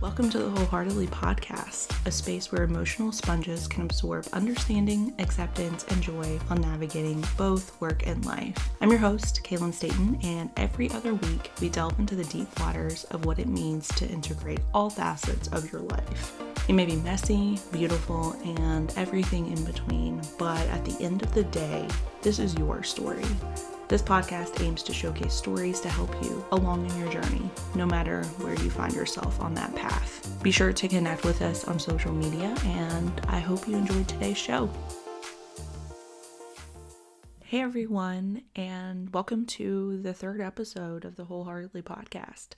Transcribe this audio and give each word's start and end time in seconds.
Welcome 0.00 0.30
to 0.30 0.38
the 0.38 0.48
Wholeheartedly 0.48 1.08
Podcast, 1.08 1.94
a 2.06 2.10
space 2.10 2.50
where 2.50 2.62
emotional 2.62 3.12
sponges 3.12 3.68
can 3.68 3.82
absorb 3.82 4.26
understanding, 4.32 5.12
acceptance, 5.18 5.84
and 5.88 6.00
joy 6.00 6.38
while 6.46 6.58
navigating 6.58 7.22
both 7.36 7.78
work 7.82 8.06
and 8.06 8.24
life. 8.24 8.56
I'm 8.80 8.88
your 8.88 8.98
host, 8.98 9.42
Kaylin 9.44 9.74
Staten, 9.74 10.18
and 10.22 10.48
every 10.56 10.90
other 10.92 11.12
week 11.12 11.50
we 11.60 11.68
delve 11.68 11.98
into 11.98 12.16
the 12.16 12.24
deep 12.24 12.48
waters 12.60 13.04
of 13.10 13.26
what 13.26 13.38
it 13.38 13.48
means 13.48 13.88
to 13.88 14.08
integrate 14.08 14.60
all 14.72 14.88
facets 14.88 15.48
of 15.48 15.70
your 15.70 15.82
life. 15.82 16.40
It 16.66 16.72
may 16.72 16.86
be 16.86 16.96
messy, 16.96 17.58
beautiful, 17.70 18.32
and 18.42 18.90
everything 18.96 19.52
in 19.52 19.62
between, 19.66 20.22
but 20.38 20.66
at 20.68 20.82
the 20.86 20.96
end 21.04 21.22
of 21.22 21.34
the 21.34 21.44
day, 21.44 21.86
this 22.22 22.38
is 22.38 22.54
your 22.54 22.82
story. 22.82 23.26
This 23.90 24.02
podcast 24.02 24.62
aims 24.64 24.84
to 24.84 24.92
showcase 24.94 25.34
stories 25.34 25.80
to 25.80 25.88
help 25.88 26.14
you 26.22 26.44
along 26.52 26.88
in 26.88 26.96
your 27.00 27.10
journey, 27.10 27.50
no 27.74 27.84
matter 27.84 28.22
where 28.38 28.54
you 28.54 28.70
find 28.70 28.94
yourself 28.94 29.40
on 29.40 29.52
that 29.54 29.74
path. 29.74 30.40
Be 30.44 30.52
sure 30.52 30.72
to 30.72 30.86
connect 30.86 31.24
with 31.24 31.42
us 31.42 31.64
on 31.64 31.80
social 31.80 32.12
media, 32.12 32.54
and 32.66 33.20
I 33.26 33.40
hope 33.40 33.66
you 33.66 33.74
enjoyed 33.74 34.06
today's 34.06 34.38
show. 34.38 34.70
Hey 37.42 37.62
everyone, 37.62 38.42
and 38.54 39.12
welcome 39.12 39.44
to 39.46 40.00
the 40.00 40.14
third 40.14 40.40
episode 40.40 41.04
of 41.04 41.16
the 41.16 41.24
Wholeheartedly 41.24 41.82
podcast. 41.82 42.50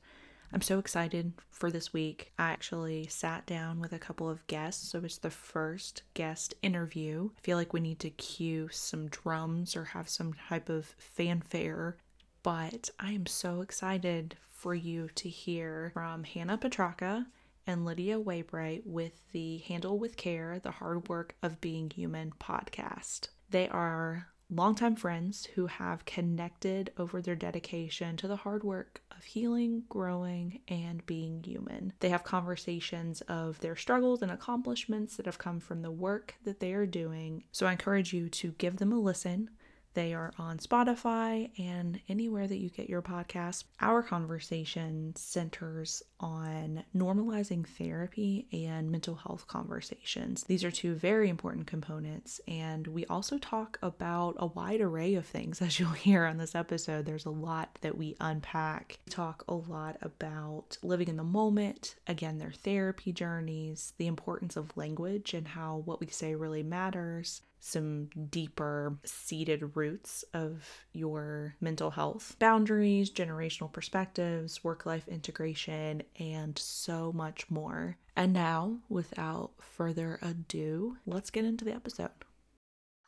I'm 0.54 0.60
so 0.60 0.78
excited 0.78 1.32
for 1.50 1.70
this 1.70 1.94
week. 1.94 2.32
I 2.38 2.50
actually 2.50 3.06
sat 3.06 3.46
down 3.46 3.80
with 3.80 3.94
a 3.94 3.98
couple 3.98 4.28
of 4.28 4.46
guests, 4.48 4.90
so 4.90 5.00
it's 5.02 5.16
the 5.16 5.30
first 5.30 6.02
guest 6.12 6.54
interview. 6.60 7.30
I 7.38 7.40
feel 7.40 7.56
like 7.56 7.72
we 7.72 7.80
need 7.80 8.00
to 8.00 8.10
cue 8.10 8.68
some 8.70 9.08
drums 9.08 9.74
or 9.74 9.84
have 9.84 10.10
some 10.10 10.34
type 10.34 10.68
of 10.68 10.94
fanfare, 10.98 11.96
but 12.42 12.90
I 13.00 13.12
am 13.12 13.24
so 13.24 13.62
excited 13.62 14.36
for 14.50 14.74
you 14.74 15.08
to 15.14 15.28
hear 15.30 15.90
from 15.94 16.24
Hannah 16.24 16.58
Petracca 16.58 17.26
and 17.66 17.86
Lydia 17.86 18.20
Waybright 18.20 18.82
with 18.84 19.32
the 19.32 19.58
Handle 19.58 19.98
with 19.98 20.16
Care, 20.16 20.58
the 20.58 20.72
Hard 20.72 21.08
Work 21.08 21.34
of 21.42 21.60
Being 21.62 21.90
Human 21.90 22.32
podcast. 22.38 23.28
They 23.48 23.68
are 23.68 24.31
longtime 24.52 24.96
friends 24.96 25.48
who 25.54 25.66
have 25.66 26.04
connected 26.04 26.92
over 26.98 27.22
their 27.22 27.34
dedication 27.34 28.16
to 28.18 28.28
the 28.28 28.36
hard 28.36 28.62
work 28.62 29.00
of 29.16 29.24
healing, 29.24 29.82
growing, 29.88 30.60
and 30.68 31.04
being 31.06 31.42
human. 31.42 31.92
They 32.00 32.10
have 32.10 32.22
conversations 32.22 33.22
of 33.22 33.58
their 33.60 33.76
struggles 33.76 34.20
and 34.20 34.30
accomplishments 34.30 35.16
that 35.16 35.26
have 35.26 35.38
come 35.38 35.58
from 35.58 35.80
the 35.80 35.90
work 35.90 36.34
that 36.44 36.60
they 36.60 36.74
are 36.74 36.86
doing. 36.86 37.44
So 37.50 37.66
I 37.66 37.72
encourage 37.72 38.12
you 38.12 38.28
to 38.28 38.52
give 38.58 38.76
them 38.76 38.92
a 38.92 38.98
listen. 38.98 39.48
They 39.94 40.14
are 40.14 40.32
on 40.38 40.58
Spotify 40.58 41.50
and 41.58 42.00
anywhere 42.08 42.46
that 42.46 42.56
you 42.56 42.70
get 42.70 42.88
your 42.88 43.02
podcast. 43.02 43.64
Our 43.80 44.02
conversation 44.02 45.14
centers 45.16 46.02
on 46.22 46.84
normalizing 46.96 47.66
therapy 47.66 48.46
and 48.52 48.90
mental 48.90 49.16
health 49.16 49.46
conversations. 49.48 50.44
These 50.44 50.64
are 50.64 50.70
two 50.70 50.94
very 50.94 51.28
important 51.28 51.66
components, 51.66 52.40
and 52.46 52.86
we 52.86 53.04
also 53.06 53.38
talk 53.38 53.78
about 53.82 54.36
a 54.38 54.46
wide 54.46 54.80
array 54.80 55.14
of 55.14 55.26
things. 55.26 55.60
As 55.72 55.78
you'll 55.78 55.90
hear 55.90 56.24
on 56.24 56.38
this 56.38 56.54
episode, 56.54 57.04
there's 57.04 57.26
a 57.26 57.30
lot 57.30 57.78
that 57.82 57.98
we 57.98 58.16
unpack. 58.20 58.98
We 59.06 59.10
talk 59.10 59.44
a 59.48 59.54
lot 59.54 59.96
about 60.00 60.78
living 60.82 61.08
in 61.08 61.16
the 61.16 61.24
moment, 61.24 61.96
again, 62.06 62.38
their 62.38 62.52
therapy 62.52 63.12
journeys, 63.12 63.92
the 63.98 64.06
importance 64.06 64.56
of 64.56 64.76
language 64.76 65.34
and 65.34 65.48
how 65.48 65.82
what 65.84 66.00
we 66.00 66.06
say 66.06 66.34
really 66.34 66.62
matters 66.62 67.42
some 67.64 68.08
deeper 68.28 68.98
seated 69.04 69.76
roots 69.76 70.24
of 70.34 70.84
your 70.92 71.54
mental 71.60 71.92
health, 71.92 72.34
boundaries, 72.40 73.08
generational 73.08 73.72
perspectives, 73.72 74.64
work 74.64 74.84
life 74.84 75.06
integration, 75.06 76.02
and 76.18 76.58
so 76.58 77.12
much 77.12 77.50
more. 77.50 77.96
And 78.16 78.32
now, 78.32 78.78
without 78.88 79.52
further 79.60 80.18
ado, 80.22 80.96
let's 81.06 81.30
get 81.30 81.44
into 81.44 81.64
the 81.64 81.74
episode. 81.74 82.10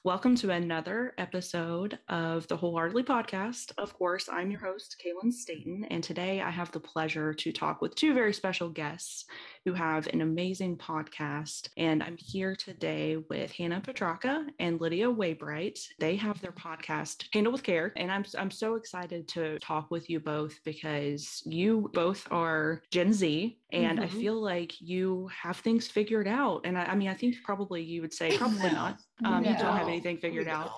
Welcome 0.04 0.36
to 0.36 0.50
another 0.50 1.14
episode 1.16 1.98
of 2.10 2.46
the 2.48 2.58
Wholeheartedly 2.58 3.04
Podcast. 3.04 3.72
Of 3.78 3.94
course, 3.94 4.28
I'm 4.30 4.50
your 4.50 4.60
host, 4.60 5.02
Kaylin 5.02 5.32
Staten, 5.32 5.86
and 5.90 6.04
today 6.04 6.42
I 6.42 6.50
have 6.50 6.70
the 6.72 6.80
pleasure 6.80 7.32
to 7.32 7.52
talk 7.52 7.80
with 7.80 7.94
two 7.94 8.12
very 8.12 8.34
special 8.34 8.68
guests 8.68 9.24
who 9.64 9.72
have 9.72 10.06
an 10.08 10.20
amazing 10.20 10.76
podcast. 10.76 11.68
And 11.76 12.02
I'm 12.02 12.16
here 12.18 12.54
today 12.54 13.16
with 13.30 13.50
Hannah 13.52 13.80
Petracca 13.80 14.46
and 14.58 14.80
Lydia 14.80 15.06
Waybright. 15.06 15.80
They 15.98 16.16
have 16.16 16.40
their 16.40 16.52
podcast, 16.52 17.24
Handle 17.32 17.52
with 17.52 17.62
Care, 17.62 17.92
and 17.96 18.10
I'm 18.10 18.24
I'm 18.38 18.50
so 18.50 18.74
excited 18.74 19.26
to 19.28 19.58
talk 19.60 19.90
with 19.90 20.10
you 20.10 20.20
both 20.20 20.58
because 20.64 21.42
you 21.46 21.90
both 21.94 22.26
are 22.30 22.82
Gen 22.90 23.12
Z, 23.12 23.58
and 23.72 23.98
mm-hmm. 23.98 24.16
I 24.16 24.20
feel 24.20 24.40
like 24.40 24.80
you 24.80 25.30
have 25.42 25.56
things 25.58 25.88
figured 25.88 26.28
out. 26.28 26.62
And 26.64 26.76
I, 26.76 26.84
I 26.84 26.94
mean, 26.94 27.08
I 27.08 27.14
think 27.14 27.36
probably 27.44 27.82
you 27.82 28.02
would 28.02 28.12
say 28.12 28.36
probably 28.36 28.70
not. 28.70 28.98
Um, 29.24 29.44
no. 29.44 29.50
You 29.50 29.56
don't 29.56 29.76
have 29.76 29.86
anything 29.86 30.18
figured 30.18 30.48
out, 30.48 30.72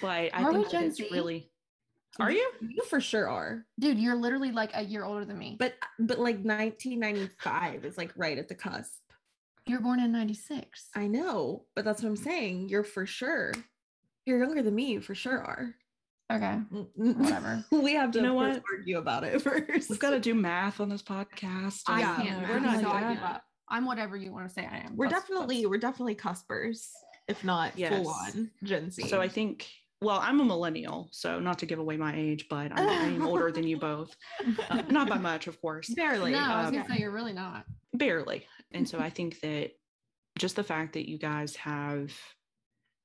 but 0.00 0.32
I 0.32 0.44
are 0.44 0.52
think 0.52 0.70
that 0.70 0.84
it's 0.84 0.96
Z? 0.96 1.08
really. 1.10 1.50
Are 2.20 2.30
you? 2.30 2.48
You 2.60 2.82
for 2.84 3.00
sure 3.00 3.28
are. 3.28 3.64
Dude, 3.78 3.98
you're 3.98 4.14
literally 4.14 4.52
like 4.52 4.70
a 4.74 4.82
year 4.82 5.04
older 5.04 5.24
than 5.24 5.38
me. 5.38 5.56
But 5.58 5.74
but 5.98 6.18
like 6.18 6.36
1995 6.36 7.84
is 7.84 7.98
like 7.98 8.12
right 8.16 8.38
at 8.38 8.48
the 8.48 8.54
cusp. 8.54 9.00
You're 9.66 9.80
born 9.80 9.98
in 9.98 10.12
96. 10.12 10.90
I 10.94 11.06
know, 11.06 11.64
but 11.74 11.84
that's 11.84 12.02
what 12.02 12.08
I'm 12.08 12.16
saying. 12.16 12.68
You're 12.68 12.84
for 12.84 13.06
sure. 13.06 13.52
You're 14.26 14.38
younger 14.38 14.62
than 14.62 14.74
me, 14.74 14.92
you 14.92 15.00
for 15.00 15.14
sure 15.14 15.38
are. 15.38 15.74
Okay. 16.30 16.54
Whatever. 16.94 17.64
we 17.70 17.94
have 17.94 18.10
to 18.12 18.18
you 18.18 18.26
know 18.26 18.34
what? 18.34 18.62
argue 18.70 18.98
about 18.98 19.24
it 19.24 19.40
first. 19.42 19.90
We've 19.90 19.98
got 19.98 20.10
to 20.10 20.20
do 20.20 20.34
math 20.34 20.80
on 20.80 20.88
this 20.88 21.02
podcast. 21.02 21.82
I 21.86 22.00
yeah, 22.00 22.16
can't. 22.16 22.48
We're 22.48 22.60
not 22.60 22.74
doing 22.74 23.16
that. 23.16 23.42
I'm 23.68 23.86
whatever 23.86 24.16
you 24.16 24.32
want 24.32 24.46
to 24.46 24.52
say 24.52 24.66
I 24.70 24.78
am. 24.78 24.96
We're 24.96 25.08
definitely 25.08 25.64
we're 25.66 25.78
definitely 25.78 26.14
cuspers 26.14 26.90
if 27.28 27.42
not 27.44 27.72
yes. 27.76 27.92
full 27.92 28.08
on 28.08 28.50
Gen 28.62 28.90
Z. 28.90 29.08
So 29.08 29.20
I 29.20 29.28
think, 29.28 29.68
well, 30.00 30.18
I'm 30.22 30.40
a 30.40 30.44
millennial, 30.44 31.08
so 31.12 31.40
not 31.40 31.58
to 31.60 31.66
give 31.66 31.78
away 31.78 31.96
my 31.96 32.14
age, 32.14 32.46
but 32.50 32.72
I'm, 32.72 32.88
I'm 32.88 33.26
older 33.26 33.50
than 33.50 33.66
you 33.66 33.78
both. 33.78 34.14
Uh, 34.70 34.82
not 34.90 35.08
by 35.08 35.18
much, 35.18 35.46
of 35.46 35.60
course. 35.60 35.88
Barely. 35.94 36.32
No, 36.32 36.40
I 36.40 36.58
was 36.58 36.68
um, 36.68 36.74
gonna 36.74 36.88
say 36.88 36.98
you're 36.98 37.10
really 37.10 37.32
not. 37.32 37.64
Barely. 37.92 38.46
And 38.72 38.88
so 38.88 38.98
I 38.98 39.10
think 39.16 39.40
that 39.40 39.70
just 40.38 40.56
the 40.56 40.64
fact 40.64 40.94
that 40.94 41.08
you 41.08 41.18
guys 41.18 41.56
have 41.56 42.12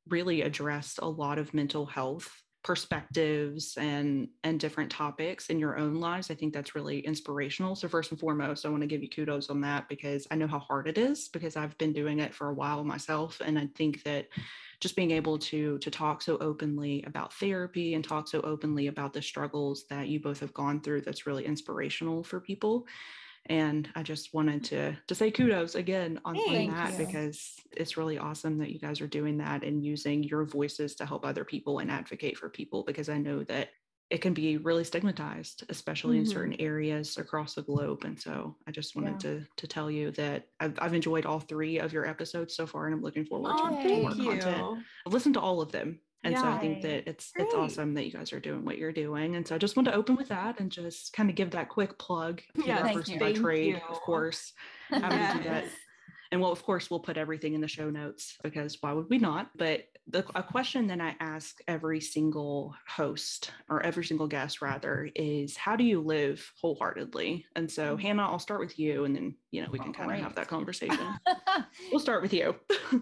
really 0.08 0.42
addressed 0.42 1.00
a 1.00 1.08
lot 1.08 1.38
of 1.38 1.54
mental 1.54 1.86
health 1.86 2.32
perspectives 2.64 3.78
and 3.78 4.28
and 4.44 4.60
different 4.60 4.92
topics 4.92 5.50
in 5.50 5.60
your 5.60 5.78
own 5.78 5.96
lives 5.96 6.30
i 6.30 6.34
think 6.34 6.54
that's 6.54 6.76
really 6.76 7.00
inspirational. 7.00 7.74
So 7.74 7.88
first 7.88 8.12
and 8.12 8.20
foremost 8.20 8.66
i 8.66 8.70
want 8.70 8.82
to 8.82 8.88
give 8.88 9.02
you 9.02 9.10
kudos 9.10 9.50
on 9.50 9.62
that 9.62 9.88
because 9.88 10.28
i 10.30 10.36
know 10.36 10.48
how 10.48 10.60
hard 10.60 10.88
it 10.88 10.98
is 10.98 11.30
because 11.30 11.56
i've 11.56 11.78
been 11.78 11.94
doing 11.94 12.20
it 12.20 12.34
for 12.34 12.50
a 12.50 12.54
while 12.54 12.84
myself 12.84 13.42
and 13.46 13.58
i 13.58 13.68
think 13.76 14.04
that 14.04 14.28
just 14.82 14.98
being 14.98 15.12
able 15.12 15.38
to 15.38 15.78
to 15.78 15.90
talk 15.90 16.22
so 16.22 16.38
openly 16.40 17.02
about 17.08 17.34
therapy 17.34 17.94
and 17.94 18.04
talk 18.04 18.28
so 18.28 18.42
openly 18.42 18.88
about 18.88 19.14
the 19.14 19.22
struggles 19.22 19.86
that 19.90 20.10
you 20.10 20.20
both 20.20 20.42
have 20.42 20.54
gone 20.54 20.82
through 20.82 21.02
that's 21.02 21.26
really 21.26 21.46
inspirational 21.46 22.24
for 22.24 22.42
people 22.42 22.86
and 23.50 23.90
i 23.96 24.04
just 24.04 24.34
wanted 24.34 24.64
to 24.64 24.96
to 25.08 25.16
say 25.16 25.30
kudos 25.32 25.76
again 25.76 26.20
on, 26.24 26.38
on 26.38 26.68
that 26.68 26.98
you. 26.98 27.06
because 27.06 27.56
it's 27.72 27.98
really 27.98 28.18
awesome 28.18 28.58
that 28.60 28.70
you 28.70 28.80
guys 28.80 29.02
are 29.02 29.08
doing 29.08 29.38
that 29.38 29.64
and 29.64 29.84
using 29.84 30.24
your 30.24 30.46
voices 30.46 30.96
to 30.96 31.06
help 31.06 31.26
other 31.26 31.44
people 31.44 31.80
and 31.80 31.92
advocate 31.92 32.38
for 32.38 32.50
people 32.50 32.84
because 32.86 33.10
i 33.10 33.18
know 33.18 33.44
that 33.44 33.70
it 34.10 34.22
can 34.22 34.34
be 34.34 34.58
really 34.58 34.84
stigmatized 34.84 35.64
especially 35.70 36.18
mm-hmm. 36.18 36.26
in 36.26 36.32
certain 36.32 36.56
areas 36.60 37.18
across 37.18 37.56
the 37.56 37.62
globe 37.62 38.04
and 38.06 38.20
so 38.20 38.56
i 38.68 38.72
just 38.72 38.96
wanted 38.96 39.24
yeah. 39.24 39.32
to 39.32 39.46
to 39.58 39.68
tell 39.68 39.90
you 39.90 40.12
that 40.12 40.48
I've, 40.60 40.78
I've 40.80 40.94
enjoyed 40.94 41.26
all 41.26 41.40
three 41.40 41.80
of 41.80 41.92
your 41.92 42.06
episodes 42.06 42.56
so 42.56 42.66
far 42.66 42.86
and 42.86 42.96
i'm 42.96 43.02
looking 43.02 43.26
forward 43.26 43.52
oh, 43.56 43.84
to 43.84 44.02
more 44.02 44.12
you. 44.12 44.30
content 44.30 44.84
i've 45.06 45.14
listened 45.14 45.36
to 45.36 45.42
all 45.42 45.62
of 45.62 45.72
them 45.72 46.00
and 46.24 46.38
so 46.38 46.46
I 46.46 46.58
think 46.58 46.82
that 46.82 47.10
it's 47.10 47.32
Great. 47.32 47.46
it's 47.46 47.56
awesome 47.56 47.94
that 47.94 48.06
you 48.06 48.12
guys 48.12 48.34
are 48.34 48.40
doing 48.40 48.66
what 48.66 48.78
you're 48.78 48.92
doing. 48.92 49.36
And 49.36 49.48
so 49.48 49.56
I 49.56 49.58
just 49.58 49.78
want 49.78 49.88
to 49.88 49.94
open 49.94 50.16
with 50.16 50.28
that 50.30 50.60
and 50.60 50.70
just 50.72 51.14
kind 51.14 51.30
of 51.30 51.36
give 51.36 51.52
that 51.52 51.70
quick 51.70 51.98
plug. 51.98 52.42
Yeah, 52.66 52.84
thank 52.84 53.08
you. 53.08 53.20
by 53.20 53.32
trade, 53.34 53.76
you. 53.76 53.82
of 53.90 54.02
course. 54.02 54.54
Having 54.90 55.12
yes. 55.12 55.38
do 55.38 55.44
that. 55.46 55.64
And 56.32 56.42
well, 56.42 56.52
of 56.52 56.64
course, 56.64 56.92
we'll 56.92 57.00
put 57.00 57.18
everything 57.18 57.54
in 57.56 57.62
the 57.62 57.68
show 57.68 57.90
notes 57.90 58.38
because 58.44 58.78
why 58.82 58.92
would 58.92 59.10
we 59.10 59.18
not? 59.18 59.50
But 59.56 59.86
the, 60.08 60.26
a 60.36 60.44
question 60.44 60.86
that 60.88 61.02
I 61.02 61.16
ask 61.20 61.60
every 61.68 62.00
single 62.02 62.76
host 62.88 63.52
or 63.70 63.82
every 63.82 64.04
single 64.04 64.28
guest 64.28 64.62
rather 64.62 65.10
is 65.16 65.58
how 65.58 65.76
do 65.76 65.84
you 65.84 66.02
live 66.02 66.52
wholeheartedly? 66.62 67.46
And 67.56 67.72
so 67.72 67.96
mm-hmm. 67.96 68.02
Hannah, 68.02 68.28
I'll 68.28 68.40
start 68.40 68.60
with 68.60 68.78
you 68.78 69.06
and 69.06 69.16
then, 69.16 69.36
you 69.52 69.64
know, 69.64 69.70
we 69.72 69.80
can 69.80 69.90
oh, 69.90 69.94
kind 69.94 70.12
of 70.12 70.20
have 70.20 70.36
that 70.36 70.48
conversation. 70.48 71.00
we'll 71.92 72.00
start 72.00 72.22
with 72.22 72.34
you. 72.34 72.56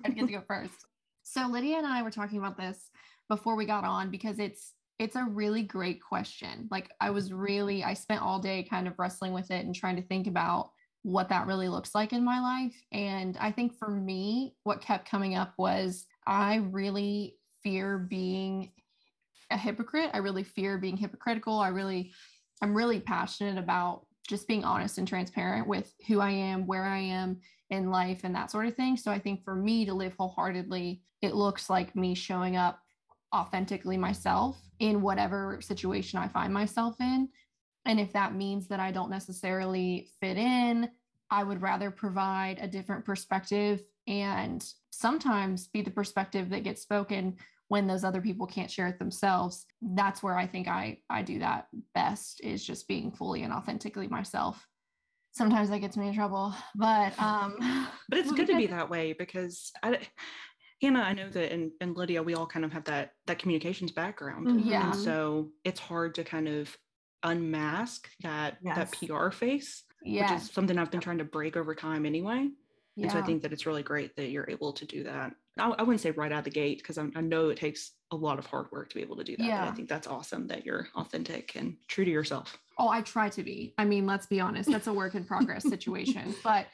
I 0.06 0.10
get 0.10 0.28
to 0.28 0.31
go 0.31 0.44
first. 0.48 0.86
So 1.30 1.46
Lydia 1.46 1.78
and 1.78 1.86
I 1.86 2.04
were 2.04 2.12
talking 2.12 2.38
about 2.38 2.58
this 2.58 2.90
before 3.28 3.58
we 3.58 3.66
got 3.66 3.84
on 3.84 4.10
because 4.10 4.40
it's 4.40 4.72
it's 4.98 5.18
a 5.18 5.26
really 5.26 5.62
great 5.62 6.02
question. 6.02 6.70
Like 6.72 6.90
I 7.02 7.10
was 7.10 7.34
really 7.34 7.84
I 7.84 7.96
spent 7.96 8.22
all 8.22 8.40
day 8.40 8.64
kind 8.64 8.88
of 8.88 8.98
wrestling 8.98 9.34
with 9.34 9.52
it 9.52 9.66
and 9.66 9.76
trying 9.76 9.98
to 9.98 10.02
think 10.02 10.28
about 10.28 10.72
what 11.04 11.28
that 11.28 11.46
really 11.46 11.68
looks 11.68 11.94
like 11.94 12.14
in 12.14 12.24
my 12.24 12.40
life. 12.40 12.76
And 12.94 13.38
I 13.42 13.52
think 13.52 13.78
for 13.78 13.90
me, 13.90 14.56
what 14.64 14.82
kept 14.82 15.10
coming 15.10 15.36
up 15.36 15.54
was 15.58 16.06
I 16.26 16.56
really 16.72 17.36
fear 17.62 17.98
being 17.98 18.72
a 19.52 19.58
hypocrite. 19.58 20.12
I 20.14 20.20
really 20.20 20.44
fear 20.44 20.78
being 20.78 20.96
hypocritical. 20.96 21.60
I 21.60 21.70
really, 21.70 22.14
I'm 22.62 22.74
really 22.74 23.02
passionate 23.02 23.58
about 23.58 24.06
just 24.28 24.48
being 24.48 24.64
honest 24.64 24.98
and 24.98 25.08
transparent 25.08 25.68
with 25.68 25.94
who 26.08 26.20
I 26.20 26.32
am, 26.32 26.68
where 26.68 26.86
I 26.86 27.00
am 27.00 27.40
in 27.70 27.90
life, 27.90 28.22
and 28.24 28.36
that 28.36 28.52
sort 28.52 28.68
of 28.68 28.76
thing. 28.76 28.98
So 28.98 29.12
I 29.12 29.20
think 29.20 29.44
for 29.44 29.56
me 29.56 29.86
to 29.86 29.94
live 29.94 30.14
wholeheartedly, 30.18 31.02
it 31.22 31.34
looks 31.34 31.70
like 31.70 31.96
me 31.96 32.14
showing 32.14 32.56
up 32.56 32.80
authentically 33.34 33.98
myself 33.98 34.60
in 34.80 35.02
whatever 35.02 35.60
situation 35.62 36.20
I 36.20 36.28
find 36.28 36.54
myself 36.54 36.96
in. 37.00 37.30
And 37.86 38.00
if 38.00 38.14
that 38.14 38.36
means 38.36 38.68
that 38.68 38.80
I 38.80 38.92
don't 38.92 39.10
necessarily 39.10 40.10
fit 40.20 40.38
in, 40.38 40.90
I 41.30 41.44
would 41.44 41.62
rather 41.62 41.92
provide 41.92 42.60
a 42.62 42.68
different 42.68 43.06
perspective 43.06 43.82
and 44.08 44.66
sometimes 44.92 45.68
be 45.68 45.82
the 45.82 45.92
perspective 45.92 46.50
that 46.50 46.64
gets 46.64 46.82
spoken 46.82 47.36
when 47.69 47.88
those 47.88 48.04
other 48.04 48.22
people 48.22 48.48
can't 48.48 48.72
share 48.72 48.88
it 48.88 48.98
themselves 49.00 49.66
that's 49.96 50.22
where 50.24 50.38
i 50.38 50.46
think 50.48 50.68
i 50.68 50.98
i 51.10 51.22
do 51.22 51.40
that 51.40 51.68
best 51.94 52.42
is 52.44 52.66
just 52.66 52.88
being 52.88 53.12
fully 53.12 53.44
and 53.44 53.54
authentically 53.54 54.08
myself 54.08 54.66
sometimes 55.31 55.69
that 55.69 55.80
gets 55.80 55.98
me 55.98 56.08
in 56.08 56.14
trouble 56.14 56.54
but 56.75 57.18
um 57.22 57.56
but 58.10 58.19
it's 58.19 58.31
good 58.38 58.48
to 58.48 58.56
be 58.58 58.68
that 58.68 58.90
way 58.90 59.14
because 59.14 59.72
I, 59.84 60.00
hannah 60.81 61.02
i 61.02 61.14
know 61.14 61.30
that 61.30 61.52
and, 61.52 61.72
and 61.81 61.96
lydia 61.96 62.24
we 62.24 62.34
all 62.36 62.48
kind 62.48 62.66
of 62.66 62.72
have 62.74 62.86
that 62.86 63.12
that 63.28 63.40
communications 63.40 63.92
background 63.92 64.48
Mm-hmm. 64.48 64.60
yeah 64.69 64.86
and 64.86 64.96
so 64.96 65.50
it's 65.64 65.80
hard 65.80 66.16
to 66.16 66.24
kind 66.24 66.48
of 66.48 66.75
unmask 67.24 68.08
that 68.22 68.58
Yes. 68.64 68.75
that 68.75 68.92
pr 69.08 69.30
face 69.31 69.84
yeah 70.04 70.22
which 70.34 70.42
is 70.44 70.50
something 70.52 70.78
i've 70.78 70.92
been 70.92 71.02
trying 71.02 71.18
to 71.18 71.24
break 71.25 71.58
over 71.58 71.75
time 71.75 72.06
anyway 72.06 72.48
And 73.00 73.12
so 73.12 73.19
I 73.19 73.22
think 73.22 73.42
that 73.44 73.54
it's 73.54 73.66
really 73.68 73.84
great 73.84 74.16
that 74.16 74.30
you're 74.30 74.50
able 74.50 74.74
to 74.74 74.86
do 74.86 75.04
that. 75.04 75.34
I, 75.59 75.69
I 75.69 75.83
wouldn't 75.83 76.01
say 76.01 76.12
right 76.12 76.31
out 76.31 76.39
of 76.39 76.44
the 76.45 76.50
gate 76.51 76.77
because 76.80 76.98
I 76.98 77.04
know 77.21 77.50
it 77.50 77.57
takes 77.57 77.92
a 78.12 78.15
lot 78.15 78.39
of 78.39 78.45
hard 78.45 78.68
work 78.71 78.89
to 78.89 78.95
be 78.95 79.01
able 79.01 79.18
to 79.18 79.24
do 79.24 79.36
that. 79.38 79.45
But 79.65 79.71
I 79.71 79.75
think 79.75 79.89
that's 79.89 80.07
awesome 80.07 80.48
that 80.48 80.65
you're 80.65 80.88
authentic 80.95 81.56
and 81.56 81.75
true 81.88 82.06
to 82.06 82.12
yourself. 82.12 82.57
oh 82.77 82.89
i 82.89 83.01
try 83.01 83.27
to 83.27 83.44
be 83.44 83.74
i 83.77 83.83
mean 83.83 84.06
let's 84.06 84.27
be 84.27 84.39
honest 84.39 84.69
that's 84.71 84.86
a 84.88 84.94
work 84.94 85.15
in 85.15 85.24
progress 85.25 85.68
situation 85.75 86.36
but 86.44 86.68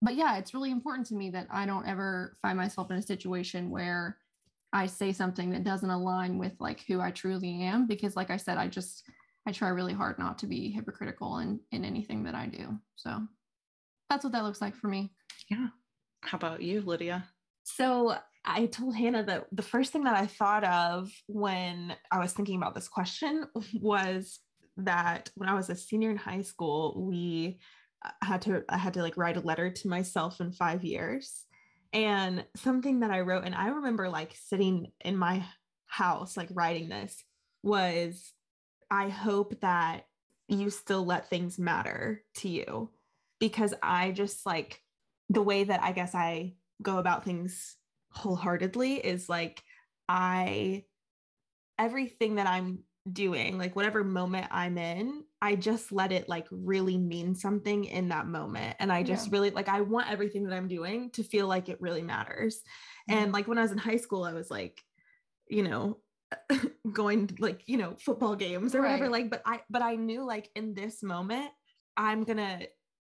but 0.00 0.14
yeah 0.14 0.36
it's 0.38 0.54
really 0.54 0.70
important 0.70 1.04
to 1.08 1.14
me 1.14 1.30
that 1.30 1.46
i 1.50 1.66
don't 1.66 1.86
ever 1.86 2.36
find 2.40 2.56
myself 2.56 2.90
in 2.92 2.96
a 2.96 3.02
situation 3.02 3.68
where 3.70 4.16
i 4.72 4.86
say 4.86 5.12
something 5.12 5.50
that 5.50 5.64
doesn't 5.64 5.90
align 5.90 6.38
with 6.38 6.52
like 6.60 6.84
who 6.86 7.00
i 7.00 7.10
truly 7.10 7.62
am 7.62 7.86
because 7.88 8.14
like 8.14 8.30
i 8.30 8.36
said 8.36 8.56
i 8.56 8.68
just 8.68 9.02
i 9.46 9.50
try 9.52 9.68
really 9.68 9.92
hard 9.92 10.16
not 10.18 10.38
to 10.38 10.46
be 10.46 10.70
hypocritical 10.70 11.38
in 11.38 11.58
in 11.72 11.84
anything 11.84 12.22
that 12.22 12.36
i 12.36 12.46
do 12.46 12.78
so 12.94 13.20
that's 14.08 14.22
what 14.24 14.32
that 14.32 14.44
looks 14.44 14.60
like 14.60 14.76
for 14.76 14.86
me 14.88 15.10
Yeah. 15.50 15.68
How 16.22 16.36
about 16.38 16.62
you, 16.62 16.82
Lydia? 16.82 17.24
So 17.76 18.16
I 18.44 18.66
told 18.66 18.96
Hannah 18.96 19.24
that 19.24 19.46
the 19.52 19.62
first 19.62 19.92
thing 19.92 20.04
that 20.04 20.16
I 20.16 20.26
thought 20.26 20.64
of 20.64 21.10
when 21.26 21.94
I 22.10 22.18
was 22.18 22.32
thinking 22.32 22.56
about 22.56 22.74
this 22.74 22.88
question 22.88 23.46
was 23.74 24.40
that 24.78 25.30
when 25.36 25.48
I 25.48 25.54
was 25.54 25.70
a 25.70 25.76
senior 25.76 26.10
in 26.10 26.16
high 26.16 26.42
school, 26.42 26.94
we 27.06 27.58
uh, 28.04 28.10
had 28.22 28.42
to 28.42 28.64
I 28.68 28.78
had 28.78 28.94
to 28.94 29.02
like 29.02 29.16
write 29.16 29.36
a 29.36 29.40
letter 29.40 29.70
to 29.70 29.88
myself 29.88 30.40
in 30.40 30.52
five 30.52 30.84
years. 30.84 31.44
And 31.92 32.44
something 32.56 33.00
that 33.00 33.10
I 33.10 33.20
wrote, 33.20 33.44
and 33.44 33.54
I 33.54 33.68
remember 33.68 34.08
like 34.08 34.34
sitting 34.34 34.92
in 35.04 35.16
my 35.16 35.44
house, 35.86 36.36
like 36.36 36.48
writing 36.52 36.88
this, 36.88 37.22
was 37.62 38.32
I 38.90 39.08
hope 39.08 39.60
that 39.60 40.06
you 40.48 40.70
still 40.70 41.04
let 41.04 41.28
things 41.28 41.58
matter 41.58 42.22
to 42.36 42.48
you. 42.48 42.90
Because 43.38 43.74
I 43.82 44.12
just 44.12 44.46
like 44.46 44.80
the 45.28 45.42
way 45.42 45.64
that 45.64 45.82
I 45.82 45.92
guess 45.92 46.14
I 46.14 46.54
go 46.82 46.98
about 46.98 47.24
things 47.24 47.76
wholeheartedly 48.12 48.96
is 48.96 49.28
like 49.28 49.62
I 50.08 50.84
everything 51.78 52.36
that 52.36 52.46
I'm 52.46 52.84
doing, 53.10 53.58
like 53.58 53.74
whatever 53.74 54.04
moment 54.04 54.46
I'm 54.50 54.78
in, 54.78 55.24
I 55.40 55.56
just 55.56 55.90
let 55.92 56.12
it 56.12 56.28
like 56.28 56.46
really 56.50 56.98
mean 56.98 57.34
something 57.34 57.84
in 57.84 58.08
that 58.10 58.26
moment. 58.26 58.76
And 58.78 58.92
I 58.92 59.02
just 59.02 59.28
Yeah. 59.28 59.32
really 59.32 59.50
like 59.50 59.68
I 59.68 59.80
want 59.80 60.10
everything 60.10 60.44
that 60.44 60.56
I'm 60.56 60.68
doing 60.68 61.10
to 61.12 61.24
feel 61.24 61.48
like 61.48 61.68
it 61.68 61.80
really 61.80 62.02
matters. 62.02 62.62
And 63.10 63.32
like 63.32 63.48
when 63.48 63.58
I 63.58 63.62
was 63.62 63.72
in 63.72 63.78
high 63.78 63.96
school, 63.96 64.24
I 64.24 64.32
was 64.32 64.50
like, 64.50 64.80
you 65.48 65.62
know, 65.62 66.00
going 66.92 67.28
to, 67.28 67.34
like, 67.40 67.62
you 67.66 67.76
know, 67.76 67.96
football 68.00 68.36
games 68.36 68.74
or 68.74 68.82
whatever. 68.82 69.08
Like, 69.08 69.30
but 69.30 69.42
I 69.46 69.62
but 69.70 69.82
I 69.82 69.96
knew 69.96 70.24
like 70.24 70.50
in 70.54 70.74
this 70.74 71.02
moment, 71.02 71.50
I'm 71.96 72.24
gonna 72.24 72.62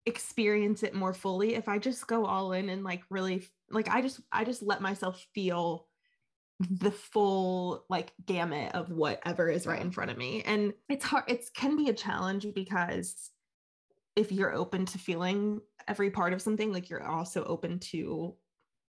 experience 0.06 0.82
it 0.82 0.94
more 0.94 1.14
fully 1.14 1.54
if 1.54 1.68
I 1.68 1.78
just 1.78 2.06
go 2.06 2.26
all 2.26 2.52
in 2.52 2.68
and 2.68 2.82
like 2.82 3.02
really 3.08 3.48
like 3.70 3.88
I 3.88 4.02
just 4.02 4.20
I 4.32 4.44
just 4.44 4.62
let 4.62 4.80
myself 4.80 5.24
feel 5.34 5.86
the 6.70 6.90
full 6.90 7.84
like 7.88 8.12
gamut 8.24 8.74
of 8.74 8.90
whatever 8.90 9.48
is 9.48 9.66
right 9.66 9.80
in 9.80 9.90
front 9.90 10.10
of 10.10 10.16
me. 10.16 10.42
And 10.42 10.72
it's 10.88 11.04
hard 11.04 11.24
it 11.28 11.44
can 11.54 11.76
be 11.76 11.88
a 11.88 11.94
challenge 11.94 12.46
because 12.54 13.30
if 14.16 14.30
you're 14.30 14.54
open 14.54 14.86
to 14.86 14.98
feeling 14.98 15.60
every 15.88 16.10
part 16.10 16.32
of 16.32 16.42
something 16.42 16.72
like 16.72 16.90
you're 16.90 17.06
also 17.06 17.44
open 17.44 17.78
to 17.78 18.34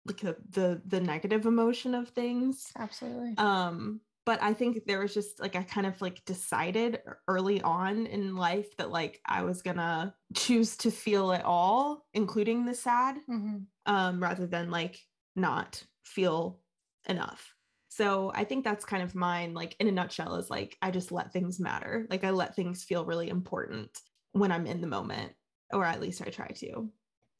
like 0.05 0.19
the 0.19 0.35
the, 0.49 0.81
the 0.85 0.99
negative 0.99 1.45
emotion 1.45 1.95
of 1.95 2.09
things. 2.09 2.71
Absolutely. 2.77 3.35
Um 3.37 4.01
but 4.25 4.41
i 4.41 4.53
think 4.53 4.85
there 4.85 4.99
was 4.99 5.13
just 5.13 5.39
like 5.39 5.55
i 5.55 5.63
kind 5.63 5.85
of 5.87 5.99
like 6.01 6.23
decided 6.25 7.01
early 7.27 7.61
on 7.61 8.05
in 8.07 8.35
life 8.35 8.75
that 8.77 8.91
like 8.91 9.19
i 9.25 9.43
was 9.43 9.61
gonna 9.61 10.15
choose 10.35 10.77
to 10.77 10.91
feel 10.91 11.31
it 11.31 11.43
all 11.43 12.05
including 12.13 12.65
the 12.65 12.73
sad 12.73 13.17
Mhm. 13.29 13.65
um 13.85 14.21
rather 14.21 14.47
than 14.47 14.69
like 14.71 14.99
not 15.35 15.83
feel 16.03 16.61
enough. 17.07 17.55
So 17.89 18.31
i 18.35 18.43
think 18.43 18.63
that's 18.63 18.85
kind 18.85 19.03
of 19.03 19.15
mine 19.15 19.53
like 19.53 19.75
in 19.79 19.87
a 19.87 19.91
nutshell 19.91 20.35
is 20.35 20.49
like 20.49 20.77
i 20.81 20.89
just 20.91 21.11
let 21.11 21.31
things 21.33 21.59
matter. 21.59 22.07
Like 22.09 22.23
i 22.23 22.29
let 22.31 22.55
things 22.55 22.83
feel 22.83 23.05
really 23.05 23.29
important 23.29 23.99
when 24.31 24.51
i'm 24.51 24.65
in 24.65 24.81
the 24.81 24.87
moment 24.87 25.33
or 25.71 25.85
at 25.85 26.01
least 26.01 26.21
i 26.21 26.25
try 26.29 26.47
to 26.47 26.91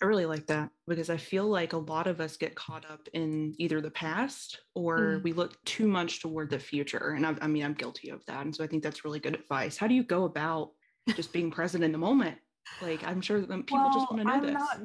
I 0.02 0.06
really 0.06 0.26
like 0.26 0.48
that 0.48 0.70
because 0.88 1.10
I 1.10 1.18
feel 1.18 1.46
like 1.48 1.74
a 1.74 1.78
lot 1.78 2.08
of 2.08 2.20
us 2.20 2.36
get 2.36 2.56
caught 2.56 2.86
up 2.90 3.08
in 3.14 3.56
either 3.58 3.80
the 3.80 3.92
past 3.92 4.60
or 4.76 4.98
Mm. 5.00 5.24
we 5.24 5.34
look 5.34 5.64
too 5.66 5.88
much 5.88 6.20
toward 6.22 6.50
the 6.50 6.60
future. 6.60 7.12
And 7.12 7.26
I, 7.26 7.36
I 7.42 7.48
mean, 7.48 7.64
I'm 7.64 7.74
guilty 7.74 8.10
of 8.10 8.26
that. 8.26 8.44
And 8.44 8.54
so 8.54 8.64
I 8.64 8.68
think 8.68 8.84
that's 8.84 9.06
really 9.06 9.20
good 9.20 9.36
advice. 9.36 9.78
How 9.78 9.88
do 9.88 9.94
you 9.94 10.04
go 10.04 10.26
about 10.26 10.72
just 11.16 11.32
being 11.32 11.52
present 11.52 11.84
in 11.84 11.92
the 11.94 11.98
moment? 11.98 12.38
Like, 12.82 13.04
I'm 13.06 13.22
sure 13.22 13.40
people 13.42 13.92
just 13.94 14.12
want 14.12 14.18
to 14.18 14.24
know 14.26 14.32
I'm 14.34 14.44
this. 14.46 14.54
not- 14.54 14.80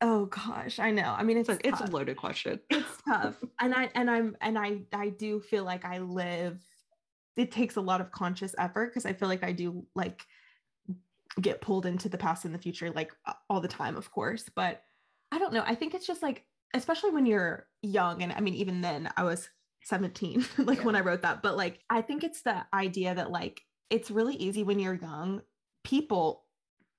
oh 0.00 0.26
gosh 0.26 0.80
i 0.80 0.90
know 0.90 1.14
i 1.16 1.22
mean 1.22 1.36
it's 1.38 1.48
it's, 1.48 1.60
a, 1.64 1.68
it's 1.68 1.80
a 1.80 1.86
loaded 1.86 2.16
question. 2.16 2.58
it's 2.68 3.00
tough 3.08 3.36
and 3.60 3.72
i 3.72 3.88
and 3.94 4.10
i'm 4.10 4.36
and 4.40 4.58
i 4.58 4.80
i 4.92 5.08
do 5.08 5.40
feel 5.40 5.62
like 5.62 5.84
i 5.84 5.98
live 5.98 6.58
it 7.36 7.52
takes 7.52 7.76
a 7.76 7.80
lot 7.80 8.00
of 8.00 8.10
conscious 8.10 8.56
effort 8.58 8.90
because 8.90 9.06
i 9.06 9.12
feel 9.12 9.28
like 9.28 9.44
i 9.44 9.52
do 9.52 9.86
like 9.94 10.20
get 11.40 11.60
pulled 11.60 11.86
into 11.86 12.08
the 12.08 12.18
past 12.18 12.44
and 12.44 12.54
the 12.54 12.58
future 12.58 12.90
like 12.90 13.12
all 13.50 13.60
the 13.60 13.68
time 13.68 13.96
of 13.96 14.10
course 14.10 14.48
but 14.54 14.82
i 15.32 15.38
don't 15.38 15.52
know 15.52 15.64
i 15.66 15.74
think 15.74 15.94
it's 15.94 16.06
just 16.06 16.22
like 16.22 16.44
especially 16.74 17.10
when 17.10 17.26
you're 17.26 17.66
young 17.82 18.22
and 18.22 18.32
i 18.32 18.40
mean 18.40 18.54
even 18.54 18.80
then 18.80 19.10
i 19.16 19.24
was 19.24 19.48
17 19.84 20.44
like 20.58 20.84
when 20.84 20.96
i 20.96 21.00
wrote 21.00 21.22
that 21.22 21.42
but 21.42 21.56
like 21.56 21.80
i 21.90 22.00
think 22.00 22.24
it's 22.24 22.42
the 22.42 22.64
idea 22.72 23.14
that 23.14 23.30
like 23.30 23.60
it's 23.90 24.10
really 24.10 24.34
easy 24.36 24.62
when 24.62 24.78
you're 24.78 24.94
young 24.94 25.42
people 25.82 26.44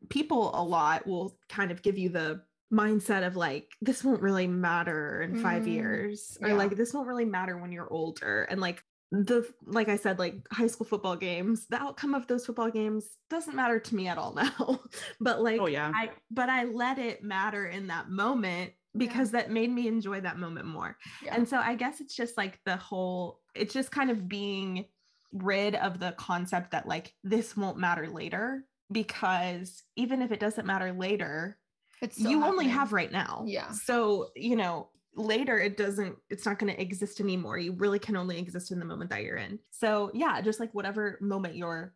people 0.10 0.52
a 0.54 0.64
lot 0.64 1.08
will 1.08 1.36
kind 1.50 1.72
of 1.72 1.82
give 1.82 1.98
you 1.98 2.10
the 2.10 2.42
mindset 2.74 3.26
of 3.26 3.36
like 3.36 3.72
this 3.82 4.04
won't 4.04 4.22
really 4.22 4.48
matter 4.48 5.22
in 5.22 5.42
5 5.42 5.64
Mm, 5.64 5.68
years 5.74 6.38
or 6.42 6.50
yeah. 6.50 6.56
like 6.56 6.76
this 6.76 6.94
won't 6.94 7.08
really 7.08 7.26
matter 7.26 7.58
when 7.58 7.72
you're 7.72 7.92
older 7.92 8.44
and 8.44 8.60
like 8.60 8.84
the 9.12 9.48
like 9.66 9.88
i 9.88 9.96
said 9.96 10.18
like 10.20 10.36
high 10.52 10.68
school 10.68 10.86
football 10.86 11.16
games 11.16 11.68
the 11.70 11.78
outcome 11.82 12.14
of 12.16 12.26
those 12.28 12.46
football 12.46 12.70
games 12.72 13.06
doesn't 13.30 13.56
matter 13.56 13.80
to 13.80 13.96
me 13.96 14.08
at 14.08 14.18
all 14.18 14.34
now 14.36 14.80
but 15.20 15.38
oh, 15.38 15.42
like 15.42 15.62
Oh, 15.62 15.68
yeah. 15.68 15.92
i 15.96 16.10
but 16.32 16.50
i 16.50 16.64
let 16.66 16.98
it 16.98 17.24
matter 17.24 17.66
in 17.68 17.88
that 17.88 18.10
moment 18.10 18.72
because 18.98 19.32
that 19.32 19.52
made 19.52 19.72
me 19.72 19.88
enjoy 19.88 20.22
that 20.22 20.40
moment 20.40 20.66
more 20.66 20.98
Yeah. 21.24 21.36
and 21.36 21.48
so 21.48 21.58
i 21.58 21.76
guess 21.76 22.02
it's 22.02 22.16
just 22.16 22.36
like 22.38 22.60
the 22.66 22.78
whole 22.78 23.40
it's 23.54 23.74
just 23.74 23.92
kind 23.92 24.10
of 24.10 24.28
being 24.28 24.86
rid 25.32 25.76
of 25.76 26.00
the 26.00 26.14
concept 26.14 26.72
that 26.72 26.88
like 26.88 27.14
this 27.24 27.56
won't 27.56 27.78
matter 27.78 28.08
later 28.08 28.66
because 28.92 29.84
even 29.96 30.22
if 30.22 30.32
it 30.32 30.40
doesn't 30.40 30.66
matter 30.66 30.92
later 30.94 31.58
it's 32.02 32.18
still 32.18 32.32
you 32.32 32.44
only 32.44 32.68
have 32.68 32.92
right 32.94 33.12
now 33.12 33.44
Yeah. 33.46 33.72
so 33.72 34.30
you 34.36 34.56
know 34.56 34.90
later 35.16 35.58
it 35.60 35.78
doesn't 35.78 36.16
it's 36.30 36.46
not 36.46 36.60
going 36.60 36.74
to 36.74 36.82
exist 36.82 37.20
anymore 37.20 37.58
you 37.58 37.72
really 37.74 38.00
can 38.00 38.16
only 38.18 38.38
exist 38.38 38.72
in 38.72 38.80
the 38.80 38.86
moment 38.86 39.10
that 39.10 39.24
you're 39.24 39.38
in 39.38 39.58
so 39.72 40.12
yeah 40.14 40.42
just 40.42 40.60
like 40.60 40.74
whatever 40.74 41.18
moment 41.22 41.56
you're 41.56 41.94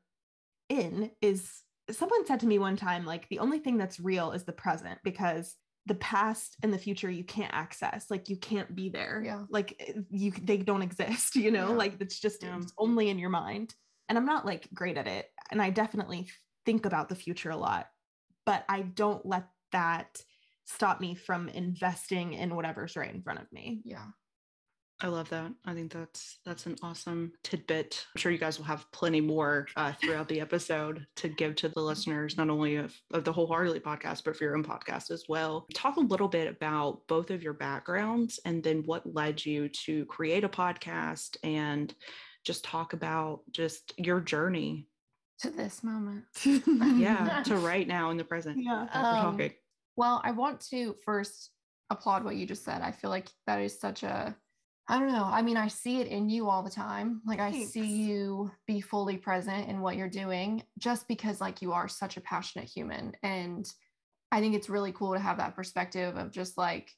in 0.69 1.11
is 1.21 1.61
someone 1.91 2.25
said 2.25 2.39
to 2.39 2.47
me 2.47 2.59
one 2.59 2.75
time 2.75 3.05
like 3.05 3.27
the 3.29 3.39
only 3.39 3.59
thing 3.59 3.77
that's 3.77 3.99
real 3.99 4.31
is 4.31 4.43
the 4.43 4.51
present 4.53 4.99
because 5.03 5.55
the 5.85 5.95
past 5.95 6.55
and 6.61 6.71
the 6.71 6.77
future 6.77 7.09
you 7.09 7.23
can't 7.23 7.53
access 7.53 8.05
like 8.11 8.29
you 8.29 8.37
can't 8.37 8.75
be 8.75 8.89
there 8.89 9.21
Yeah. 9.25 9.43
like 9.49 9.75
eh, 9.79 9.93
you 10.09 10.31
they 10.31 10.57
don't 10.57 10.81
exist 10.83 11.35
you 11.35 11.51
know 11.51 11.69
Yeah. 11.69 11.75
like 11.75 11.95
it's 11.99 12.19
just 12.19 12.43
Yeah. 12.43 12.57
it's 12.61 12.73
only 12.77 13.09
in 13.09 13.17
your 13.19 13.29
mind 13.31 13.73
and 14.07 14.17
i'm 14.17 14.25
not 14.25 14.45
like 14.45 14.67
great 14.73 14.97
at 14.97 15.07
it 15.07 15.25
and 15.51 15.61
i 15.61 15.69
definitely 15.71 16.27
think 16.65 16.85
about 16.85 17.09
the 17.09 17.15
future 17.15 17.49
a 17.49 17.57
lot 17.57 17.87
but 18.45 18.63
i 18.69 18.81
don't 18.81 19.25
let 19.25 19.47
that 19.71 20.21
stop 20.69 21.01
me 21.01 21.15
from 21.15 21.49
investing 21.49 22.33
in 22.33 22.55
whatever's 22.55 22.95
right 22.95 23.13
in 23.13 23.21
front 23.21 23.41
of 23.41 23.51
me 23.51 23.81
Yeah. 23.83 24.05
I 25.01 25.07
love 25.07 25.29
that. 25.29 25.53
I 25.65 25.73
think 25.73 25.93
that's 25.93 26.39
that's 26.45 26.65
an 26.65 26.75
awesome 26.83 27.31
tidbit. 27.41 28.05
I'm 28.13 28.19
sure 28.19 28.33
you 28.33 28.37
guys 28.37 28.57
will 28.57 28.65
have 28.65 28.85
plenty 28.91 29.21
more 29.21 29.65
uh, 29.77 29.93
throughout 29.93 30.27
the 30.27 30.41
episode 30.41 31.05
to 31.15 31.29
give 31.29 31.55
to 31.55 31.69
the 31.69 31.79
listeners, 31.79 32.35
not 32.35 32.49
only 32.49 32.75
of, 32.75 32.93
of 33.13 33.23
the 33.23 33.31
Wholeheartedly 33.31 33.79
podcast, 33.79 34.25
but 34.25 34.35
for 34.35 34.43
your 34.43 34.57
own 34.57 34.63
podcast 34.65 35.09
as 35.09 35.23
well. 35.29 35.67
Talk 35.73 35.95
a 35.95 36.01
little 36.01 36.27
bit 36.27 36.49
about 36.49 37.07
both 37.07 37.31
of 37.31 37.41
your 37.41 37.53
backgrounds 37.53 38.41
and 38.43 38.61
then 38.61 38.83
what 38.85 39.05
led 39.15 39.45
you 39.45 39.69
to 39.85 40.03
create 40.07 40.43
a 40.43 40.49
podcast 40.49 41.37
and 41.45 41.93
just 42.43 42.65
talk 42.65 42.91
about 42.91 43.39
just 43.53 43.93
your 43.97 44.19
journey 44.19 44.85
to 45.39 45.49
this 45.49 45.81
moment. 45.81 46.25
yeah, 46.43 47.41
to 47.45 47.55
right 47.71 47.87
now 47.87 48.09
in 48.11 48.17
the 48.17 48.25
present. 48.25 48.57
Yeah. 48.61 48.85
that 48.93 49.01
we're 49.01 49.09
Um, 49.19 49.25
talking. 49.31 49.53
Well, 49.99 50.21
I 50.23 50.31
want 50.31 50.61
to 50.69 50.93
first 51.03 51.51
applaud 51.89 52.23
what 52.23 52.37
you 52.37 52.45
just 52.45 52.63
said. 52.63 52.81
I 52.81 52.91
feel 52.91 53.09
like 53.09 53.27
that 53.47 53.59
is 53.59 53.77
such 53.77 54.03
a 54.03 54.33
I 54.87 54.97
don't 54.97 55.11
know. 55.11 55.25
I 55.25 55.43
mean, 55.43 55.57
I 55.57 55.67
see 55.67 55.99
it 55.99 56.07
in 56.07 56.29
you 56.29 56.49
all 56.49 56.63
the 56.63 56.69
time. 56.71 57.21
Like 57.25 57.39
I 57.39 57.51
see 57.51 57.85
you 57.85 58.49
be 58.65 58.79
fully 58.81 59.17
present 59.17 59.69
in 59.69 59.81
what 59.81 59.97
you're 59.97 60.09
doing 60.09 60.63
just 60.79 61.07
because 61.09 61.41
like 61.41 61.61
you 61.61 61.73
are 61.73 61.87
such 61.89 62.15
a 62.17 62.21
passionate 62.21 62.67
human 62.69 63.11
and 63.21 63.71
I 64.31 64.39
think 64.39 64.55
it's 64.55 64.69
really 64.69 64.93
cool 64.93 65.13
to 65.13 65.19
have 65.19 65.37
that 65.37 65.53
perspective 65.53 66.15
of 66.15 66.31
just 66.31 66.57
like 66.57 66.95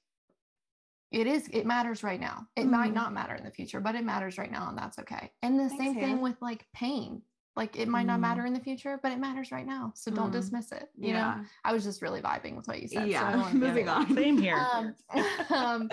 it 1.11 1.25
is 1.25 1.49
it 1.51 1.65
matters 1.65 2.03
right 2.03 2.19
now. 2.19 2.47
It 2.55 2.67
might 2.67 2.91
Mhm. 2.91 2.93
not 2.93 3.13
matter 3.13 3.33
in 3.33 3.43
the 3.43 3.51
future, 3.51 3.81
but 3.81 3.95
it 3.95 4.05
matters 4.05 4.37
right 4.37 4.51
now 4.51 4.69
and 4.69 4.77
that's 4.77 4.99
okay. 4.99 5.33
And 5.41 5.59
the 5.59 5.69
Thanks, 5.69 5.83
same 5.83 5.93
thing 5.95 6.09
Hannah. 6.11 6.21
with 6.21 6.41
like 6.41 6.67
pain. 6.71 7.23
Like 7.55 7.77
it 7.77 7.87
might 7.87 8.05
not 8.05 8.17
Mhm. 8.17 8.21
matter 8.21 8.45
in 8.45 8.53
the 8.53 8.59
future, 8.59 8.99
but 9.03 9.11
it 9.11 9.19
matters 9.19 9.51
right 9.51 9.65
now. 9.65 9.91
So 9.95 10.09
don't 10.09 10.29
Mhm. 10.29 10.33
dismiss 10.33 10.71
it. 10.71 10.89
You 10.97 11.13
know? 11.13 11.43
I 11.65 11.73
was 11.73 11.83
just 11.83 12.01
really 12.01 12.21
vibing 12.21 12.55
with 12.55 12.67
what 12.67 12.81
you 12.81 12.87
said. 12.87 13.09
Yeah. 13.09 13.31
don't 13.31 13.41
wanna 13.41 13.53
give 13.53 13.61
Moving 13.61 13.89
on. 13.89 14.15
Same 14.15 14.37
here. 14.37 14.55
Um, 14.73 14.95
um, 15.49 15.89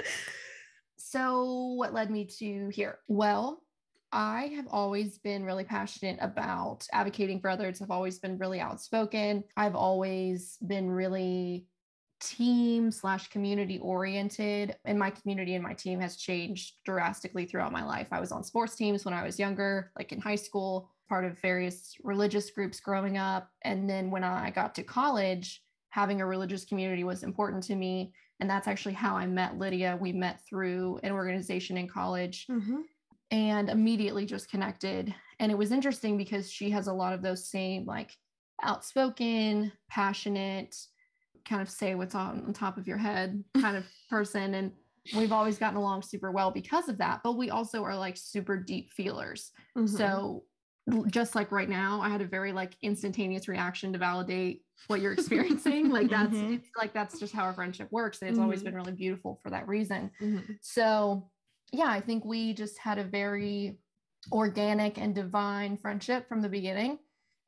so 0.96 1.74
what 1.74 1.92
led 1.92 2.10
me 2.10 2.26
to 2.38 2.68
here? 2.68 2.98
Well, 3.08 3.62
I 4.12 4.46
have 4.56 4.66
always 4.68 5.18
been 5.18 5.44
really 5.44 5.64
passionate 5.64 6.18
about 6.20 6.86
advocating 6.92 7.40
for 7.40 7.50
others. 7.50 7.82
I've 7.82 7.90
always 7.90 8.18
been 8.18 8.38
really 8.38 8.60
outspoken. 8.60 9.44
I've 9.56 9.74
always 9.76 10.56
been 10.66 10.88
really 10.90 11.66
team 12.20 12.90
slash 12.90 13.28
community 13.28 13.78
oriented 13.78 14.76
and 14.84 14.98
my 14.98 15.08
community 15.08 15.54
and 15.54 15.62
my 15.62 15.72
team 15.74 16.00
has 16.00 16.16
changed 16.16 16.74
drastically 16.84 17.46
throughout 17.46 17.70
my 17.70 17.84
life 17.84 18.08
i 18.10 18.18
was 18.18 18.32
on 18.32 18.42
sports 18.42 18.74
teams 18.74 19.04
when 19.04 19.14
i 19.14 19.22
was 19.22 19.38
younger 19.38 19.92
like 19.96 20.10
in 20.10 20.20
high 20.20 20.34
school 20.34 20.90
part 21.08 21.24
of 21.24 21.40
various 21.40 21.94
religious 22.02 22.50
groups 22.50 22.80
growing 22.80 23.16
up 23.16 23.50
and 23.62 23.88
then 23.88 24.10
when 24.10 24.24
i 24.24 24.50
got 24.50 24.74
to 24.74 24.82
college 24.82 25.64
having 25.90 26.20
a 26.20 26.26
religious 26.26 26.64
community 26.64 27.04
was 27.04 27.22
important 27.22 27.62
to 27.62 27.74
me 27.74 28.12
and 28.40 28.48
that's 28.48 28.68
actually 28.68 28.94
how 28.94 29.16
i 29.16 29.26
met 29.26 29.58
lydia 29.58 29.98
we 30.00 30.12
met 30.12 30.40
through 30.46 30.98
an 31.02 31.12
organization 31.12 31.76
in 31.76 31.88
college 31.88 32.48
Mhm. 32.48 32.88
and 33.30 33.68
immediately 33.68 34.24
just 34.26 34.50
connected. 34.50 35.14
And 35.38 35.52
it 35.52 35.58
was 35.58 35.72
interesting 35.72 36.16
because 36.16 36.50
she 36.50 36.70
has 36.70 36.86
a 36.86 36.92
lot 36.92 37.12
of 37.12 37.22
those 37.22 37.50
same 37.50 37.84
like 37.84 38.16
outspoken, 38.62 39.72
passionate, 39.88 40.76
kind 41.44 41.62
of 41.62 41.70
say 41.70 41.94
what's 41.94 42.14
on, 42.14 42.44
on 42.46 42.52
top 42.52 42.78
of 42.78 42.86
your 42.86 42.98
head 42.98 43.44
kind 43.60 43.76
of 43.76 43.86
person. 44.10 44.54
And 44.54 44.72
we've 45.16 45.32
always 45.32 45.58
gotten 45.58 45.78
along 45.78 46.02
super 46.02 46.32
well 46.32 46.50
because 46.50 46.88
of 46.88 46.98
that. 46.98 47.20
But 47.24 47.34
we 47.38 47.50
also 47.50 47.84
are 47.84 47.96
like 47.96 48.16
super 48.16 48.56
deep 48.58 48.90
feelers. 48.90 49.52
Mhm. 49.76 49.88
So 49.96 50.44
just 51.10 51.34
like 51.34 51.52
right 51.52 51.68
now, 51.68 52.00
I 52.00 52.08
had 52.08 52.20
a 52.20 52.26
very 52.26 52.52
like 52.52 52.76
instantaneous 52.82 53.48
reaction 53.48 53.92
to 53.92 53.98
validate 53.98 54.64
what 54.86 55.00
you're 55.00 55.12
experiencing. 55.12 55.88
like 55.90 56.08
that's 56.10 56.42
Mhm. 56.42 56.48
it's 56.48 56.70
like 56.76 56.92
that's 56.92 57.18
just 57.18 57.34
how 57.34 57.44
our 57.44 57.54
friendship 57.54 57.88
works. 57.92 58.20
And 58.22 58.28
it's 58.30 58.38
always 58.38 58.62
Mhm. 58.62 58.64
been 58.64 58.74
really 58.74 58.92
beautiful 58.92 59.40
for 59.42 59.50
that 59.50 59.68
reason. 59.68 60.10
Mhm. 60.20 60.58
So, 60.60 61.30
yeah, 61.72 61.88
I 61.88 62.00
think 62.00 62.24
we 62.24 62.54
just 62.54 62.78
had 62.78 62.98
a 62.98 63.04
very 63.04 63.80
organic 64.32 64.98
and 64.98 65.14
divine 65.14 65.76
friendship 65.76 66.28
from 66.28 66.42
the 66.42 66.48
beginning. 66.48 66.98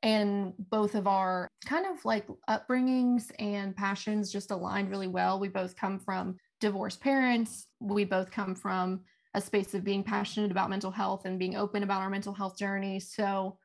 And 0.03 0.53
both 0.57 0.95
of 0.95 1.05
our 1.07 1.47
kind 1.65 1.85
of 1.85 2.03
like 2.05 2.27
upbringings 2.49 3.31
and 3.39 3.75
passions 3.75 4.31
just 4.31 4.49
aligned 4.49 4.89
really 4.89 5.07
well. 5.07 5.39
We 5.39 5.47
both 5.49 5.75
come 5.75 5.99
from 5.99 6.37
divorced 6.59 7.01
parents. 7.01 7.67
We 7.79 8.05
both 8.05 8.31
come 8.31 8.55
from 8.55 9.03
a 9.33 9.41
space 9.41 9.73
of 9.73 9.83
being 9.83 10.03
passionate 10.03 10.51
about 10.51 10.69
mental 10.69 10.91
health 10.91 11.25
and 11.25 11.39
being 11.39 11.55
open 11.55 11.83
about 11.83 12.01
our 12.01 12.09
mental 12.09 12.33
health 12.33 12.57
journey. 12.57 12.99
So, 12.99 13.57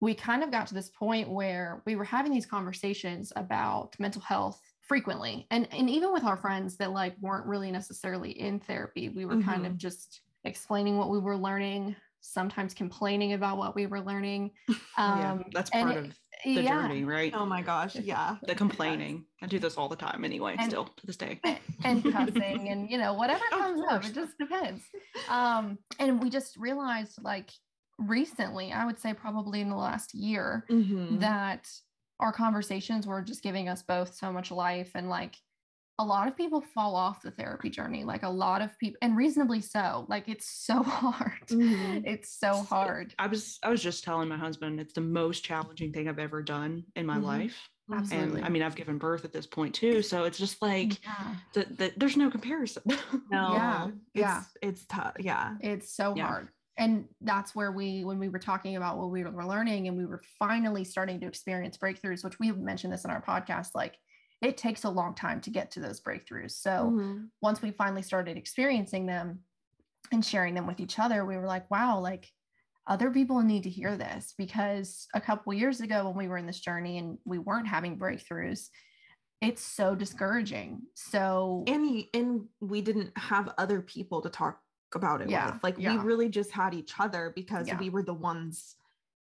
we 0.00 0.14
kind 0.14 0.42
of 0.42 0.50
got 0.50 0.66
to 0.68 0.74
this 0.74 0.88
point 0.88 1.28
where 1.30 1.82
we 1.86 1.94
were 1.94 2.04
having 2.04 2.32
these 2.32 2.46
conversations 2.46 3.32
about 3.36 3.98
mental 4.00 4.22
health 4.22 4.60
frequently. 4.80 5.46
And 5.50 5.68
and 5.72 5.90
even 5.90 6.12
with 6.12 6.24
our 6.24 6.36
friends 6.36 6.76
that 6.78 6.92
like 6.92 7.16
weren't 7.20 7.46
really 7.46 7.70
necessarily 7.70 8.30
in 8.32 8.60
therapy 8.60 9.08
we 9.10 9.26
were 9.26 9.36
kind 9.36 9.66
of 9.66 9.76
just 9.76 10.22
explaining 10.44 10.96
what 10.96 11.10
we 11.10 11.18
were 11.18 11.36
learning 11.36 11.96
sometimes 12.22 12.74
complaining 12.74 13.34
about 13.34 13.58
what 13.58 13.74
we 13.74 13.86
were 13.86 14.00
learning. 14.00 14.52
Yeah, 15.04 15.32
um 15.32 15.44
that's 15.52 15.70
part 15.70 15.96
it- 15.96 16.06
of 16.06 16.16
the 16.44 16.62
yeah 16.62 16.82
journey, 16.82 17.04
right? 17.04 17.32
Oh 17.34 17.44
my 17.46 17.62
gosh. 17.62 17.96
Yeah. 17.96 18.36
the 18.42 18.54
complaining. 18.54 19.24
I 19.42 19.46
do 19.46 19.58
this 19.58 19.76
all 19.76 19.88
the 19.88 19.96
time 19.96 20.24
anyway, 20.24 20.56
And- 20.58 20.70
still 20.70 20.86
to 20.86 21.06
this 21.06 21.16
day. 21.16 21.40
and 21.84 22.02
cussing 22.12 22.68
and 22.68 22.90
you 22.90 22.98
know 22.98 23.14
whatever 23.14 23.42
comes 23.50 23.80
up 23.90 24.04
it 24.04 24.12
just 24.14 24.36
depends 24.38 24.82
um 25.30 25.78
and 25.98 26.22
we 26.22 26.28
just 26.28 26.56
realized 26.58 27.18
like 27.22 27.50
recently 27.98 28.72
i 28.72 28.84
would 28.84 28.98
say 28.98 29.12
probably 29.14 29.60
in 29.60 29.68
the 29.70 29.76
last 29.76 30.14
year 30.14 30.64
Mhm. 30.70 31.20
that 31.20 31.68
our 32.18 32.32
conversations 32.32 33.06
were 33.06 33.22
just 33.22 33.42
giving 33.42 33.68
us 33.68 33.82
both 33.82 34.14
so 34.14 34.30
much 34.32 34.50
life 34.50 34.90
and 34.94 35.08
like 35.08 35.36
a 36.00 36.04
lot 36.04 36.26
of 36.26 36.34
people 36.34 36.62
fall 36.74 36.96
off 36.96 37.20
the 37.20 37.30
therapy 37.30 37.68
journey 37.68 38.04
like 38.04 38.22
a 38.22 38.28
lot 38.28 38.62
of 38.62 38.70
people 38.78 38.96
and 39.02 39.16
reasonably 39.16 39.60
so 39.60 40.06
like 40.08 40.24
it's 40.28 40.48
so 40.66 40.82
hard 41.00 41.46
Mhm. 41.48 42.02
it's 42.06 42.38
so 42.40 42.54
hard 42.62 43.14
I 43.18 43.26
was 43.26 43.58
I 43.62 43.68
was 43.68 43.82
just 43.82 44.02
telling 44.02 44.28
my 44.28 44.38
husband 44.38 44.80
it's 44.80 44.94
the 44.94 45.02
most 45.02 45.44
challenging 45.44 45.92
thing 45.92 46.08
I've 46.08 46.18
ever 46.18 46.42
done 46.42 46.84
in 46.96 47.04
my 47.06 47.18
Mhm. 47.18 47.22
life. 47.24 47.68
Absolutely. 47.92 48.38
And 48.38 48.46
I 48.46 48.48
mean 48.48 48.62
I've 48.62 48.76
given 48.76 48.98
birth 48.98 49.24
at 49.24 49.32
this 49.32 49.46
point 49.46 49.74
too. 49.74 50.00
So 50.00 50.24
it's 50.24 50.38
just 50.38 50.62
like 50.62 51.02
yeah, 51.04 51.34
the, 51.52 51.66
the, 51.78 51.92
there's 51.98 52.16
no 52.16 52.30
comparison. 52.30 52.82
No. 53.30 53.52
Yeah, 53.52 53.86
It's, 53.88 53.96
yeah. 54.14 54.42
It's 54.62 54.86
tough. 54.86 55.16
Yeah. 55.20 55.56
it's 55.60 55.94
so 55.94 56.14
Yeah. 56.16 56.26
hard 56.28 56.48
and 56.78 57.04
that's 57.20 57.54
where 57.54 57.72
we 57.72 58.04
when 58.04 58.18
we 58.18 58.28
were 58.30 58.38
talking 58.38 58.76
about 58.76 58.96
what 58.96 59.10
we 59.10 59.22
were 59.24 59.44
learning 59.44 59.88
and 59.88 59.96
we 59.98 60.06
were 60.06 60.22
finally 60.38 60.84
starting 60.84 61.20
to 61.20 61.26
experience 61.26 61.76
breakthroughs 61.76 62.24
which 62.24 62.38
we've 62.40 62.56
mentioned 62.56 62.92
this 62.92 63.04
in 63.04 63.10
our 63.10 63.22
podcast 63.22 63.70
like 63.74 63.96
it 64.42 64.56
takes 64.56 64.84
a 64.84 64.90
long 64.90 65.14
time 65.14 65.40
to 65.42 65.50
get 65.50 65.70
to 65.70 65.80
those 65.80 66.00
breakthroughs 66.00 66.52
so 66.52 66.90
Mhm. 66.92 67.30
once 67.42 67.60
we 67.62 67.70
finally 67.70 68.02
started 68.02 68.36
experiencing 68.36 69.06
them 69.06 69.44
and 70.12 70.24
sharing 70.24 70.54
them 70.54 70.66
with 70.66 70.80
each 70.80 70.98
other, 70.98 71.24
we 71.24 71.36
were 71.36 71.46
like, 71.46 71.70
wow, 71.70 72.00
like 72.00 72.32
other 72.86 73.10
people 73.12 73.40
need 73.42 73.62
to 73.62 73.70
hear 73.70 73.96
this 73.96 74.34
because 74.36 75.06
a 75.14 75.20
couple 75.20 75.52
years 75.52 75.80
ago 75.80 76.06
when 76.08 76.16
we 76.16 76.26
were 76.26 76.38
in 76.38 76.46
this 76.46 76.58
journey 76.58 76.98
and 76.98 77.18
we 77.24 77.38
weren't 77.38 77.68
having 77.68 77.96
breakthroughs, 77.98 78.70
it's 79.40 79.62
so 79.62 79.94
discouraging. 79.94 80.82
So 80.94 81.64
and 81.68 82.04
and 82.14 82.48
we 82.60 82.80
didn't 82.82 83.16
have 83.16 83.54
other 83.58 83.80
people 83.82 84.20
to 84.22 84.30
talk 84.30 84.60
about 84.94 85.20
it 85.20 85.30
Yeah, 85.30 85.52
with. 85.54 85.62
Like 85.62 85.78
yeah. 85.78 85.96
we 85.96 86.02
really 86.02 86.28
just 86.28 86.50
had 86.50 86.74
each 86.74 86.98
other 86.98 87.32
because 87.36 87.68
Yeah. 87.68 87.78
we 87.78 87.90
were 87.90 88.02
the 88.02 88.14
ones 88.14 88.76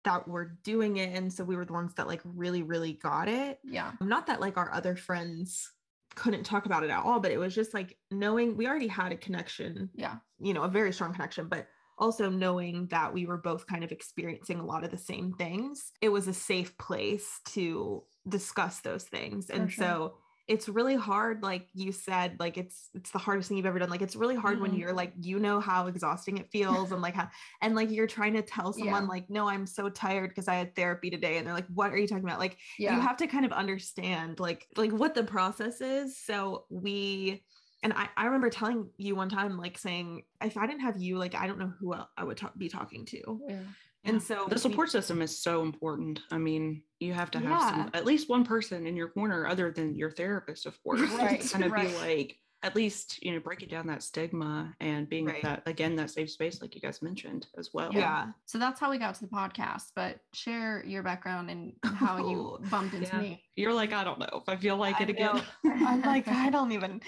that 0.04 0.28
were 0.28 0.56
doing 0.62 0.98
it 0.98 1.14
and 1.16 1.32
so 1.32 1.42
we 1.44 1.56
were 1.56 1.64
the 1.64 1.72
ones 1.72 1.94
that 1.94 2.06
like 2.06 2.20
really 2.24 2.62
really 2.62 2.94
got 2.94 3.28
it. 3.28 3.58
yeah, 3.64 3.92
Not 4.00 4.26
that 4.26 4.40
like 4.40 4.56
our 4.56 4.72
other 4.72 4.96
friends 4.96 5.72
couldn't 6.14 6.44
talk 6.44 6.66
about 6.66 6.84
it 6.84 6.90
at 6.90 7.02
all, 7.04 7.18
but 7.20 7.32
it 7.32 7.38
was 7.38 7.54
just 7.54 7.74
like 7.74 7.96
knowing 8.10 8.56
we 8.56 8.66
already 8.66 8.86
had 8.86 9.12
a 9.12 9.16
connection, 9.16 9.90
yeah, 9.94 10.16
you 10.40 10.54
know, 10.54 10.62
a 10.62 10.68
very 10.68 10.92
strong 10.92 11.12
connection, 11.12 11.48
but 11.48 11.66
also 11.98 12.28
knowing 12.28 12.86
that 12.88 13.12
we 13.12 13.26
were 13.26 13.36
both 13.36 13.66
kind 13.66 13.84
of 13.84 13.92
experiencing 13.92 14.58
a 14.60 14.64
lot 14.64 14.84
of 14.84 14.90
the 14.90 14.98
same 14.98 15.32
things. 15.32 15.92
It 16.00 16.08
was 16.08 16.28
a 16.28 16.34
safe 16.34 16.76
place 16.78 17.40
to 17.50 18.02
discuss 18.28 18.80
those 18.80 19.04
things. 19.04 19.46
For 19.46 19.52
and 19.54 19.70
sure. 19.72 19.84
so 19.84 20.14
it's 20.46 20.68
really 20.68 20.94
hard 20.94 21.42
like 21.42 21.66
you 21.72 21.90
said 21.90 22.36
like 22.38 22.58
it's 22.58 22.90
it's 22.94 23.10
the 23.12 23.18
hardest 23.18 23.48
thing 23.48 23.56
you've 23.56 23.64
ever 23.66 23.78
done 23.78 23.88
like 23.88 24.02
it's 24.02 24.14
really 24.14 24.34
hard 24.34 24.60
when 24.60 24.72
Mhm. 24.72 24.78
you're 24.78 24.92
like 24.92 25.12
you 25.18 25.38
know 25.38 25.58
how 25.58 25.86
exhausting 25.86 26.36
it 26.36 26.50
feels 26.50 26.92
and 26.92 27.00
like 27.00 27.14
how 27.14 27.28
and 27.62 27.74
like 27.74 27.90
you're 27.90 28.06
trying 28.06 28.34
to 28.34 28.42
tell 28.42 28.72
someone 28.74 29.04
Yeah. 29.04 29.08
like 29.08 29.30
no 29.30 29.48
i'm 29.48 29.66
so 29.66 29.88
tired 29.88 30.28
because 30.28 30.46
i 30.48 30.54
had 30.54 30.76
therapy 30.76 31.08
today 31.08 31.38
and 31.38 31.46
they're 31.46 31.54
like 31.54 31.66
what 31.72 31.90
are 31.92 31.96
you 31.96 32.06
talking 32.06 32.24
about 32.24 32.38
like 32.38 32.58
yeah. 32.78 32.94
you 32.94 33.00
have 33.00 33.16
to 33.18 33.26
kind 33.26 33.46
of 33.46 33.52
understand 33.52 34.38
like 34.38 34.66
like 34.76 34.92
what 34.92 35.14
the 35.14 35.24
process 35.24 35.80
is 35.80 36.18
so 36.18 36.66
we 36.68 37.42
and 37.82 37.92
I, 37.92 38.08
I 38.16 38.24
remember 38.26 38.50
telling 38.50 38.88
you 38.98 39.14
one 39.16 39.28
time 39.30 39.56
like 39.58 39.78
saying 39.78 40.24
if 40.42 40.58
i 40.58 40.66
didn't 40.66 40.80
have 40.82 40.98
you 41.00 41.16
like 41.16 41.34
i 41.34 41.46
don't 41.46 41.58
know 41.58 41.72
who 41.80 41.94
i 42.18 42.22
would 42.24 42.36
talk, 42.36 42.56
be 42.58 42.68
talking 42.68 43.06
to 43.06 43.40
yeah. 43.48 43.60
And 44.04 44.22
so 44.22 44.44
the 44.48 44.54
we- 44.54 44.60
support 44.60 44.90
system 44.90 45.22
is 45.22 45.42
so 45.42 45.62
important. 45.62 46.20
I 46.30 46.38
mean, 46.38 46.82
you 47.00 47.12
have 47.12 47.30
to 47.32 47.38
have 47.40 47.60
some, 47.60 47.90
at 47.94 48.04
least 48.04 48.28
one 48.28 48.44
person 48.44 48.86
in 48.86 48.96
your 48.96 49.08
corner 49.08 49.46
other 49.46 49.70
than 49.70 49.94
your 49.96 50.10
therapist, 50.10 50.66
of 50.66 50.82
course. 50.82 51.00
Right, 51.18 51.40
to 51.40 51.48
kind 51.48 51.64
of 51.64 51.72
right. 51.72 51.88
be 51.88 51.94
like, 51.98 52.38
at 52.62 52.74
least, 52.74 53.22
you 53.22 53.30
know, 53.32 53.40
breaking 53.40 53.68
down 53.68 53.86
that 53.88 54.02
stigma 54.02 54.74
and 54.80 55.06
being 55.06 55.26
Right. 55.26 55.42
that, 55.42 55.62
again, 55.66 55.96
that 55.96 56.10
safe 56.10 56.30
space, 56.30 56.62
like 56.62 56.74
you 56.74 56.80
guys 56.80 57.02
mentioned 57.02 57.46
as 57.58 57.70
well. 57.74 57.90
yeah 57.92 58.28
So 58.46 58.56
that's 58.58 58.80
how 58.80 58.90
we 58.90 58.96
got 58.96 59.14
to 59.16 59.20
the 59.20 59.26
podcast. 59.26 59.88
But 59.94 60.20
share 60.32 60.82
your 60.86 61.02
background 61.02 61.50
and 61.50 61.74
how 61.84 62.16
you 62.26 62.58
bumped 62.70 62.94
into 62.94 63.08
yeah. 63.08 63.20
me. 63.20 63.42
You're 63.56 63.74
like, 63.74 63.92
I 63.92 64.02
don't 64.02 64.18
know 64.18 64.30
if 64.32 64.48
I 64.48 64.56
feel 64.56 64.78
like 64.78 64.98
I 64.98 65.02
it 65.04 65.10
again. 65.10 65.42
i'm 65.66 66.00
like 66.02 66.26
i 66.28 66.48
don't 66.50 66.72
even 66.72 67.00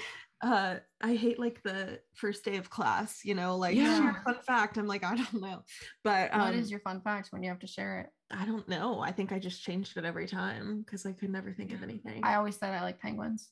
uh 0.42 0.76
I 1.00 1.14
hate 1.14 1.38
like 1.38 1.62
the 1.62 2.00
first 2.14 2.44
day 2.44 2.56
of 2.56 2.70
class, 2.70 3.24
you 3.24 3.34
know, 3.34 3.56
like 3.56 3.76
Yeah. 3.76 3.98
share 3.98 4.10
a 4.10 4.32
fun 4.32 4.42
fact. 4.42 4.76
I'm 4.76 4.86
like, 4.86 5.04
I 5.04 5.16
don't 5.16 5.40
know. 5.40 5.62
But 6.04 6.32
um, 6.34 6.40
what 6.40 6.54
is 6.54 6.70
your 6.70 6.80
fun 6.80 7.00
fact 7.02 7.28
when 7.30 7.42
you 7.42 7.48
have 7.50 7.60
to 7.60 7.66
share 7.66 8.00
it? 8.00 8.10
I 8.30 8.44
don't 8.44 8.68
know. 8.68 9.00
I 9.00 9.12
think 9.12 9.32
I 9.32 9.38
just 9.38 9.62
changed 9.62 9.96
it 9.96 10.04
every 10.04 10.26
time 10.26 10.82
because 10.82 11.06
I 11.06 11.12
could 11.12 11.30
never 11.30 11.52
think 11.52 11.72
of 11.72 11.82
anything. 11.82 12.24
I 12.24 12.34
always 12.34 12.56
said 12.56 12.74
I 12.74 12.82
like 12.82 13.00
penguins. 13.00 13.50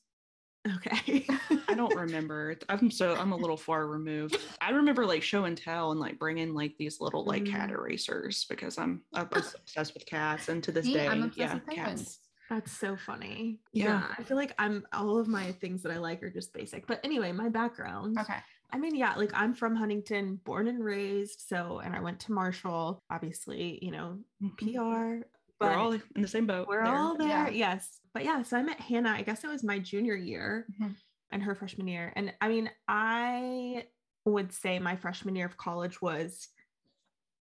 okay. 0.77 1.25
I 1.69 1.75
don't 1.75 1.95
remember. 1.95 2.57
I'm 2.69 2.89
so 2.91 3.15
I'm 3.15 3.31
a 3.31 3.37
little 3.37 3.57
far 3.57 3.87
removed. 3.87 4.37
I 4.61 4.71
remember 4.71 5.05
like 5.05 5.23
show 5.23 5.45
and 5.45 5.57
tell 5.57 5.91
and 5.91 5.99
like 5.99 6.19
bringing 6.19 6.53
like 6.53 6.75
these 6.77 6.99
little 6.99 7.23
like 7.25 7.45
cat 7.45 7.69
Mm. 7.69 7.73
erasers 7.73 8.45
because 8.49 8.77
I'm 8.77 9.03
I 9.13 9.23
was 9.23 9.53
obsessed 9.59 9.93
with 9.93 10.05
cats 10.05 10.49
and 10.49 10.63
to 10.63 10.71
this 10.71 10.85
See, 10.85 10.93
day, 10.93 11.07
I'm 11.07 11.23
obsessed 11.23 11.53
yeah, 11.71 11.73
cats. 11.73 12.19
That's 12.49 12.71
so 12.71 12.95
funny. 12.95 13.59
Yeah. 13.73 14.03
I 14.17 14.23
feel 14.23 14.37
like 14.37 14.53
I'm 14.59 14.85
all 14.93 15.17
of 15.17 15.27
my 15.27 15.51
things 15.53 15.81
that 15.83 15.91
I 15.91 15.97
like 15.97 16.21
are 16.21 16.29
just 16.29 16.53
basic. 16.53 16.85
But 16.87 16.99
anyway, 17.03 17.31
my 17.31 17.49
background. 17.49 18.19
Okay. 18.19 18.37
I 18.71 18.77
mean, 18.77 18.95
yeah, 18.95 19.15
like 19.15 19.31
I'm 19.33 19.53
from 19.53 19.75
Huntington, 19.75 20.39
born 20.43 20.67
and 20.67 20.83
raised. 20.83 21.41
So, 21.47 21.79
and 21.83 21.95
I 21.95 22.01
went 22.01 22.19
to 22.21 22.33
Marshall, 22.33 23.03
obviously, 23.09 23.79
you 23.83 23.91
know, 23.91 24.19
Mhm. 24.43 24.57
PR. 24.57 25.25
But 25.59 25.71
We're 25.71 25.77
all 25.77 25.91
in 25.93 26.21
the 26.21 26.27
same 26.27 26.45
boat. 26.45 26.67
we're 26.67 26.83
there. 26.83 26.93
all 26.95 27.15
there. 27.17 27.27
Yeah. 27.29 27.49
Yes. 27.49 27.99
But 28.13 28.25
yeah, 28.25 28.41
so 28.43 28.57
I 28.57 28.63
met 28.63 28.79
Hannah, 28.79 29.11
I 29.11 29.21
guess 29.21 29.43
it 29.43 29.47
was 29.47 29.63
my 29.63 29.79
junior 29.79 30.15
year 30.15 30.67
Mhm. 30.81 30.95
and 31.31 31.41
her 31.43 31.55
freshman 31.55 31.87
year. 31.87 32.11
And 32.15 32.33
I 32.41 32.49
mean, 32.49 32.69
I 32.87 33.87
would 34.25 34.51
say 34.51 34.79
my 34.79 34.95
freshman 34.97 35.35
year 35.35 35.45
of 35.45 35.55
college 35.57 36.01
was 36.01 36.49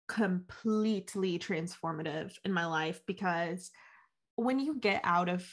completely 0.08 1.38
transformative 1.38 2.34
in 2.46 2.54
my 2.54 2.66
life 2.66 3.02
because 3.06 3.72
when 4.38 4.60
you 4.60 4.80
get 4.80 5.02
out 5.04 5.28
of 5.30 5.46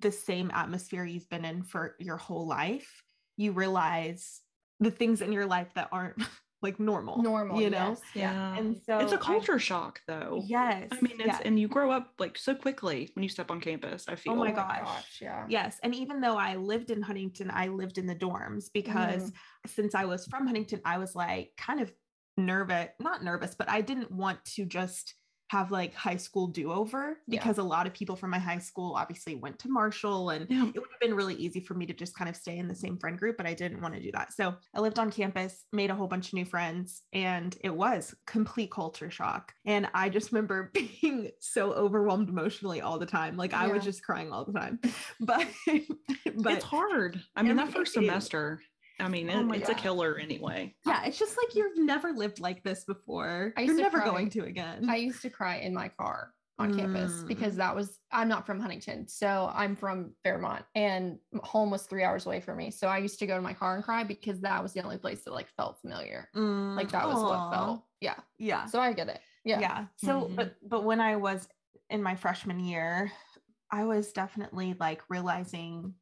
the 0.00 0.12
same 0.12 0.50
atmosphere 0.52 1.04
you've 1.04 1.28
been 1.30 1.44
in 1.44 1.62
for 1.62 1.94
your 1.98 2.18
whole 2.18 2.46
life, 2.46 3.02
you 3.36 3.52
realize 3.52 4.40
the 4.80 4.90
things 4.90 5.22
in 5.22 5.32
your 5.32 5.46
life 5.46 5.68
that 5.74 5.88
aren't 5.92 6.16
like 6.62 6.78
normal. 6.78 7.22
Normal, 7.22 7.60
you 7.60 7.70
know? 7.70 7.90
yes. 7.90 8.00
Yeah. 8.14 8.32
Yeah. 8.32 8.58
And 8.58 8.76
so 8.84 8.98
it's 8.98 9.12
a 9.12 9.18
culture 9.18 9.58
shock 9.58 10.00
though. 10.06 10.42
Yes. 10.46 10.88
I 10.92 11.00
mean, 11.00 11.14
it's 11.18 11.26
yes. 11.26 11.40
and 11.44 11.58
you 11.58 11.68
grow 11.68 11.90
up 11.90 12.12
like 12.18 12.36
so 12.36 12.54
quickly 12.54 13.10
when 13.14 13.22
you 13.22 13.28
step 13.28 13.50
on 13.50 13.60
campus. 13.60 14.04
I 14.08 14.16
feel. 14.16 14.34
Oh 14.34 14.36
my 14.36 14.52
Oh 14.52 14.54
gosh. 14.56 15.18
Yeah. 15.20 15.44
Yes. 15.48 15.78
And 15.82 15.94
even 15.94 16.20
though 16.20 16.36
I 16.36 16.56
lived 16.56 16.90
in 16.90 17.02
Huntington, 17.02 17.50
I 17.52 17.68
lived 17.68 17.98
in 17.98 18.06
the 18.06 18.14
dorms 18.14 18.66
because 18.72 19.22
Mm-hmm. 19.22 19.68
since 19.70 19.94
I 19.94 20.04
was 20.04 20.26
from 20.26 20.46
Huntington, 20.46 20.80
I 20.84 20.98
was 20.98 21.14
like 21.16 21.52
kind 21.56 21.80
of 21.80 21.92
nervous, 22.36 22.88
not 23.00 23.22
nervous, 23.24 23.54
but 23.54 23.68
I 23.68 23.80
didn't 23.80 24.10
want 24.10 24.44
to 24.56 24.64
just 24.64 25.14
have 25.52 25.70
like 25.70 25.92
high 25.94 26.16
school 26.16 26.46
do 26.46 26.72
over 26.72 27.18
Yeah. 27.26 27.38
because 27.38 27.58
a 27.58 27.62
lot 27.62 27.86
of 27.86 27.92
people 27.92 28.16
from 28.16 28.30
my 28.30 28.38
high 28.38 28.58
school 28.58 28.94
obviously 28.96 29.34
went 29.34 29.58
to 29.58 29.68
Marshall 29.68 30.30
and 30.30 30.46
Yeah. 30.48 30.68
it 30.74 30.78
would 30.80 30.88
have 30.90 31.00
been 31.00 31.14
really 31.14 31.34
easy 31.34 31.60
for 31.60 31.74
me 31.74 31.84
to 31.84 31.92
just 31.92 32.14
kind 32.16 32.30
of 32.30 32.36
stay 32.36 32.56
in 32.56 32.68
the 32.68 32.74
same 32.74 32.96
friend 32.96 33.18
group, 33.18 33.36
but 33.36 33.46
I 33.46 33.52
didn't 33.52 33.82
want 33.82 33.94
to 33.94 34.00
do 34.00 34.10
that. 34.12 34.32
So 34.32 34.54
I 34.74 34.80
lived 34.80 34.98
on 34.98 35.10
campus, 35.12 35.66
made 35.70 35.90
a 35.90 35.94
whole 35.94 36.06
bunch 36.06 36.28
of 36.28 36.32
new 36.34 36.46
friends, 36.46 37.02
and 37.12 37.54
it 37.62 37.74
was 37.74 38.14
complete 38.26 38.70
culture 38.70 39.10
shock. 39.10 39.52
And 39.66 39.88
I 39.92 40.08
just 40.08 40.32
remember 40.32 40.70
being 41.02 41.30
so 41.38 41.72
overwhelmed 41.72 42.30
emotionally 42.30 42.80
all 42.80 42.98
the 42.98 43.04
time. 43.04 43.36
Like 43.36 43.52
I 43.52 43.66
was 43.66 43.84
just 43.84 44.02
crying 44.02 44.32
all 44.32 44.46
the 44.46 44.58
time. 44.58 44.80
But 45.20 45.46
but 46.36 46.52
it's 46.54 46.64
hard. 46.64 47.20
I 47.36 47.42
mean, 47.42 47.56
that 47.56 47.72
first 47.72 47.92
semester. 47.92 48.62
I 49.00 49.08
mean, 49.08 49.30
Oh 49.30 49.40
it- 49.40 49.44
my 49.44 49.56
it's 49.56 49.68
a 49.68 49.74
killer 49.74 50.18
anyway. 50.18 50.74
yeah, 50.86 51.04
it's 51.04 51.18
just 51.18 51.36
like 51.36 51.54
you've 51.54 51.78
never 51.78 52.12
lived 52.12 52.40
like 52.40 52.62
this 52.62 52.84
before. 52.84 53.52
I 53.56 53.62
You're 53.62 53.70
used 53.72 53.78
to 53.78 53.82
never 53.84 53.98
cry. 54.00 54.10
going 54.10 54.30
to 54.30 54.44
again. 54.44 54.88
I 54.88 54.96
used 54.96 55.22
to 55.22 55.30
cry 55.30 55.56
in 55.56 55.74
my 55.74 55.88
car 55.88 56.32
on 56.58 56.76
campus 56.76 57.12
Mm. 57.24 57.28
because 57.28 57.56
that 57.56 57.74
was 57.74 57.98
I'm 58.12 58.28
not 58.28 58.46
from 58.46 58.60
Huntington, 58.60 59.08
so 59.08 59.50
I'm 59.54 59.74
from 59.74 60.12
Fairmont, 60.22 60.64
and 60.74 61.18
home 61.42 61.70
was 61.70 61.84
three 61.86 62.04
hours 62.04 62.26
away 62.26 62.40
from 62.40 62.58
me. 62.58 62.70
So 62.70 62.86
I 62.88 62.98
used 62.98 63.18
to 63.20 63.26
go 63.26 63.34
to 63.36 63.42
my 63.42 63.54
car 63.54 63.74
and 63.74 63.82
cry 63.82 64.04
because 64.04 64.40
that 64.42 64.62
was 64.62 64.72
the 64.72 64.82
only 64.82 64.98
place 64.98 65.24
that 65.24 65.32
like 65.32 65.48
felt 65.56 65.80
familiar. 65.80 66.28
Mm, 66.36 66.76
Like 66.76 66.90
that 66.90 67.06
was 67.06 67.16
aw. 67.16 67.28
what 67.48 67.54
felt. 67.56 67.84
Yeah. 68.00 68.16
Yeah. 68.38 68.66
So 68.66 68.80
I 68.80 68.92
get 68.92 69.08
it. 69.08 69.20
Yeah. 69.44 69.58
yeah 69.58 69.86
so 69.96 70.22
Mhm. 70.26 70.36
but 70.36 70.54
but 70.62 70.84
when 70.84 71.00
i 71.00 71.16
was 71.16 71.48
in 71.90 72.00
my 72.00 72.14
freshman 72.14 72.60
year 72.60 73.10
i 73.72 73.82
was 73.84 74.12
definitely 74.12 74.76
like 74.78 75.02
realizing 75.08 75.94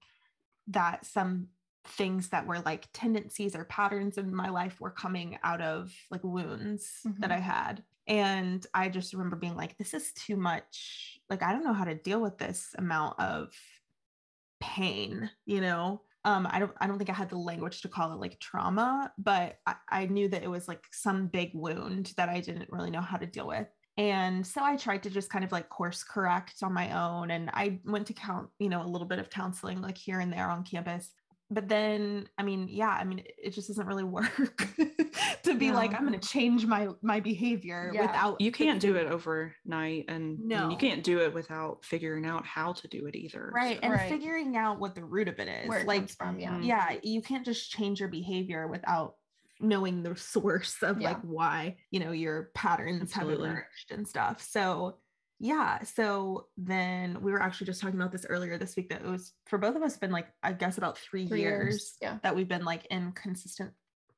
that 0.67 1.07
some 1.07 1.49
things 1.85 2.29
that 2.29 2.47
were 2.47 2.61
like 2.61 2.89
tendencies 2.93 3.57
or 3.57 3.65
patterns 3.65 4.19
in 4.19 4.35
my 4.35 4.49
life 4.49 4.81
were 4.81 4.91
coming 4.91 5.39
out 5.43 5.61
of 5.61 5.93
like 6.11 6.23
wounds 6.23 7.01
that 7.19 7.31
Mhm. 7.31 7.35
i 7.35 7.39
had. 7.39 7.85
And 8.07 8.67
i 8.75 8.89
just 8.89 9.13
remember 9.13 9.37
being 9.37 9.57
like 9.57 9.77
this 9.79 9.95
is 9.95 10.13
too 10.13 10.37
much 10.37 11.21
like 11.31 11.43
i 11.43 11.53
don't 11.53 11.65
know 11.65 11.73
how 11.73 11.85
to 11.85 11.95
deal 11.95 12.21
with 12.21 12.39
this 12.39 12.75
amount 12.79 13.19
of 13.21 13.55
pain 14.61 15.31
you 15.47 15.61
know? 15.61 16.03
Um 16.25 16.47
i 16.51 16.59
don't 16.59 16.73
i 16.81 16.87
don't 16.87 16.99
think 16.99 17.09
i 17.09 17.15
had 17.15 17.31
the 17.31 17.39
language 17.39 17.81
to 17.83 17.89
call 17.89 18.13
it 18.13 18.21
like 18.21 18.39
trauma 18.41 19.11
but 19.17 19.59
I, 19.67 19.77
I 19.89 20.07
knew 20.07 20.29
that 20.29 20.43
it 20.43 20.51
was 20.51 20.69
like 20.69 20.85
some 20.93 21.29
big 21.29 21.53
wound 21.55 22.13
that 22.19 22.29
i 22.29 22.41
didn't 22.41 22.71
really 22.71 22.91
know 22.91 23.01
how 23.01 23.17
to 23.17 23.27
deal 23.27 23.47
with. 23.47 23.69
And 23.97 24.47
so 24.47 24.63
i 24.63 24.77
tried 24.77 25.03
to 25.05 25.11
just 25.11 25.31
kind 25.31 25.45
of 25.45 25.53
like 25.53 25.69
course 25.71 26.03
correct 26.05 26.63
on 26.63 26.75
my 26.75 26.93
own. 26.93 27.31
And 27.31 27.49
i 27.55 27.81
went 27.85 28.07
to 28.09 28.13
count 28.13 28.51
you 28.59 28.69
know 28.69 28.83
a 28.83 28.87
little 28.93 29.07
bit 29.09 29.19
of 29.19 29.31
counseling 29.31 29.81
like 29.81 29.97
here 29.97 30.21
and 30.21 30.31
there 30.33 30.51
on 30.51 30.63
campus 30.65 31.13
but 31.51 31.69
then 31.69 32.29
i 32.39 32.43
mean 32.43 32.69
yeah 32.71 32.91
i 32.91 33.03
mean 33.05 33.19
it, 33.21 33.35
it 33.43 33.51
just 33.51 33.69
doesn't 33.69 33.87
really 33.87 34.05
work 34.19 34.33
to 35.43 35.55
be 35.55 35.73
like 35.73 35.93
i'm 35.95 36.07
going 36.07 36.19
to 36.19 36.29
change 36.29 36.65
my 36.67 36.89
my 37.03 37.21
behavior 37.21 37.91
Yeah. 37.95 38.03
without 38.03 38.41
You 38.41 38.53
can't 38.53 38.81
do 38.81 38.93
fixing- 38.95 39.09
it 39.09 39.13
overnight, 39.13 40.05
and 40.09 40.17
I 40.17 40.19
mean, 40.39 40.49
No. 40.49 40.71
you 40.71 40.77
can't 40.77 41.03
do 41.03 41.21
it 41.21 41.35
without 41.35 41.85
figuring 41.85 42.25
out 42.27 42.45
how 42.47 42.73
to 42.75 42.89
do 42.89 43.07
it 43.07 43.15
either. 43.17 43.51
right 43.55 43.77
so- 43.77 43.81
and 43.83 43.93
Right. 43.93 44.09
figuring 44.11 44.57
out 44.57 44.79
what 44.79 44.95
the 44.95 45.05
root 45.05 45.29
of 45.29 45.39
it 45.39 45.49
is 45.49 45.69
Where 45.69 45.81
it 45.81 45.87
like 45.87 46.01
comes 46.03 46.15
from. 46.15 46.39
Yeah. 46.39 46.53
Mhm. 46.53 46.67
yeah 46.67 46.97
you 47.03 47.23
can't 47.23 47.45
just 47.45 47.71
change 47.71 48.01
your 48.01 48.09
behavior 48.09 48.67
without 48.69 49.17
knowing 49.63 50.03
the 50.03 50.17
source 50.17 50.83
of 50.83 51.01
Yeah. 51.01 51.09
like 51.11 51.21
why 51.23 51.77
you 51.91 52.01
know 52.01 52.13
your 52.13 52.51
patterns 52.55 53.03
Absolutely. 53.15 53.49
have 53.49 53.57
emerged 53.59 53.91
and 53.91 54.09
stuff 54.09 54.41
so 54.41 54.97
yeah 55.41 55.83
so 55.83 56.47
then 56.59 57.21
we 57.23 57.33
were 57.33 57.43
actually 57.43 57.67
just 57.67 57.81
talking 57.81 57.99
about 57.99 58.13
this 58.13 58.27
earlier 58.29 58.59
this 58.59 58.77
week 58.77 58.91
that 58.91 59.01
it 59.01 59.09
was 59.09 59.33
for 59.47 59.59
both 59.59 59.75
of 59.75 59.83
us 59.83 59.97
been 59.97 60.11
like 60.13 60.29
i 60.43 60.53
guess 60.53 60.77
about 60.79 60.99
three, 60.99 61.27
Three 61.27 61.41
years, 61.41 61.65
years, 61.65 61.97
yeah. 62.01 62.19
that 62.23 62.37
we've 62.37 62.47
been 62.49 62.65
like 62.65 62.87
in 62.91 63.13
consistent 63.13 63.73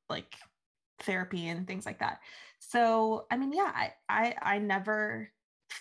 like 0.09 0.35
therapy 0.99 1.47
and 1.47 1.65
things 1.65 1.85
like 1.85 1.99
that 1.99 2.19
so 2.59 3.25
i 3.31 3.37
mean 3.37 3.53
yeah 3.53 3.71
i 3.73 3.93
i, 4.09 4.35
I 4.41 4.57
never 4.59 5.31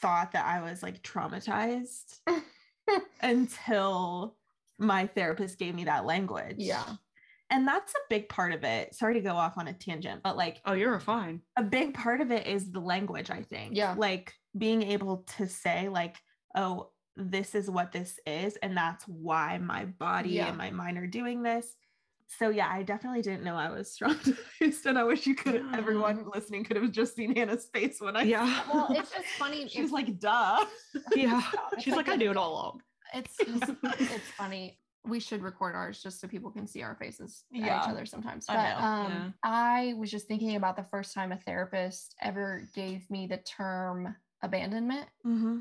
thought 0.00 0.32
that 0.32 0.46
i 0.46 0.62
was 0.62 0.82
like 0.82 1.02
traumatized 1.02 2.20
until 3.20 4.36
my 4.78 5.06
therapist 5.08 5.58
gave 5.58 5.74
me 5.74 5.84
that 5.84 6.06
language 6.06 6.56
Yeah. 6.58 6.84
And 7.52 7.68
that's 7.68 7.92
a 7.92 7.98
big 8.10 8.28
part 8.28 8.52
of 8.52 8.64
it 8.64 8.94
sorry 8.94 9.14
to 9.14 9.20
go 9.20 9.34
off 9.34 9.56
on 9.58 9.68
a 9.68 9.72
tangent 9.72 10.22
but 10.24 10.36
like 10.36 10.60
Oh, 10.64 10.72
you're 10.72 10.98
fine. 10.98 11.40
a 11.56 11.62
big 11.62 11.94
part 11.94 12.20
of 12.20 12.30
it 12.32 12.46
is 12.46 12.72
the 12.72 12.80
language 12.80 13.30
i 13.30 13.42
think 13.42 13.76
Yeah. 13.76 13.94
like 13.96 14.32
being 14.58 14.82
able 14.82 15.18
to 15.36 15.46
say 15.46 15.88
like 15.88 16.16
oh 16.56 16.90
this 17.16 17.54
is 17.54 17.68
what 17.70 17.92
this 17.92 18.18
is 18.26 18.56
and 18.62 18.76
that's 18.76 19.04
why 19.06 19.58
my 19.58 19.84
body 19.84 20.30
Yeah. 20.30 20.48
and 20.48 20.56
my 20.58 20.70
mind 20.70 20.96
are 20.98 21.06
doing 21.06 21.42
this 21.42 21.66
so 22.38 22.48
yeah 22.48 22.68
i 22.70 22.82
definitely 22.82 23.20
didn't 23.20 23.44
know 23.44 23.56
i 23.56 23.68
was 23.70 23.94
traumatized 24.00 24.84
and 24.86 24.98
i 24.98 25.04
wish 25.04 25.26
you 25.26 25.34
could 25.34 25.54
Yeah. 25.62 25.72
everyone 25.76 26.24
listening 26.34 26.64
could 26.64 26.76
have 26.78 26.90
just 26.90 27.14
seen 27.14 27.34
hannah's 27.36 27.66
face 27.74 28.00
when 28.00 28.16
i 28.16 28.22
Yeah. 28.22 28.62
Well, 28.72 28.86
it's 28.90 29.10
just 29.10 29.26
funny. 29.38 29.68
she's 29.68 29.86
if- 29.86 29.92
like 29.92 30.18
duh 30.18 30.64
yeah. 31.14 31.42
It's 31.72 31.82
She's 31.84 31.94
like, 31.94 32.08
I 32.08 32.16
do 32.16 32.30
it 32.30 32.36
all 32.38 32.52
along. 32.52 32.80
it's 33.14 33.36
just 33.36 33.72
it's 34.00 34.30
funny. 34.38 34.78
We 35.04 35.18
should 35.18 35.42
record 35.42 35.74
ours 35.74 36.00
just 36.02 36.20
so 36.20 36.28
people 36.28 36.50
can 36.52 36.66
see 36.66 36.82
our 36.82 36.94
faces 36.94 37.44
at 37.52 37.60
each 37.82 37.88
other 37.88 38.06
sometimes. 38.06 38.46
I 38.48 38.54
But 38.54 38.62
know. 38.62 38.86
um 38.86 39.08
Yeah. 39.08 39.30
I 39.42 39.94
was 39.98 40.10
just 40.10 40.28
thinking 40.28 40.54
about 40.56 40.76
the 40.76 40.84
first 40.84 41.12
time 41.12 41.32
a 41.32 41.36
therapist 41.36 42.14
ever 42.20 42.68
gave 42.74 43.10
me 43.10 43.26
the 43.26 43.38
term 43.38 44.16
abandonment. 44.42 45.08
mm-hmm. 45.24 45.60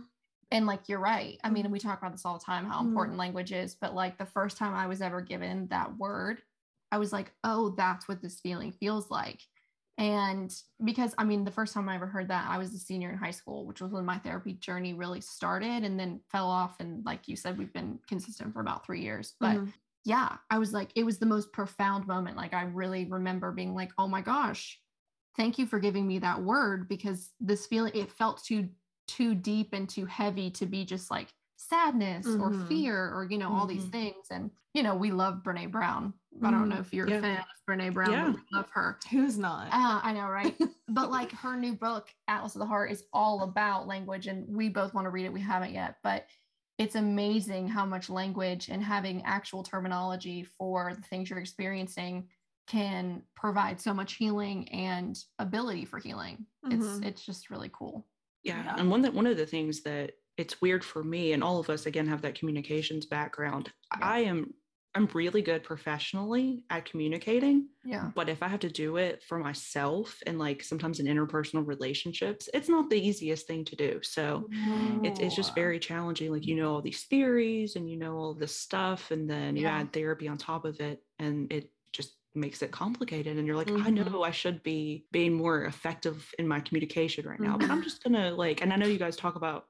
And 0.52 0.66
like 0.66 0.90
you're 0.90 1.00
right. 1.00 1.40
I 1.44 1.50
mean, 1.50 1.66
Mhm. 1.66 1.72
we 1.72 1.80
talk 1.80 2.00
about 2.00 2.12
this 2.12 2.26
all 2.26 2.38
the 2.38 2.44
time, 2.44 2.66
how 2.66 2.82
Mhm. 2.82 2.88
important 2.90 3.18
language 3.18 3.52
is, 3.54 3.74
but 3.76 3.94
like 3.96 4.18
the 4.18 4.26
first 4.26 4.58
time 4.58 4.74
I 4.76 4.88
was 4.88 5.02
ever 5.02 5.22
given 5.22 5.68
that 5.68 5.98
word, 5.98 6.44
I 6.92 6.98
was 6.98 7.14
like, 7.14 7.34
oh, 7.44 7.70
that's 7.70 8.08
what 8.08 8.22
this 8.22 8.42
feeling 8.42 8.74
feels 8.74 9.10
like. 9.10 9.48
And 9.98 10.52
because 10.84 11.14
I 11.18 11.24
mean, 11.26 11.44
the 11.44 11.52
first 11.52 11.74
time 11.74 11.88
I 11.90 11.96
ever 11.96 12.08
heard 12.08 12.30
that, 12.30 12.50
I 12.50 12.58
was 12.58 12.74
a 12.74 12.80
senior 12.80 13.12
in 13.12 13.18
high 13.18 13.32
school, 13.32 13.66
which 13.66 13.82
was 13.82 13.92
when 13.92 14.06
my 14.06 14.18
therapy 14.18 14.54
journey 14.54 14.94
really 14.94 15.22
started 15.22 15.84
and 15.84 16.00
then 16.00 16.22
fell 16.32 16.50
off. 16.50 16.80
And 16.80 17.06
like 17.06 17.28
you 17.28 17.36
said, 17.36 17.58
we've 17.58 17.74
been 17.74 18.00
consistent 18.08 18.54
for 18.54 18.62
about 18.62 18.86
three 18.86 19.02
years. 19.02 19.36
But 19.40 19.62
Mhm. 19.62 19.74
yeah, 20.06 20.38
I 20.50 20.58
was 20.58 20.74
like, 20.74 20.92
it 20.96 21.04
was 21.04 21.20
the 21.20 21.28
most 21.28 21.52
profound 21.54 22.08
moment. 22.08 22.36
Like, 22.38 22.54
I 22.54 22.64
really 22.64 23.06
remember 23.06 23.52
being 23.52 23.76
like, 23.76 23.92
oh 24.00 24.08
my 24.08 24.22
gosh, 24.22 24.82
thank 25.38 25.60
you 25.60 25.66
for 25.66 25.80
giving 25.80 26.08
me 26.08 26.20
that 26.20 26.42
word 26.42 26.88
because 26.88 27.34
this 27.40 27.68
feeling, 27.68 27.94
it 27.96 28.12
felt 28.12 28.44
too, 28.44 28.70
too 29.08 29.36
deep 29.36 29.70
and 29.74 29.88
too 29.90 30.06
heavy 30.06 30.50
to 30.52 30.66
be 30.66 30.86
just 30.86 31.12
like 31.12 31.34
sadness 31.58 32.36
or 32.40 32.52
Mhm. 32.52 32.52
fear 32.52 33.14
or, 33.14 33.28
you 33.30 33.38
know, 33.38 33.50
all 33.52 33.68
these 33.68 33.86
Mhm. 33.86 33.90
things. 33.90 34.28
And, 34.32 34.52
you 34.74 34.82
know, 34.84 34.96
we 34.96 35.12
love 35.12 35.44
Brene 35.44 35.72
Brown. 35.72 36.16
I 36.44 36.50
don't 36.52 36.70
know 36.70 36.78
Mhm. 36.78 36.80
if 36.82 36.94
you're 36.94 37.10
Yeah. 37.10 37.18
a 37.18 37.22
fan 37.22 37.40
of 37.40 37.46
Brene 37.68 37.94
Brown, 37.94 38.12
Yeah. 38.12 38.34
love 38.54 38.70
her. 38.72 39.00
who's 39.10 39.38
not 39.38 39.68
Uh, 39.68 40.00
I 40.04 40.14
know, 40.14 40.30
right? 40.30 40.58
but 40.88 41.12
like 41.12 41.32
her 41.32 41.56
new 41.58 41.74
book, 41.74 42.10
Atlas 42.28 42.56
of 42.56 42.60
the 42.60 42.66
Heart, 42.66 42.92
is 42.92 43.06
all 43.14 43.44
about 43.44 43.88
language, 43.88 44.28
and 44.28 44.48
we 44.48 44.70
both 44.70 44.94
want 44.94 45.06
to 45.06 45.10
read 45.10 45.26
it. 45.26 45.34
We 45.34 45.42
haven't 45.42 45.74
yet, 45.74 45.98
but 46.04 46.28
it's 46.78 46.96
amazing 46.96 47.68
how 47.68 47.86
much 47.86 48.10
language 48.10 48.70
and 48.70 48.84
having 48.84 49.24
actual 49.24 49.62
terminology 49.64 50.44
for 50.44 50.96
the 50.96 51.02
things 51.02 51.30
you're 51.30 51.40
experiencing 51.40 52.30
can 52.68 53.24
provide 53.36 53.80
so 53.82 53.94
much 53.94 54.14
healing 54.14 54.68
and 54.70 55.18
ability 55.40 55.84
for 55.86 56.00
healing. 56.00 56.46
It's 56.66 56.86
Mhm. 56.86 57.06
it's 57.06 57.26
just 57.26 57.50
really 57.50 57.70
cool. 57.74 58.08
Yeah. 58.44 58.64
Yeah. 58.64 58.76
And 58.78 58.90
one 58.90 59.02
that 59.02 59.14
one 59.14 59.28
of 59.28 59.38
the 59.38 59.46
things 59.46 59.84
that 59.84 60.14
it's 60.38 60.62
weird 60.62 60.84
for 60.84 61.04
me 61.04 61.34
and 61.34 61.44
all 61.44 61.60
of 61.60 61.70
us 61.70 61.86
again 61.86 62.08
have 62.08 62.22
that 62.22 62.36
communications 62.36 63.06
background. 63.06 63.72
Yeah. 64.00 64.06
I 64.08 64.20
am 64.20 64.54
I'm 64.96 65.06
really 65.08 65.42
good 65.42 65.64
professionally 65.64 66.66
at 66.70 66.86
communicating, 66.86 67.70
Yeah. 67.84 68.12
but 68.16 68.30
if 68.30 68.44
I 68.44 68.48
have 68.48 68.60
to 68.62 68.70
do 68.70 68.98
it 68.98 69.24
for 69.24 69.40
myself 69.40 70.22
and 70.26 70.38
like 70.38 70.64
sometimes 70.64 71.00
in 71.00 71.06
interpersonal 71.06 71.66
relationships, 71.66 72.50
it's 72.54 72.70
not 72.70 72.90
the 72.90 73.00
easiest 73.00 73.48
thing 73.48 73.64
to 73.66 73.76
do. 73.76 74.02
So 74.04 74.48
it's 75.04 75.20
it's 75.20 75.36
just 75.36 75.56
very 75.56 75.80
challenging. 75.80 76.32
Like 76.32 76.46
you 76.48 76.56
know 76.56 76.74
all 76.74 76.82
these 76.82 77.06
theories 77.06 77.76
and 77.76 77.90
you 77.90 77.98
know 77.98 78.18
all 78.18 78.36
this 78.36 78.58
stuff, 78.58 79.12
and 79.12 79.30
then 79.30 79.58
you 79.58 79.68
add 79.68 79.94
therapy 79.94 80.28
on 80.28 80.38
top 80.38 80.66
of 80.66 80.80
it, 80.82 81.02
and 81.20 81.52
it 81.52 81.72
just 81.94 82.20
makes 82.36 82.62
it 82.62 82.72
complicated. 82.72 83.38
And 83.38 83.48
you're 83.48 83.58
like, 83.58 83.74
I 83.84 83.90
Mhm. 83.90 83.92
know 83.92 84.24
I 84.24 84.32
should 84.32 84.64
be 84.64 85.08
being 85.12 85.34
more 85.34 85.66
effective 85.66 86.32
in 86.40 86.48
my 86.48 86.60
communication 86.62 87.28
right 87.28 87.42
now, 87.42 87.58
but 87.58 87.72
I'm 87.72 87.82
just 87.84 88.04
gonna 88.04 88.32
like. 88.32 88.62
And 88.62 88.74
I 88.74 88.78
know 88.78 88.88
you 88.88 89.00
guys 89.00 89.18
talk 89.18 89.36
about 89.36 89.66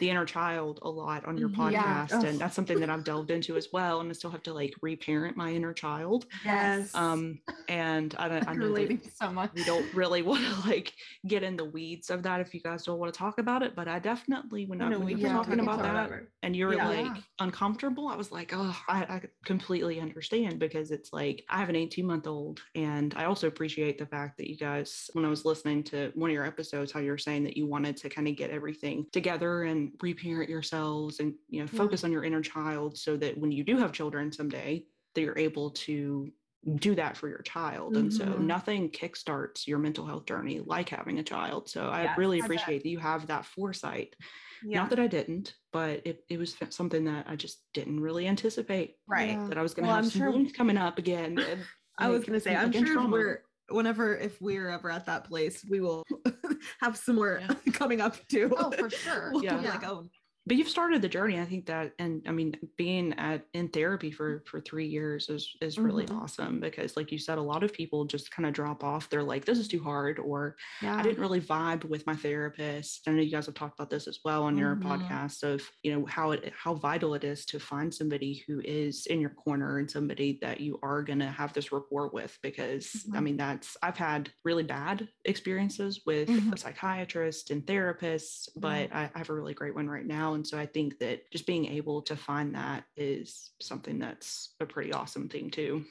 the 0.00 0.10
inner 0.10 0.24
child 0.24 0.78
a 0.82 0.88
lot 0.90 1.24
on 1.24 1.36
your 1.36 1.48
Mhm. 1.48 1.72
Yeah. 1.72 2.06
podcast, 2.06 2.24
and 2.24 2.38
that's 2.38 2.54
something 2.54 2.80
that 2.80 2.90
I've 2.90 3.04
delved 3.04 3.30
into 3.30 3.56
as 3.56 3.68
well. 3.72 4.00
And 4.00 4.10
I 4.10 4.12
still 4.12 4.30
have 4.30 4.42
to 4.44 4.52
like 4.54 4.74
reparent 4.82 5.36
my 5.36 5.52
inner 5.52 5.72
child. 5.72 6.26
Yes. 6.44 6.94
Um, 6.94 7.38
and 7.68 8.14
I 8.18 8.28
don't. 8.28 8.48
I 8.48 8.54
know 8.54 8.72
that 8.74 9.14
so 9.16 9.30
much. 9.30 9.50
we 9.54 9.64
don't 9.64 9.92
really 9.94 10.22
want 10.30 10.44
to 10.44 10.68
like 10.68 10.92
get 11.26 11.42
in 11.42 11.56
the 11.56 11.64
weeds 11.64 12.10
of 12.10 12.22
that 12.24 12.40
if 12.40 12.52
you 12.54 12.60
guys 12.60 12.84
don't 12.84 12.98
want 12.98 13.12
to 13.12 13.18
talk 13.18 13.38
about 13.38 13.62
it 13.62 13.74
but 13.74 13.88
i 13.88 13.98
definitely 13.98 14.66
when, 14.66 14.80
I, 14.82 14.88
No, 14.90 14.98
when 14.98 15.06
we 15.06 15.14
you 15.14 15.22
were 15.26 15.32
talking 15.32 15.60
about 15.60 15.80
that 15.82 15.94
whatever. 15.94 16.28
and 16.42 16.54
you 16.54 16.66
were 16.66 16.74
Yeah. 16.74 16.88
like 16.88 17.22
uncomfortable 17.40 18.08
i 18.08 18.16
was 18.16 18.30
like 18.32 18.52
oh 18.54 18.76
I, 18.88 19.02
I 19.04 19.22
completely 19.44 20.00
understand 20.00 20.58
because 20.58 20.90
it's 20.90 21.12
like 21.12 21.44
i 21.48 21.58
have 21.58 21.68
an 21.68 21.76
18 21.76 22.06
month 22.06 22.26
old 22.26 22.60
and 22.74 23.14
i 23.16 23.24
also 23.24 23.46
appreciate 23.48 23.98
the 23.98 24.06
fact 24.06 24.36
that 24.38 24.48
you 24.50 24.56
guys 24.56 25.08
when 25.14 25.24
i 25.24 25.28
was 25.28 25.44
listening 25.44 25.82
to 25.84 26.10
one 26.14 26.30
of 26.30 26.34
your 26.34 26.44
episodes 26.46 26.92
how 26.92 27.00
you 27.00 27.10
were 27.10 27.18
saying 27.18 27.44
that 27.44 27.56
you 27.56 27.66
wanted 27.66 27.96
to 27.98 28.08
kind 28.08 28.28
of 28.28 28.36
get 28.36 28.50
everything 28.50 29.06
together 29.12 29.64
and 29.64 29.83
reparent 30.02 30.48
yourselves 30.50 31.20
and 31.20 31.34
you 31.48 31.60
know 31.60 31.68
Yeah. 31.72 31.78
focus 31.78 32.04
on 32.04 32.12
your 32.12 32.24
inner 32.24 32.42
child 32.42 32.96
so 32.98 33.16
that 33.16 33.36
when 33.38 33.52
you 33.52 33.64
do 33.64 33.76
have 33.78 33.92
children 33.92 34.32
someday 34.32 34.84
that 35.14 35.20
you're 35.20 35.38
able 35.38 35.70
to 35.70 36.32
do 36.76 36.94
that 36.94 37.14
for 37.16 37.28
your 37.28 37.42
child. 37.42 37.94
And 37.98 38.10
so 38.12 38.24
Mhm. 38.24 38.40
nothing 38.40 38.88
kickstarts 38.90 39.66
your 39.66 39.78
mental 39.78 40.06
health 40.06 40.24
journey 40.24 40.60
like 40.60 40.88
having 40.88 41.18
a 41.18 41.22
child. 41.22 41.68
So 41.68 41.88
I 41.90 42.04
Yes, 42.04 42.16
really 42.18 42.40
appreciate 42.40 42.82
that 42.82 42.88
you 42.88 42.98
have 42.98 43.26
that 43.26 43.44
foresight. 43.44 44.16
yeah. 44.64 44.78
Not 44.80 44.88
that 44.90 44.98
I 44.98 45.06
didn't, 45.06 45.56
but 45.72 46.00
it, 46.06 46.24
it 46.30 46.38
was 46.38 46.56
something 46.70 47.04
that 47.04 47.28
I 47.28 47.36
just 47.36 47.62
didn't 47.74 48.00
really 48.00 48.26
anticipate 48.26 48.96
right. 49.06 49.38
That 49.50 49.58
I 49.58 49.62
was 49.62 49.74
going 49.74 49.84
to 49.84 49.88
Well, 49.88 49.96
have 49.96 50.04
I'm 50.06 50.10
some 50.10 50.20
sure- 50.46 50.52
coming 50.54 50.78
up 50.78 50.98
again. 50.98 51.38
and, 51.38 51.60
I 51.98 52.08
was 52.08 52.24
gonna 52.24 52.40
say, 52.40 52.56
I'm 52.56 52.72
sure 52.72 52.86
trauma. 52.86 53.10
we're 53.10 53.42
whenever 53.68 54.16
if 54.16 54.40
we're 54.40 54.68
ever 54.68 54.90
at 54.90 55.06
that 55.06 55.24
place, 55.24 55.64
we 55.68 55.80
will 55.80 56.04
have 56.80 56.96
some 56.96 57.16
more 57.16 57.40
Yeah. 57.40 57.54
coming 57.72 58.00
up 58.00 58.16
too. 58.28 58.52
Oh, 58.56 58.70
for 58.70 58.90
sure. 58.90 59.30
We'll 59.32 59.44
Yeah. 59.44 59.58
be 59.58 59.68
like, 59.68 59.84
oh, 59.86 60.08
but 60.46 60.56
you've 60.56 60.68
started 60.68 61.00
the 61.02 61.08
journey 61.08 61.40
i 61.40 61.44
think 61.44 61.66
that 61.66 61.92
and 61.98 62.22
i 62.26 62.30
mean 62.32 62.54
being 62.76 63.12
at 63.14 63.46
in 63.54 63.68
therapy 63.68 64.10
for 64.10 64.42
for 64.46 64.60
three 64.60 64.86
years 64.86 65.28
is 65.28 65.56
is 65.60 65.78
really 65.78 66.06
Mhm. 66.06 66.20
awesome 66.22 66.60
because 66.60 66.96
like 66.96 67.10
you 67.10 67.18
said 67.18 67.38
a 67.38 67.42
lot 67.42 67.62
of 67.62 67.72
people 67.72 68.04
just 68.04 68.30
kind 68.30 68.46
of 68.46 68.52
drop 68.52 68.84
off 68.84 69.08
they're 69.08 69.22
like 69.22 69.44
this 69.44 69.58
is 69.58 69.68
too 69.68 69.82
hard 69.82 70.18
or 70.18 70.56
Yeah. 70.82 70.96
i 70.96 71.02
didn't 71.02 71.18
really 71.20 71.40
vibe 71.40 71.84
with 71.84 72.06
my 72.06 72.14
therapist 72.16 73.06
i 73.08 73.10
know 73.12 73.20
you 73.22 73.30
guys 73.30 73.46
have 73.46 73.54
talked 73.54 73.78
about 73.78 73.90
this 73.90 74.06
as 74.06 74.20
well 74.24 74.44
on 74.44 74.56
your 74.58 74.76
Mhm. 74.76 74.82
podcast 74.82 75.42
of 75.42 75.68
you 75.82 75.92
know 75.94 76.04
how 76.06 76.32
it 76.32 76.52
how 76.54 76.74
vital 76.74 77.14
it 77.14 77.24
is 77.24 77.44
to 77.46 77.58
find 77.58 77.92
somebody 77.94 78.44
who 78.46 78.60
is 78.60 79.06
in 79.06 79.20
your 79.20 79.30
corner 79.30 79.78
and 79.78 79.90
somebody 79.90 80.38
that 80.42 80.60
you 80.60 80.78
are 80.82 81.02
going 81.02 81.18
to 81.20 81.26
have 81.26 81.52
this 81.52 81.72
rapport 81.72 82.08
with 82.08 82.38
because 82.42 83.06
i 83.14 83.18
Mhm. 83.18 83.22
mean 83.22 83.36
that's 83.36 83.76
i've 83.82 83.96
had 83.96 84.30
really 84.44 84.62
bad 84.64 85.08
experiences 85.24 86.02
with 86.06 86.28
Mhm. 86.28 86.58
psychiatrists 86.58 87.50
and 87.50 87.64
therapists 87.66 88.48
but 88.56 88.92
I, 88.92 89.10
I 89.14 89.18
have 89.18 89.30
a 89.30 89.34
really 89.34 89.54
great 89.54 89.74
one 89.74 89.88
right 89.88 90.04
now 90.06 90.33
and 90.34 90.46
so 90.46 90.58
i 90.58 90.66
think 90.66 90.98
that 90.98 91.30
just 91.30 91.46
being 91.46 91.66
able 91.66 92.02
to 92.02 92.16
find 92.16 92.54
that 92.54 92.84
is 92.96 93.52
something 93.60 93.98
that's 93.98 94.54
a 94.60 94.66
pretty 94.66 94.92
awesome 94.92 95.28
thing 95.28 95.50
too 95.50 95.84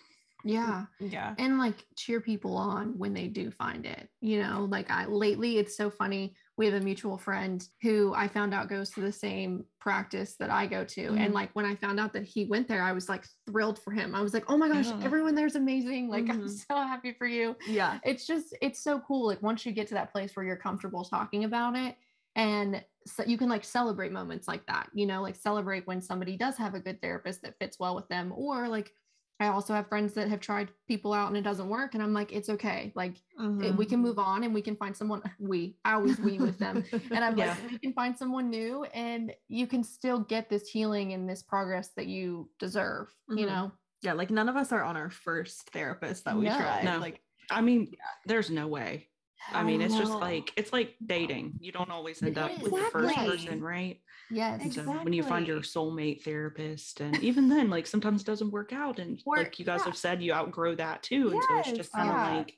yeah. 0.45 0.87
yeah. 0.99 1.35
and 1.37 1.57
like 1.57 1.85
cheer 1.95 2.19
people 2.19 2.57
on 2.57 2.97
when 2.97 3.13
they 3.13 3.27
do 3.27 3.49
find 3.49 3.85
it 3.85 4.09
you 4.19 4.41
know 4.41 4.67
like 4.69 4.91
i 4.91 5.05
lately 5.05 5.57
it's 5.57 5.77
so 5.77 5.89
funny 5.89 6.35
we 6.57 6.65
have 6.65 6.75
a 6.75 6.83
mutual 6.83 7.17
friend 7.17 7.69
who 7.81 8.13
i 8.13 8.27
found 8.27 8.53
out 8.53 8.67
goes 8.67 8.89
to 8.89 8.99
the 8.99 9.11
same 9.11 9.63
practice 9.79 10.35
that 10.37 10.49
i 10.49 10.67
go 10.67 10.83
to 10.83 11.11
Mhm. 11.11 11.19
and 11.19 11.33
like 11.33 11.49
when 11.53 11.65
i 11.65 11.75
found 11.75 11.97
out 11.97 12.11
that 12.11 12.25
he 12.25 12.43
went 12.45 12.67
there 12.67 12.83
i 12.83 12.91
was 12.91 13.07
like 13.07 13.25
thrilled 13.45 13.79
for 13.79 13.91
him 13.91 14.13
i 14.13 14.21
was 14.21 14.33
like 14.33 14.43
oh 14.49 14.57
my 14.57 14.67
gosh 14.67 14.87
Yeah. 14.87 14.99
everyone 15.03 15.33
there's 15.33 15.55
amazing 15.55 16.09
like 16.09 16.29
i'm 16.29 16.41
Mhm. 16.43 16.49
so 16.67 16.75
happy 16.75 17.13
for 17.13 17.25
you 17.25 17.55
Yeah. 17.65 17.99
it's 18.03 18.27
just 18.27 18.53
it's 18.61 18.83
so 18.83 18.99
cool 18.99 19.25
like 19.27 19.41
once 19.41 19.65
you 19.65 19.71
get 19.71 19.87
to 19.87 19.93
that 19.93 20.11
place 20.11 20.35
where 20.35 20.45
you're 20.45 20.57
comfortable 20.57 21.05
talking 21.05 21.45
about 21.45 21.77
it 21.77 21.95
and 22.35 22.83
so 23.05 23.23
you 23.25 23.37
can 23.37 23.49
like 23.49 23.63
celebrate 23.63 24.11
moments 24.11 24.47
like 24.47 24.65
that 24.67 24.89
you 24.93 25.05
know 25.05 25.21
like 25.21 25.35
celebrate 25.35 25.85
when 25.87 26.01
somebody 26.01 26.37
does 26.37 26.57
have 26.57 26.73
a 26.73 26.79
good 26.79 27.01
therapist 27.01 27.41
that 27.41 27.55
fits 27.59 27.79
well 27.79 27.95
with 27.95 28.07
them 28.07 28.31
or 28.35 28.67
like 28.67 28.91
i 29.39 29.47
also 29.47 29.73
have 29.73 29.89
friends 29.89 30.13
that 30.13 30.29
have 30.29 30.39
tried 30.39 30.69
people 30.87 31.11
out 31.13 31.27
and 31.27 31.35
it 31.37 31.41
doesn't 31.43 31.67
work 31.69 31.93
and 31.95 32.01
i'm 32.03 32.13
like 32.13 32.31
it's 32.31 32.49
okay 32.49 32.91
like 32.95 33.15
it- 33.61 33.75
we 33.75 33.85
can 33.85 33.99
move 33.99 34.17
on 34.19 34.43
and 34.43 34.53
we 34.53 34.61
can 34.61 34.75
find 34.75 34.95
someone 34.95 35.21
we 35.39 35.75
i 35.85 35.93
always 35.93 36.17
we 36.19 36.37
with 36.37 36.57
them 36.59 36.83
and 37.11 37.23
i'm 37.25 37.37
Yeah. 37.37 37.49
like 37.61 37.71
we 37.71 37.77
can 37.79 37.93
find 37.93 38.17
someone 38.17 38.49
new 38.49 38.83
and 38.85 39.33
you 39.49 39.67
can 39.67 39.83
still 39.83 40.19
get 40.19 40.49
this 40.49 40.69
healing 40.69 41.13
and 41.13 41.29
this 41.29 41.43
progress 41.43 41.89
that 41.97 42.07
you 42.07 42.49
deserve 42.59 43.13
you 43.29 43.45
Mhm. 43.45 43.49
know 43.49 43.71
yeah, 44.01 44.11
like 44.11 44.31
none 44.31 44.49
of 44.49 44.57
us 44.57 44.73
are 44.73 44.83
on 44.83 44.97
our 44.97 45.09
first 45.09 45.69
therapist 45.69 46.25
that 46.25 46.35
we 46.35 46.43
No. 46.45 46.57
tried. 46.57 46.83
No. 46.83 46.97
Like, 46.99 47.21
i 47.49 47.61
mean 47.61 47.91
there's 48.25 48.49
no 48.49 48.67
way 48.67 49.07
i 49.51 49.61
mean 49.63 49.81
it's 49.81 49.97
just 49.97 50.13
like 50.13 50.51
it's 50.55 50.71
like 50.71 50.95
dating 51.05 51.53
you 51.59 51.71
don't 51.71 51.89
always 51.91 52.23
end 52.23 52.37
up 52.37 52.51
with 52.61 52.71
the 52.73 52.81
first 52.91 53.15
person 53.15 53.61
right 53.61 53.99
yes 54.31 54.61
And 54.61 54.73
so 54.73 54.81
when 54.83 55.13
you 55.13 55.23
find 55.23 55.45
your 55.47 55.59
soulmate 55.61 56.21
therapist 56.23 57.01
and 57.01 57.21
even 57.21 57.49
then 57.49 57.69
like 57.69 57.85
sometimes 57.87 58.21
it 58.21 58.25
doesn't 58.25 58.51
work 58.51 58.71
out 58.73 58.99
and 58.99 59.21
Or- 59.25 59.37
like 59.37 59.59
you 59.59 59.65
guys 59.65 59.79
yeah. 59.81 59.85
have 59.85 59.97
said 59.97 60.23
you 60.23 60.33
outgrow 60.33 60.75
that 60.75 61.03
too 61.03 61.29
and 61.31 61.43
so 61.43 61.57
it's 61.59 61.71
just 61.73 61.91
kind 61.91 62.09
of 62.09 62.15
yeah. 62.15 62.37
like 62.37 62.57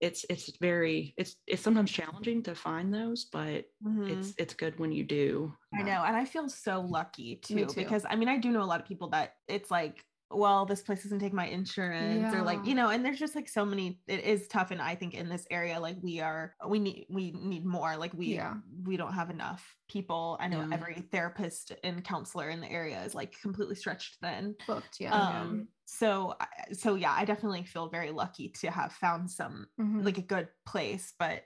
it's 0.00 0.24
it's 0.28 0.56
very 0.58 1.14
it's 1.16 1.36
it's 1.46 1.62
sometimes 1.62 1.90
challenging 1.92 2.42
to 2.42 2.54
find 2.56 2.92
those 2.92 3.26
but 3.26 3.66
Mhm. 3.86 4.10
it's 4.10 4.34
it's 4.38 4.54
good 4.54 4.78
when 4.80 4.90
you 4.90 5.04
do 5.04 5.54
I 5.74 5.82
know. 5.82 6.02
And 6.04 6.14
I 6.14 6.24
feel 6.26 6.48
so 6.50 6.80
lucky 6.82 7.36
too, 7.36 7.64
too. 7.64 7.74
because 7.74 8.04
I 8.08 8.14
mean, 8.16 8.28
I 8.28 8.36
do 8.36 8.50
know 8.50 8.62
a 8.62 8.64
lot 8.72 8.78
of 8.78 8.86
people 8.86 9.08
that 9.08 9.36
it's 9.48 9.70
like, 9.70 10.04
well, 10.32 10.66
this 10.66 10.82
place 10.82 11.02
doesn't 11.02 11.18
take 11.20 11.32
my 11.32 11.46
insurance 11.46 12.32
or 12.34 12.42
like, 12.42 12.64
you 12.66 12.74
know, 12.74 12.90
and 12.90 13.04
there's 13.04 13.18
just 13.18 13.34
like 13.34 13.48
so 13.48 13.64
many, 13.64 14.00
it 14.06 14.24
is 14.24 14.48
tough. 14.48 14.70
And 14.70 14.80
I 14.80 14.94
think 14.94 15.14
in 15.14 15.28
this 15.28 15.46
area, 15.50 15.78
like 15.80 15.96
we 16.02 16.20
are, 16.20 16.54
we 16.66 16.78
need, 16.78 17.06
we 17.10 17.32
need 17.32 17.64
more, 17.66 17.96
like 17.96 18.14
we, 18.14 18.34
Yeah. 18.34 18.54
we 18.84 18.96
don't 18.96 19.12
have 19.12 19.30
enough 19.30 19.76
people. 19.88 20.36
I 20.40 20.48
know 20.48 20.60
Yeah. 20.60 20.68
every 20.72 20.94
therapist 21.12 21.72
and 21.84 22.02
counselor 22.04 22.48
in 22.50 22.60
the 22.60 22.70
area 22.70 23.02
is 23.04 23.14
like 23.14 23.32
completely 23.40 23.74
stretched 23.74 24.16
thin. 24.20 24.56
booked 24.66 24.98
yeah 25.00 25.12
Um, 25.12 25.68
so, 25.84 26.34
so 26.72 26.94
yeah, 26.94 27.12
I 27.12 27.24
definitely 27.24 27.64
feel 27.64 27.88
very 27.88 28.10
lucky 28.10 28.48
to 28.60 28.70
have 28.70 28.92
found 28.92 29.30
some, 29.30 29.66
Mhm. 29.78 30.04
like 30.04 30.18
a 30.18 30.22
good 30.22 30.48
place, 30.64 31.12
but, 31.18 31.42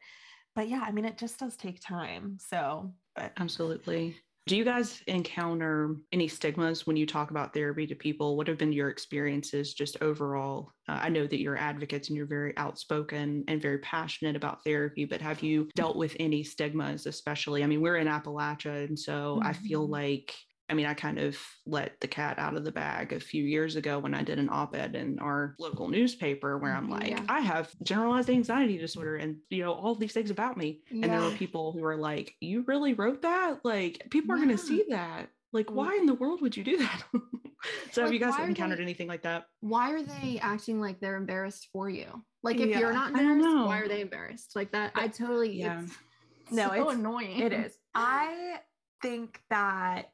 but 0.54 0.68
yeah, 0.68 0.80
I 0.86 0.92
mean, 0.92 1.04
it 1.04 1.18
just 1.18 1.38
does 1.38 1.56
take 1.56 1.80
time. 1.80 2.38
So, 2.40 2.94
but 3.14 3.32
absolutely 3.38 4.16
do 4.46 4.56
you 4.56 4.64
guys 4.64 5.02
encounter 5.08 5.96
any 6.12 6.28
stigmas 6.28 6.86
when 6.86 6.96
you 6.96 7.04
talk 7.06 7.30
about 7.30 7.52
therapy 7.52 7.86
to 7.88 7.96
people? 7.96 8.36
What 8.36 8.46
have 8.46 8.58
been 8.58 8.72
your 8.72 8.88
experiences 8.90 9.74
just 9.74 10.00
overall? 10.00 10.72
Uh, 10.88 11.00
i 11.02 11.08
know 11.08 11.26
that 11.26 11.40
you're 11.40 11.56
advocates 11.56 12.08
and 12.08 12.16
you're 12.16 12.26
very 12.26 12.56
outspoken 12.56 13.44
and 13.48 13.60
very 13.60 13.78
passionate 13.78 14.36
about 14.36 14.62
therapy 14.62 15.04
but 15.04 15.20
have 15.20 15.42
you 15.42 15.68
dealt 15.74 15.96
with 15.96 16.14
any 16.20 16.44
stigmas 16.44 17.06
especially? 17.06 17.64
I 17.64 17.66
mean 17.66 17.80
we're 17.80 17.96
in 17.96 18.06
appalachia 18.06 18.84
and 18.84 18.98
so 18.98 19.40
i 19.42 19.52
feel 19.52 19.86
Mhm. 19.86 19.90
like 19.90 20.34
I 20.68 20.74
mean, 20.74 20.86
I 20.86 20.94
kind 20.94 21.18
of 21.18 21.38
let 21.64 22.00
the 22.00 22.08
cat 22.08 22.38
out 22.38 22.56
of 22.56 22.64
the 22.64 22.72
bag 22.72 23.12
a 23.12 23.20
few 23.20 23.44
years 23.44 23.76
ago 23.76 23.98
when 24.00 24.14
I 24.14 24.22
did 24.22 24.38
an 24.40 24.48
op 24.50 24.74
ed 24.74 24.96
in 24.96 25.18
our 25.20 25.54
local 25.60 25.88
newspaper 25.88 26.58
where 26.58 26.72
I'm 26.74 26.88
Mhm, 26.88 26.90
like, 26.90 27.10
yeah. 27.10 27.22
I 27.28 27.40
have 27.40 27.70
generalized 27.82 28.28
anxiety 28.30 28.76
disorder 28.76 29.16
and, 29.16 29.36
you 29.48 29.62
know, 29.62 29.72
all 29.72 29.94
these 29.94 30.12
things 30.12 30.30
about 30.30 30.56
me. 30.56 30.82
And 30.90 31.04
there 31.04 31.20
were 31.20 31.30
people 31.30 31.70
who 31.72 31.80
were 31.80 31.96
like, 31.96 32.34
You 32.40 32.64
really 32.66 32.94
wrote 32.94 33.22
that? 33.22 33.64
Like, 33.64 34.08
people 34.10 34.32
are 34.34 34.38
going 34.38 34.48
to 34.48 34.58
see 34.58 34.84
that. 34.90 35.28
Like, 35.52 35.70
why 35.70 35.94
in 35.96 36.06
the 36.06 36.14
world 36.14 36.42
would 36.42 36.56
you 36.56 36.64
do 36.64 36.78
that? 36.78 37.02
so, 37.92 38.02
have 38.02 38.12
you 38.12 38.18
guys 38.18 38.34
encountered 38.40 38.78
they- 38.78 38.82
anything 38.82 39.06
like 39.08 39.22
that? 39.22 39.46
why 39.60 39.92
are 39.92 40.02
they 40.02 40.38
acting 40.42 40.80
like 40.80 41.00
they're 41.00 41.16
embarrassed 41.16 41.68
for 41.72 41.88
you? 41.88 42.06
Like 42.42 42.58
if 42.58 42.68
Yeah, 42.70 42.80
you're 42.80 42.92
not 42.92 43.14
I 43.14 43.22
don't 43.22 43.38
embarrassed, 43.40 43.66
why 43.66 43.78
are 43.80 43.88
they 43.88 44.00
embarrassed? 44.00 44.54
Like 44.56 44.72
that, 44.72 44.92
I 44.96 45.08
totally 45.08 45.52
Yeah. 45.52 45.82
It's 45.82 46.52
No, 46.52 46.68
so 46.68 46.74
it's- 46.74 46.94
annoying. 46.96 47.38
It 47.40 47.52
is. 47.52 47.76
I 47.94 48.58
think 49.02 49.40
that 49.50 50.10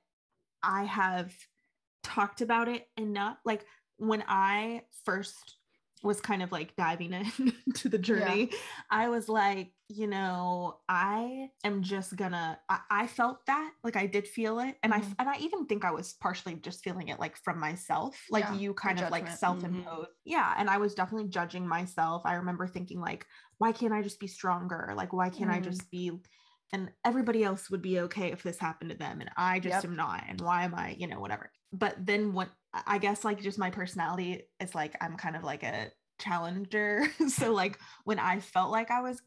I 0.62 0.84
have 0.84 1.34
talked 2.02 2.40
about 2.40 2.68
it 2.68 2.88
enough. 2.96 3.38
Like 3.44 3.66
when 3.96 4.24
I 4.26 4.82
first 5.04 5.58
was 6.02 6.20
kind 6.20 6.42
of 6.42 6.50
like 6.50 6.74
diving 6.76 7.12
into 7.12 7.88
the 7.88 7.98
journey, 7.98 8.50
I 8.90 9.08
was 9.08 9.28
like, 9.28 9.72
you 9.88 10.08
know, 10.08 10.80
I 10.88 11.50
am 11.62 11.82
just 11.82 12.16
gonna 12.16 12.60
I, 12.68 12.80
I 12.90 13.06
felt 13.06 13.46
that, 13.46 13.72
like 13.84 13.96
I 13.96 14.06
did 14.06 14.26
feel 14.26 14.58
it. 14.58 14.76
And 14.82 14.92
Mhm. 14.92 14.96
I 14.96 15.14
and 15.20 15.28
I 15.28 15.36
even 15.38 15.66
think 15.66 15.84
I 15.84 15.92
was 15.92 16.14
partially 16.14 16.54
just 16.56 16.82
feeling 16.82 17.08
it 17.08 17.20
like 17.20 17.36
from 17.36 17.60
myself. 17.60 18.26
Like 18.30 18.50
Yeah, 18.50 18.54
you 18.56 18.74
kind 18.74 18.98
of 18.98 19.10
like 19.10 19.28
self-imposed. 19.28 20.10
Yeah. 20.24 20.54
And 20.56 20.68
I 20.70 20.78
was 20.78 20.94
definitely 20.94 21.28
judging 21.28 21.66
myself. 21.68 22.22
I 22.24 22.34
remember 22.34 22.66
thinking 22.66 23.00
like, 23.00 23.26
why 23.58 23.72
can't 23.72 23.92
I 23.92 24.02
just 24.02 24.20
be 24.20 24.26
stronger? 24.28 24.92
Like, 24.96 25.12
why 25.12 25.30
can't 25.30 25.50
I 25.50 25.60
Mm. 25.60 25.64
just 25.64 25.90
be 25.90 26.12
and 26.72 26.90
everybody 27.04 27.44
else 27.44 27.70
would 27.70 27.82
be 27.82 28.00
okay 28.00 28.32
if 28.32 28.42
this 28.42 28.58
happened 28.58 28.90
to 28.90 28.96
them 28.96 29.20
and 29.20 29.30
i 29.36 29.58
just 29.60 29.74
Yep. 29.74 29.84
am 29.84 29.96
not 29.96 30.24
and 30.28 30.40
why 30.40 30.64
am 30.64 30.74
i 30.74 30.96
you 30.98 31.06
know 31.06 31.20
whatever 31.20 31.50
but 31.72 31.94
then 32.04 32.32
what 32.32 32.48
i 32.86 32.98
guess 32.98 33.24
like 33.24 33.40
just 33.42 33.58
my 33.58 33.70
personality 33.70 34.42
is 34.60 34.74
like 34.74 34.96
i'm 35.00 35.16
kind 35.16 35.36
of 35.36 35.42
like 35.44 35.62
a 35.62 35.90
challenger 36.18 37.04
so 37.28 37.52
like 37.52 37.78
when 38.04 38.18
i 38.18 38.40
felt 38.40 38.70
like 38.70 38.90
i 38.90 39.00
was 39.00 39.20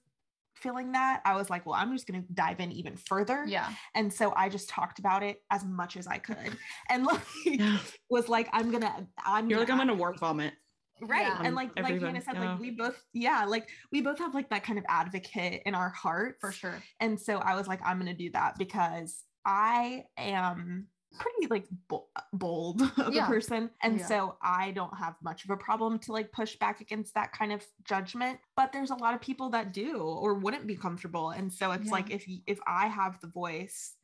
feeling 0.55 0.93
that 0.93 1.21
i 1.25 1.35
was 1.35 1.49
like 1.49 1.65
well 1.65 1.75
i'm 1.75 1.91
just 1.93 2.07
going 2.07 2.21
to 2.21 2.33
dive 2.33 2.59
in 2.61 2.71
even 2.71 2.95
further 2.95 3.43
Yeah. 3.45 3.69
and 3.93 4.11
so 4.11 4.33
i 4.37 4.47
just 4.47 4.69
talked 4.69 4.99
about 4.99 5.21
it 5.21 5.37
as 5.51 5.65
much 5.65 5.97
as 5.97 6.07
i 6.07 6.17
could 6.17 6.57
and 6.89 7.05
like 7.05 7.21
was 8.09 8.29
like 8.29 8.47
i'm 8.53 8.71
gonna 8.71 9.05
i'm 9.25 9.49
You're 9.49 9.59
like, 9.59 9.69
I'm 9.69 9.77
gonna 9.77 9.91
gonna 9.91 10.01
work 10.01 10.19
vomit. 10.19 10.53
Right 11.01 11.27
Yeah. 11.27 11.37
and 11.39 11.47
on 11.47 11.55
like 11.55 11.71
like 11.77 11.99
hannah 12.01 12.21
said 12.21 12.35
yeah. 12.35 12.51
like 12.51 12.59
we 12.59 12.71
both 12.71 13.03
yeah 13.13 13.43
like 13.45 13.67
we 13.91 14.01
both 14.01 14.17
have 14.19 14.33
like 14.33 14.49
that 14.49 14.63
kind 14.63 14.79
of 14.79 14.85
advocate 14.87 15.61
in 15.65 15.75
our 15.75 15.89
heart 15.89 16.37
For 16.39 16.51
sure. 16.51 16.81
and 16.99 17.19
so 17.19 17.37
I 17.37 17.55
was 17.55 17.67
like, 17.67 17.81
I'm 17.85 17.99
going 17.99 18.11
to 18.11 18.17
do 18.17 18.31
that 18.31 18.57
because 18.57 19.23
I 19.45 20.05
am 20.17 20.87
pretty 21.19 21.47
like 21.49 21.65
bold 22.33 22.81
of 22.97 23.13
Yeah. 23.13 23.25
a 23.25 23.27
person. 23.27 23.69
And 23.83 23.99
Yeah. 23.99 24.05
so 24.05 24.37
I 24.41 24.71
don't 24.71 24.97
have 24.97 25.15
much 25.23 25.43
of 25.45 25.49
a 25.49 25.57
problem 25.57 25.99
to 25.99 26.11
like 26.11 26.31
push 26.31 26.55
back 26.57 26.81
against 26.81 27.13
that 27.15 27.31
kind 27.31 27.51
of 27.53 27.63
judgment. 27.83 28.39
But 28.57 28.71
there's 28.73 28.89
a 28.91 28.95
lot 28.95 29.13
of 29.13 29.21
people 29.21 29.49
that 29.51 29.71
do 29.73 29.97
or 30.01 30.33
wouldn't 30.35 30.65
be 30.67 30.75
comfortable. 30.75 31.29
And 31.31 31.51
so 31.53 31.71
it's 31.71 31.85
Yeah. 31.85 31.91
like, 31.91 32.09
if, 32.11 32.25
if 32.47 32.59
I 32.67 32.87
have 32.87 33.19
the 33.21 33.27
voice, 33.27 33.95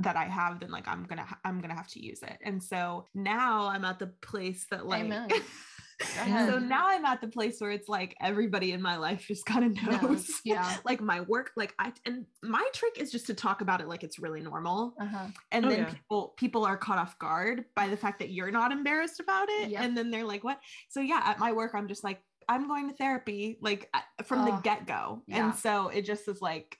that 0.00 0.14
I 0.16 0.26
have, 0.26 0.60
then 0.60 0.70
like 0.70 0.86
I'm 0.86 1.02
gonna 1.06 1.24
ha- 1.24 1.40
I'm 1.44 1.60
gonna 1.60 1.74
have 1.74 1.88
to 1.88 2.00
use 2.00 2.22
it. 2.22 2.38
And 2.44 2.62
so 2.62 3.06
now 3.16 3.66
I'm 3.66 3.84
at 3.84 3.98
the 3.98 4.06
place 4.06 4.64
that 4.70 4.86
like 4.86 5.02
Amen. 5.06 5.28
so 6.00 6.58
now 6.58 6.86
I'm 6.88 7.04
at 7.04 7.20
the 7.20 7.28
place 7.28 7.60
where 7.60 7.70
it's 7.70 7.88
like 7.88 8.16
everybody 8.20 8.72
in 8.72 8.80
my 8.80 8.96
life 8.96 9.26
just 9.26 9.44
kind 9.46 9.64
of 9.78 10.02
knows. 10.02 10.28
Yeah. 10.44 10.76
like 10.84 11.00
my 11.00 11.22
work, 11.22 11.50
like 11.56 11.74
I 11.78 11.92
and 12.06 12.24
my 12.42 12.66
trick 12.72 12.98
is 12.98 13.10
just 13.10 13.26
to 13.26 13.34
talk 13.34 13.60
about 13.60 13.80
it 13.80 13.88
like 13.88 14.04
it's 14.04 14.18
really 14.18 14.40
normal. 14.40 14.94
Uh-huh. 15.00 15.26
And 15.52 15.66
Oh, 15.66 15.68
then 15.68 15.78
yeah. 15.80 15.84
people 15.90 16.34
people 16.36 16.64
are 16.64 16.76
caught 16.76 16.98
off 16.98 17.18
guard 17.18 17.64
by 17.74 17.88
the 17.88 17.96
fact 17.96 18.18
that 18.20 18.30
you're 18.30 18.50
not 18.50 18.72
embarrassed 18.72 19.20
about 19.20 19.48
it. 19.48 19.70
Yep. 19.70 19.82
And 19.82 19.96
then 19.96 20.10
they're 20.10 20.24
like, 20.24 20.44
what? 20.44 20.58
So 20.88 21.00
yeah, 21.00 21.20
at 21.24 21.38
my 21.38 21.52
work, 21.52 21.72
I'm 21.74 21.88
just 21.88 22.04
like, 22.04 22.20
I'm 22.48 22.68
going 22.68 22.88
to 22.88 22.94
therapy, 22.96 23.58
like 23.60 23.88
uh, 23.92 24.00
from 24.24 24.44
the 24.44 24.52
get-go. 24.62 25.22
yeah. 25.26 25.44
And 25.50 25.54
so 25.54 25.88
it 25.88 26.06
just 26.06 26.26
is 26.28 26.40
like, 26.40 26.78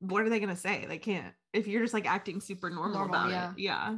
what 0.00 0.22
are 0.22 0.28
they 0.30 0.40
gonna 0.40 0.56
say? 0.56 0.86
They 0.88 0.98
can't 0.98 1.32
if 1.52 1.66
you're 1.66 1.82
just 1.82 1.94
like 1.94 2.06
acting 2.10 2.40
super 2.40 2.68
normal, 2.68 2.98
Normal, 2.98 3.14
about 3.14 3.30
yeah. 3.30 3.50
it. 3.50 3.58
Yeah. 3.58 3.96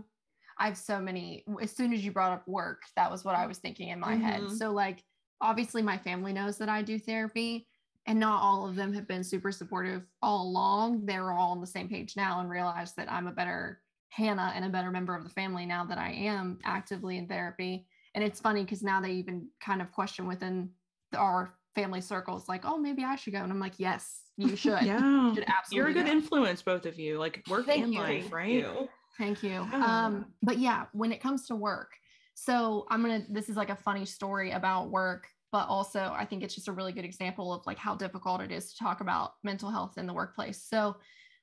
I 0.58 0.66
have 0.66 0.76
so 0.78 1.00
many. 1.00 1.44
As 1.60 1.70
soon 1.70 1.92
as 1.92 2.04
you 2.04 2.12
brought 2.12 2.32
up 2.32 2.48
work, 2.48 2.82
that 2.96 3.10
was 3.10 3.24
what 3.24 3.34
I 3.34 3.46
was 3.46 3.58
thinking 3.58 3.88
in 3.88 4.00
my 4.00 4.14
head. 4.14 4.42
Mhm. 4.42 4.56
So, 4.56 4.72
like, 4.72 5.04
obviously, 5.40 5.82
my 5.82 5.98
family 5.98 6.32
knows 6.32 6.56
that 6.58 6.68
I 6.68 6.82
do 6.82 6.98
therapy, 6.98 7.68
and 8.06 8.18
not 8.18 8.40
all 8.42 8.66
of 8.66 8.74
them 8.76 8.92
have 8.94 9.06
been 9.06 9.22
super 9.24 9.52
supportive 9.52 10.06
all 10.22 10.46
along. 10.48 11.04
They're 11.06 11.32
all 11.32 11.52
on 11.52 11.60
the 11.60 11.66
same 11.66 11.88
page 11.88 12.16
now 12.16 12.40
and 12.40 12.48
realize 12.48 12.94
that 12.94 13.10
I'm 13.10 13.26
a 13.26 13.32
better 13.32 13.82
Hannah 14.10 14.52
and 14.54 14.64
a 14.64 14.70
better 14.70 14.90
member 14.90 15.14
of 15.14 15.24
the 15.24 15.30
family 15.30 15.66
now 15.66 15.84
that 15.84 15.98
I 15.98 16.10
am 16.12 16.58
actively 16.64 17.18
in 17.18 17.26
therapy. 17.28 17.86
And 18.14 18.24
it's 18.24 18.40
funny 18.40 18.62
because 18.64 18.82
now 18.82 19.00
they 19.00 19.12
even 19.12 19.48
kind 19.60 19.82
of 19.82 19.92
question 19.92 20.26
within 20.26 20.70
our 21.14 21.58
family 21.74 22.00
circles, 22.00 22.48
like, 22.48 22.64
oh, 22.64 22.78
maybe 22.78 23.04
I 23.04 23.16
should 23.16 23.34
go. 23.34 23.40
And 23.42 23.52
I'm 23.52 23.60
like, 23.60 23.74
yes, 23.78 24.22
you 24.38 24.56
should. 24.56 24.82
Yeah. 24.82 25.34
should 25.34 25.44
You're 25.70 25.88
a 25.88 25.92
good 25.92 26.06
go. 26.06 26.12
influence, 26.12 26.62
both 26.62 26.86
of 26.86 26.98
you, 26.98 27.18
like 27.18 27.42
work 27.50 27.66
Thank 27.66 27.84
and 27.84 27.92
you. 27.92 28.00
life, 28.00 28.32
right? 28.32 28.64
Thank 29.18 29.42
you. 29.42 29.66
Um, 29.72 30.26
but 30.42 30.58
yeah, 30.58 30.86
when 30.92 31.12
it 31.12 31.22
comes 31.22 31.46
to 31.46 31.56
work, 31.56 31.92
so 32.34 32.86
I'm 32.90 33.00
gonna 33.02 33.24
this 33.30 33.48
is 33.48 33.56
like 33.56 33.70
a 33.70 33.76
funny 33.76 34.04
story 34.04 34.50
about 34.50 34.90
work, 34.90 35.26
but 35.52 35.66
also 35.68 36.14
I 36.14 36.26
think 36.26 36.42
it's 36.42 36.54
just 36.54 36.68
a 36.68 36.72
really 36.72 36.92
good 36.92 37.04
example 37.04 37.52
of 37.52 37.66
like 37.66 37.78
how 37.78 37.94
difficult 37.94 38.40
it 38.42 38.52
is 38.52 38.72
to 38.72 38.78
talk 38.78 39.00
about 39.00 39.32
mental 39.42 39.70
health 39.70 39.96
in 39.96 40.06
the 40.06 40.12
workplace. 40.12 40.62
So 40.62 40.96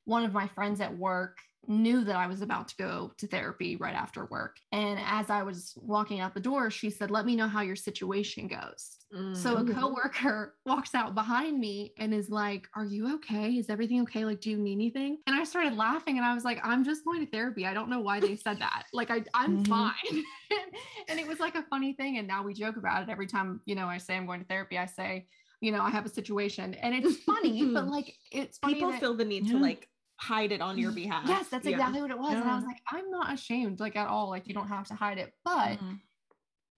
one 0.06 0.24
of 0.24 0.34
my 0.34 0.48
friends 0.48 0.82
at 0.82 0.96
work 0.96 1.38
knew 1.68 2.04
that 2.04 2.16
I 2.16 2.28
was 2.28 2.42
about 2.42 2.68
to 2.70 2.76
go 2.78 3.14
to 3.18 3.28
therapy 3.28 3.76
right 3.78 3.96
after 3.96 4.26
work. 4.26 4.58
And 4.72 5.00
as 5.00 5.30
I 5.30 5.44
was 5.44 5.74
walking 5.78 6.20
out 6.20 6.34
the 6.34 6.40
door, 6.40 6.70
she 6.72 6.90
said, 6.90 7.12
Let 7.12 7.26
me 7.26 7.36
know 7.36 7.48
how 7.48 7.62
your 7.62 7.76
situation 7.76 8.48
goes. 8.48 8.98
So 9.36 9.58
a 9.58 9.64
Mm. 9.64 9.74
coworker 9.74 10.58
walks 10.66 10.94
out 10.94 11.16
behind 11.16 11.60
me 11.60 11.94
and 11.98 12.14
is 12.14 12.30
like, 12.30 12.68
"Are 12.76 12.86
you 12.86 13.16
okay? 13.16 13.58
Is 13.58 13.70
everything 13.70 14.02
okay? 14.02 14.26
Like, 14.26 14.42
do 14.42 14.52
you 14.52 14.58
need 14.58 14.74
anything?" 14.74 15.18
And 15.26 15.36
I 15.36 15.44
started 15.44 15.74
laughing 15.74 16.18
and 16.18 16.26
I 16.26 16.36
was 16.36 16.44
like, 16.46 16.60
"I'm 16.64 16.84
just 16.84 17.04
going 17.04 17.26
to 17.26 17.32
therapy. 17.32 17.66
I 17.66 17.74
don't 17.74 17.90
know 17.90 18.00
why 18.00 18.20
they 18.20 18.36
said 18.36 18.60
that. 18.60 18.84
Like, 18.94 19.10
I 19.10 19.24
I'm 19.34 19.58
Mhm. 19.58 19.66
fine." 19.68 20.24
and 21.10 21.20
it 21.20 21.28
was 21.28 21.40
like 21.40 21.56
a 21.56 21.64
funny 21.64 21.94
thing. 21.94 22.18
And 22.18 22.28
now 22.28 22.44
we 22.44 22.54
joke 22.54 22.78
about 22.78 23.04
it 23.04 23.10
every 23.10 23.28
time 23.28 23.62
you 23.66 23.76
know 23.76 23.88
I 23.88 23.98
say 23.98 24.16
I'm 24.16 24.26
going 24.28 24.42
to 24.42 24.46
therapy. 24.48 24.78
I 24.78 24.86
say, 24.86 25.28
you 25.62 25.72
know, 25.72 25.82
I 25.82 25.90
have 25.90 26.06
a 26.06 26.10
situation, 26.10 26.74
and 26.76 26.94
it's 26.94 27.18
funny, 27.24 27.66
but 27.74 27.88
like 27.88 28.16
it's 28.32 28.60
people 28.60 28.92
feel 28.94 29.16
the 29.16 29.26
need 29.26 29.48
to 29.48 29.58
like 29.58 29.90
hide 30.20 30.52
it 30.52 30.62
on 30.62 30.78
your 30.78 30.92
behalf. 30.92 31.28
Yes, 31.28 31.50
that's 31.50 31.66
Yeah. 31.66 31.78
exactly 31.78 32.02
what 32.02 32.12
it 32.12 32.18
was. 32.18 32.34
And 32.34 32.44
I 32.44 32.56
was 32.56 32.66
like, 32.66 32.82
I'm 32.92 33.10
not 33.10 33.34
ashamed, 33.34 33.80
like 33.80 33.96
at 33.96 34.08
all. 34.08 34.30
Like, 34.30 34.48
you 34.48 34.54
don't 34.54 34.68
have 34.68 34.88
to 34.88 34.96
hide 34.96 35.18
it. 35.18 35.34
But 35.44 35.80
Mhm. 35.80 36.00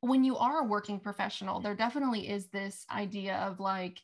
when 0.01 0.23
you 0.23 0.37
are 0.37 0.59
a 0.59 0.63
working 0.63 0.99
professional, 0.99 1.59
there 1.59 1.75
definitely 1.75 2.29
is 2.29 2.49
this 2.49 2.85
idea 2.91 3.37
of 3.37 3.59
like, 3.59 4.01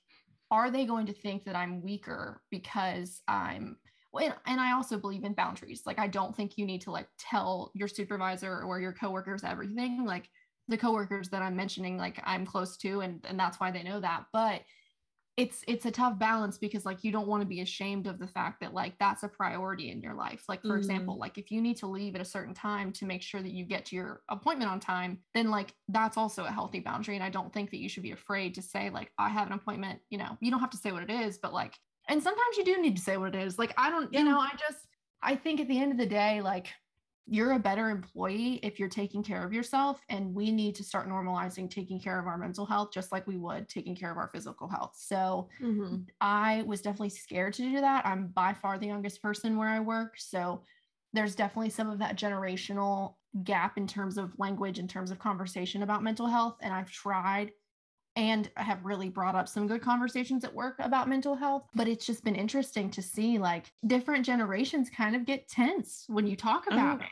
are 0.49 0.69
they 0.69 0.85
going 0.85 1.05
to 1.05 1.13
think 1.13 1.45
that 1.45 1.55
I'm 1.55 1.81
weaker 1.81 2.43
because 2.49 3.21
I'm 3.27 3.79
well, 4.13 4.25
and, 4.25 4.35
and 4.45 4.59
I 4.59 4.73
also 4.73 4.97
believe 4.97 5.23
in 5.23 5.33
boundaries. 5.33 5.83
Like, 5.85 5.97
I 5.97 6.07
don't 6.07 6.35
think 6.35 6.57
you 6.57 6.65
need 6.65 6.81
to 6.81 6.91
like 6.91 7.07
tell 7.17 7.71
your 7.73 7.87
supervisor 7.87 8.61
or 8.61 8.79
your 8.79 8.91
coworkers 8.91 9.45
everything. 9.45 10.05
Like 10.05 10.29
the 10.67 10.77
coworkers 10.77 11.29
that 11.29 11.41
I'm 11.41 11.55
mentioning, 11.55 11.97
like 11.97 12.21
I'm 12.25 12.45
close 12.45 12.75
to, 12.77 12.99
and, 12.99 13.25
and 13.25 13.39
that's 13.39 13.59
why 13.59 13.71
they 13.71 13.83
know 13.83 14.01
that. 14.01 14.25
But 14.33 14.63
it's 15.41 15.63
it's 15.67 15.85
a 15.85 15.91
tough 16.01 16.15
balance 16.19 16.57
because 16.65 16.85
like 16.85 17.03
you 17.05 17.11
don't 17.11 17.27
want 17.31 17.41
to 17.41 17.47
be 17.47 17.61
ashamed 17.61 18.05
of 18.05 18.19
the 18.19 18.27
fact 18.27 18.59
that 18.61 18.73
like 18.81 18.93
that's 18.99 19.23
a 19.23 19.27
priority 19.27 19.89
in 19.93 19.99
your 20.05 20.13
life 20.13 20.43
like 20.51 20.61
for 20.61 20.75
Mhm. 20.75 20.77
example 20.77 21.17
like 21.17 21.37
if 21.37 21.49
you 21.53 21.59
need 21.61 21.77
to 21.77 21.87
leave 21.87 22.13
at 22.15 22.21
a 22.21 22.25
certain 22.35 22.53
time 22.53 22.91
to 22.93 23.05
make 23.05 23.23
sure 23.29 23.41
that 23.41 23.51
you 23.57 23.63
get 23.65 23.85
to 23.87 23.95
your 23.95 24.21
appointment 24.29 24.69
on 24.69 24.79
time 24.79 25.11
then 25.33 25.49
like 25.49 25.73
that's 25.87 26.17
also 26.17 26.41
a 26.45 26.51
healthy 26.51 26.79
boundary 26.79 27.15
and 27.15 27.23
i 27.23 27.29
don't 27.37 27.51
think 27.53 27.71
that 27.71 27.79
you 27.83 27.89
should 27.89 28.03
be 28.03 28.11
afraid 28.11 28.53
to 28.55 28.61
say 28.61 28.89
like 28.89 29.09
i 29.17 29.29
have 29.29 29.47
an 29.47 29.53
appointment 29.53 29.99
you 30.11 30.17
know 30.17 30.37
you 30.41 30.51
don't 30.51 30.59
have 30.59 30.69
to 30.69 30.77
say 30.83 30.91
what 30.91 31.03
it 31.03 31.09
is 31.23 31.39
but 31.41 31.53
like 31.53 31.73
and 32.09 32.21
sometimes 32.21 32.57
you 32.57 32.65
do 32.65 32.81
need 32.81 32.95
to 32.95 33.01
say 33.01 33.17
what 33.17 33.33
it 33.35 33.41
is 33.47 33.57
like 33.57 33.73
i 33.77 33.89
don't 33.89 34.13
Yeah. 34.13 34.19
you 34.19 34.25
know 34.29 34.39
i 34.39 34.51
just 34.59 34.85
i 35.23 35.35
think 35.35 35.59
at 35.59 35.67
the 35.67 35.79
end 35.79 35.91
of 35.91 35.97
the 35.97 36.05
day 36.21 36.41
like 36.41 36.67
you're 37.27 37.53
a 37.53 37.59
better 37.59 37.89
employee 37.89 38.55
if 38.63 38.79
you're 38.79 38.89
taking 38.89 39.23
care 39.23 39.45
of 39.45 39.53
yourself 39.53 40.01
and 40.09 40.33
we 40.33 40.51
need 40.51 40.75
to 40.75 40.83
start 40.83 41.07
normalizing 41.07 41.69
taking 41.69 41.99
care 41.99 42.19
of 42.19 42.27
our 42.27 42.37
mental 42.37 42.65
health 42.65 42.89
just 42.93 43.11
like 43.11 43.27
we 43.27 43.37
would 43.37 43.69
taking 43.69 43.95
care 43.95 44.11
of 44.11 44.17
our 44.17 44.29
physical 44.29 44.67
health 44.67 44.95
so 44.97 45.47
Mhm. 45.59 46.11
i 46.21 46.63
was 46.63 46.81
definitely 46.81 47.09
scared 47.09 47.53
to 47.53 47.63
do 47.63 47.81
that 47.81 48.05
i'm 48.05 48.27
by 48.29 48.53
far 48.53 48.77
the 48.77 48.87
youngest 48.87 49.21
person 49.21 49.57
where 49.57 49.69
i 49.69 49.79
work 49.79 50.15
so 50.17 50.63
there's 51.13 51.35
definitely 51.35 51.69
some 51.69 51.89
of 51.89 51.99
that 51.99 52.17
generational 52.17 53.15
gap 53.43 53.77
in 53.77 53.87
terms 53.87 54.17
of 54.17 54.37
language 54.39 54.79
in 54.79 54.87
terms 54.87 55.11
of 55.11 55.19
conversation 55.19 55.83
about 55.83 56.03
mental 56.03 56.27
health 56.27 56.57
and 56.61 56.73
i've 56.73 56.91
tried 56.91 57.51
and 58.15 58.51
I 58.57 58.63
have 58.63 58.83
really 58.85 59.09
brought 59.09 59.35
up 59.35 59.47
some 59.47 59.67
good 59.67 59.81
conversations 59.81 60.43
at 60.43 60.53
work 60.53 60.75
about 60.79 61.07
mental 61.09 61.35
health 61.35 61.67
but 61.73 61.87
it's 61.87 62.05
just 62.05 62.23
been 62.23 62.35
interesting 62.35 62.89
to 62.91 63.01
see 63.01 63.37
like 63.39 63.73
different 63.87 64.25
generations 64.25 64.89
kind 64.89 65.15
of 65.15 65.25
get 65.25 65.47
tense 65.47 66.05
when 66.07 66.27
you 66.27 66.35
talk 66.35 66.67
about 66.67 66.99
Oh, 66.99 67.11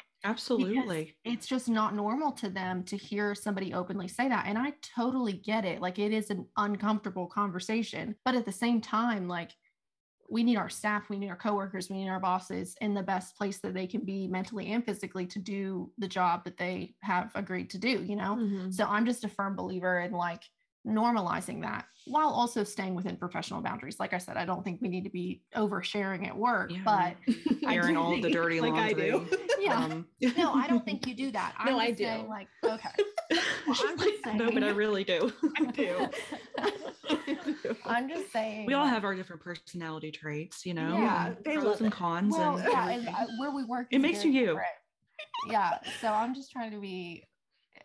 it 0.57 0.65
Absolutely. 0.65 1.17
it's 1.25 1.47
just 1.47 1.67
not 1.69 1.95
normal 1.95 2.31
to 2.31 2.49
them 2.49 2.83
to 2.85 2.97
hear 2.97 3.35
somebody 3.35 3.73
openly 3.73 4.07
say 4.07 4.29
that. 4.29 4.45
And 4.47 4.57
I 4.57 4.73
totally 4.81 5.33
get 5.33 5.65
it. 5.65 5.81
Like 5.81 5.99
it 5.99 6.13
is 6.13 6.29
an 6.29 6.47
uncomfortable 6.57 7.27
conversation. 7.27 8.15
But 8.23 8.35
at 8.35 8.45
the 8.45 8.51
same 8.51 8.79
time, 8.81 9.27
like 9.27 9.51
we 10.29 10.43
need 10.43 10.57
our 10.57 10.69
staff, 10.69 11.09
we 11.09 11.17
need 11.17 11.29
our 11.29 11.35
coworkers, 11.37 11.89
we 11.89 11.97
need 11.97 12.09
our 12.09 12.19
bosses 12.19 12.75
in 12.81 12.93
the 12.93 13.03
best 13.03 13.35
place 13.35 13.59
that 13.59 13.73
they 13.73 13.87
can 13.87 14.05
be 14.05 14.27
mentally 14.27 14.67
and 14.71 14.85
physically 14.85 15.25
to 15.27 15.39
do 15.39 15.91
the 15.97 16.07
job 16.07 16.43
that 16.45 16.57
they 16.57 16.95
have 17.01 17.31
agreed 17.35 17.69
to 17.71 17.79
do, 17.79 18.03
you 18.03 18.15
know? 18.15 18.39
Mhm. 18.39 18.69
So 18.69 18.85
I'm 18.85 19.05
just 19.05 19.23
a 19.23 19.29
firm 19.29 19.55
believer 19.55 19.99
in 20.01 20.11
like 20.11 20.43
normalizing 20.87 21.61
that 21.61 21.85
while 22.05 22.29
also 22.29 22.63
staying 22.63 22.95
within 22.95 23.15
professional 23.17 23.61
boundaries. 23.61 23.99
Like 23.99 24.13
I 24.13 24.17
said, 24.17 24.37
I 24.37 24.45
don't 24.45 24.63
think 24.63 24.81
we 24.81 24.87
need 24.87 25.03
to 25.03 25.09
be 25.09 25.41
oversharing 25.55 26.25
at 26.27 26.35
work, 26.35 26.71
Yeah. 26.71 26.79
but 26.85 27.15
I 27.67 27.75
Airing 27.75 27.97
all 27.97 28.19
the 28.19 28.31
dirty 28.31 28.61
like 28.61 28.73
I 28.73 28.93
do. 28.93 29.27
yeah. 29.59 29.83
Um, 29.83 30.07
No, 30.37 30.53
I 30.53 30.67
don't 30.67 30.83
think 30.85 31.05
you 31.05 31.13
do 31.13 31.31
that. 31.31 31.53
I'm 31.57 31.73
No, 31.73 31.79
I 31.79 31.91
do. 31.91 32.07
like, 32.27 32.47
okay. 32.63 32.89
Well, 33.67 33.77
I'm 33.85 33.97
just 33.99 34.25
no, 34.33 34.49
but 34.51 34.63
I 34.63 34.69
really 34.69 35.03
do. 35.03 35.31
I 35.57 35.65
do. 35.65 36.07
I'm 37.85 38.09
just 38.09 38.31
saying. 38.31 38.65
we 38.65 38.73
all 38.73 38.87
have 38.87 39.03
our 39.03 39.13
different 39.13 39.43
personality 39.43 40.09
traits, 40.11 40.65
you 40.65 40.73
know. 40.73 40.93
Yeah, 40.97 41.33
they 41.45 41.57
pros 41.57 41.79
and 41.81 41.91
cons. 41.91 42.33
Well, 42.35 42.55
and 42.57 42.67
yeah, 42.67 42.89
and 42.89 43.07
uh, 43.07 43.27
where 43.37 43.51
we 43.51 43.63
work, 43.65 43.87
It 43.91 43.99
makes 43.99 44.23
you 44.25 44.31
you. 44.31 44.59
Yeah, 45.47 45.77
so 46.01 46.07
I'm 46.07 46.33
just 46.33 46.51
trying 46.51 46.71
to 46.71 46.79
be. 46.79 47.23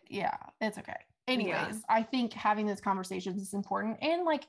Yeah, 0.09 0.35
it's 0.61 0.79
okay. 0.79 0.97
Anyways, 1.27 1.53
Yeah. 1.53 1.79
I 1.89 2.03
think 2.03 2.33
having 2.33 2.67
those 2.67 2.81
conversations 2.81 3.41
is 3.41 3.53
important, 3.53 3.97
and 4.01 4.25
like, 4.25 4.45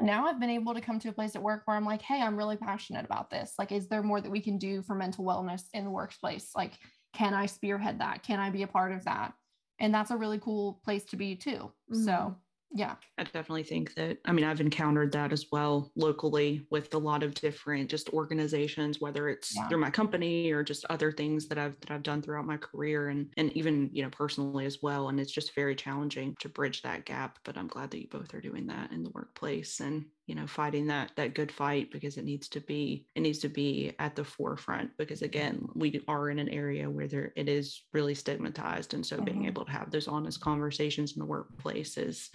now 0.00 0.26
I've 0.26 0.40
been 0.40 0.50
able 0.50 0.72
to 0.74 0.80
come 0.80 0.98
to 1.00 1.10
a 1.10 1.12
place 1.12 1.36
at 1.36 1.42
work 1.42 1.62
where 1.64 1.76
I'm 1.76 1.84
like, 1.84 2.00
hey, 2.00 2.22
I'm 2.22 2.36
really 2.36 2.56
passionate 2.56 3.04
about 3.04 3.28
this. 3.28 3.54
Like, 3.58 3.70
is 3.70 3.86
there 3.88 4.02
more 4.02 4.20
that 4.20 4.30
we 4.30 4.40
can 4.40 4.56
do 4.56 4.82
for 4.82 4.94
mental 4.94 5.24
wellness 5.24 5.64
in 5.74 5.84
the 5.84 5.90
workplace? 5.90 6.52
Like, 6.56 6.78
can 7.12 7.34
I 7.34 7.46
spearhead 7.46 8.00
that? 8.00 8.22
Can 8.22 8.40
I 8.40 8.48
be 8.50 8.62
a 8.62 8.66
part 8.66 8.92
of 8.92 9.04
that? 9.04 9.34
And 9.78 9.92
that's 9.92 10.10
a 10.10 10.16
really 10.16 10.38
cool 10.38 10.80
place 10.84 11.04
to 11.06 11.16
be 11.16 11.36
too. 11.36 11.70
Mm-hmm. 11.92 12.04
So 12.04 12.34
yeah 12.72 12.94
i 13.18 13.24
definitely 13.24 13.64
think 13.64 13.94
that 13.94 14.18
i 14.26 14.32
mean 14.32 14.44
i've 14.44 14.60
encountered 14.60 15.10
that 15.10 15.32
as 15.32 15.46
well 15.50 15.90
locally 15.96 16.66
with 16.70 16.92
a 16.94 16.98
lot 16.98 17.22
of 17.22 17.34
different 17.34 17.90
just 17.90 18.08
organizations 18.10 19.00
whether 19.00 19.28
it's 19.28 19.56
yeah. 19.56 19.66
through 19.68 19.78
my 19.78 19.90
company 19.90 20.50
or 20.52 20.62
just 20.62 20.84
other 20.88 21.10
things 21.10 21.48
that 21.48 21.58
i've 21.58 21.78
that 21.80 21.90
i've 21.90 22.02
done 22.02 22.22
throughout 22.22 22.46
my 22.46 22.56
career 22.56 23.08
and 23.08 23.28
and 23.36 23.52
even 23.56 23.90
you 23.92 24.02
know 24.02 24.10
personally 24.10 24.66
as 24.66 24.78
well 24.82 25.08
and 25.08 25.18
it's 25.18 25.32
just 25.32 25.54
very 25.54 25.74
challenging 25.74 26.36
to 26.38 26.48
bridge 26.48 26.82
that 26.82 27.04
gap 27.04 27.38
but 27.44 27.56
i'm 27.58 27.68
glad 27.68 27.90
that 27.90 28.00
you 28.00 28.08
both 28.08 28.32
are 28.34 28.40
doing 28.40 28.66
that 28.66 28.92
in 28.92 29.02
the 29.02 29.10
workplace 29.10 29.80
and 29.80 30.04
you 30.30 30.36
know 30.36 30.46
fighting 30.46 30.86
that 30.86 31.10
that 31.16 31.34
good 31.34 31.50
fight 31.50 31.90
because 31.90 32.16
it 32.16 32.24
needs 32.24 32.48
to 32.48 32.60
be 32.60 33.04
it 33.16 33.20
needs 33.20 33.40
to 33.40 33.48
be 33.48 33.92
at 33.98 34.14
the 34.14 34.22
forefront 34.22 34.88
because 34.96 35.22
again 35.22 35.66
we 35.74 36.00
are 36.06 36.30
in 36.30 36.38
an 36.38 36.48
area 36.50 36.88
where 36.88 37.08
there 37.08 37.32
it 37.34 37.48
is 37.48 37.82
really 37.92 38.14
stigmatized 38.14 38.94
and 38.94 39.04
so 39.04 39.16
mm-hmm. 39.16 39.24
being 39.24 39.46
able 39.46 39.64
to 39.64 39.72
have 39.72 39.90
those 39.90 40.06
honest 40.06 40.40
conversations 40.40 41.16
in 41.16 41.18
the 41.18 41.26
workplace 41.26 41.96
is 41.96 42.30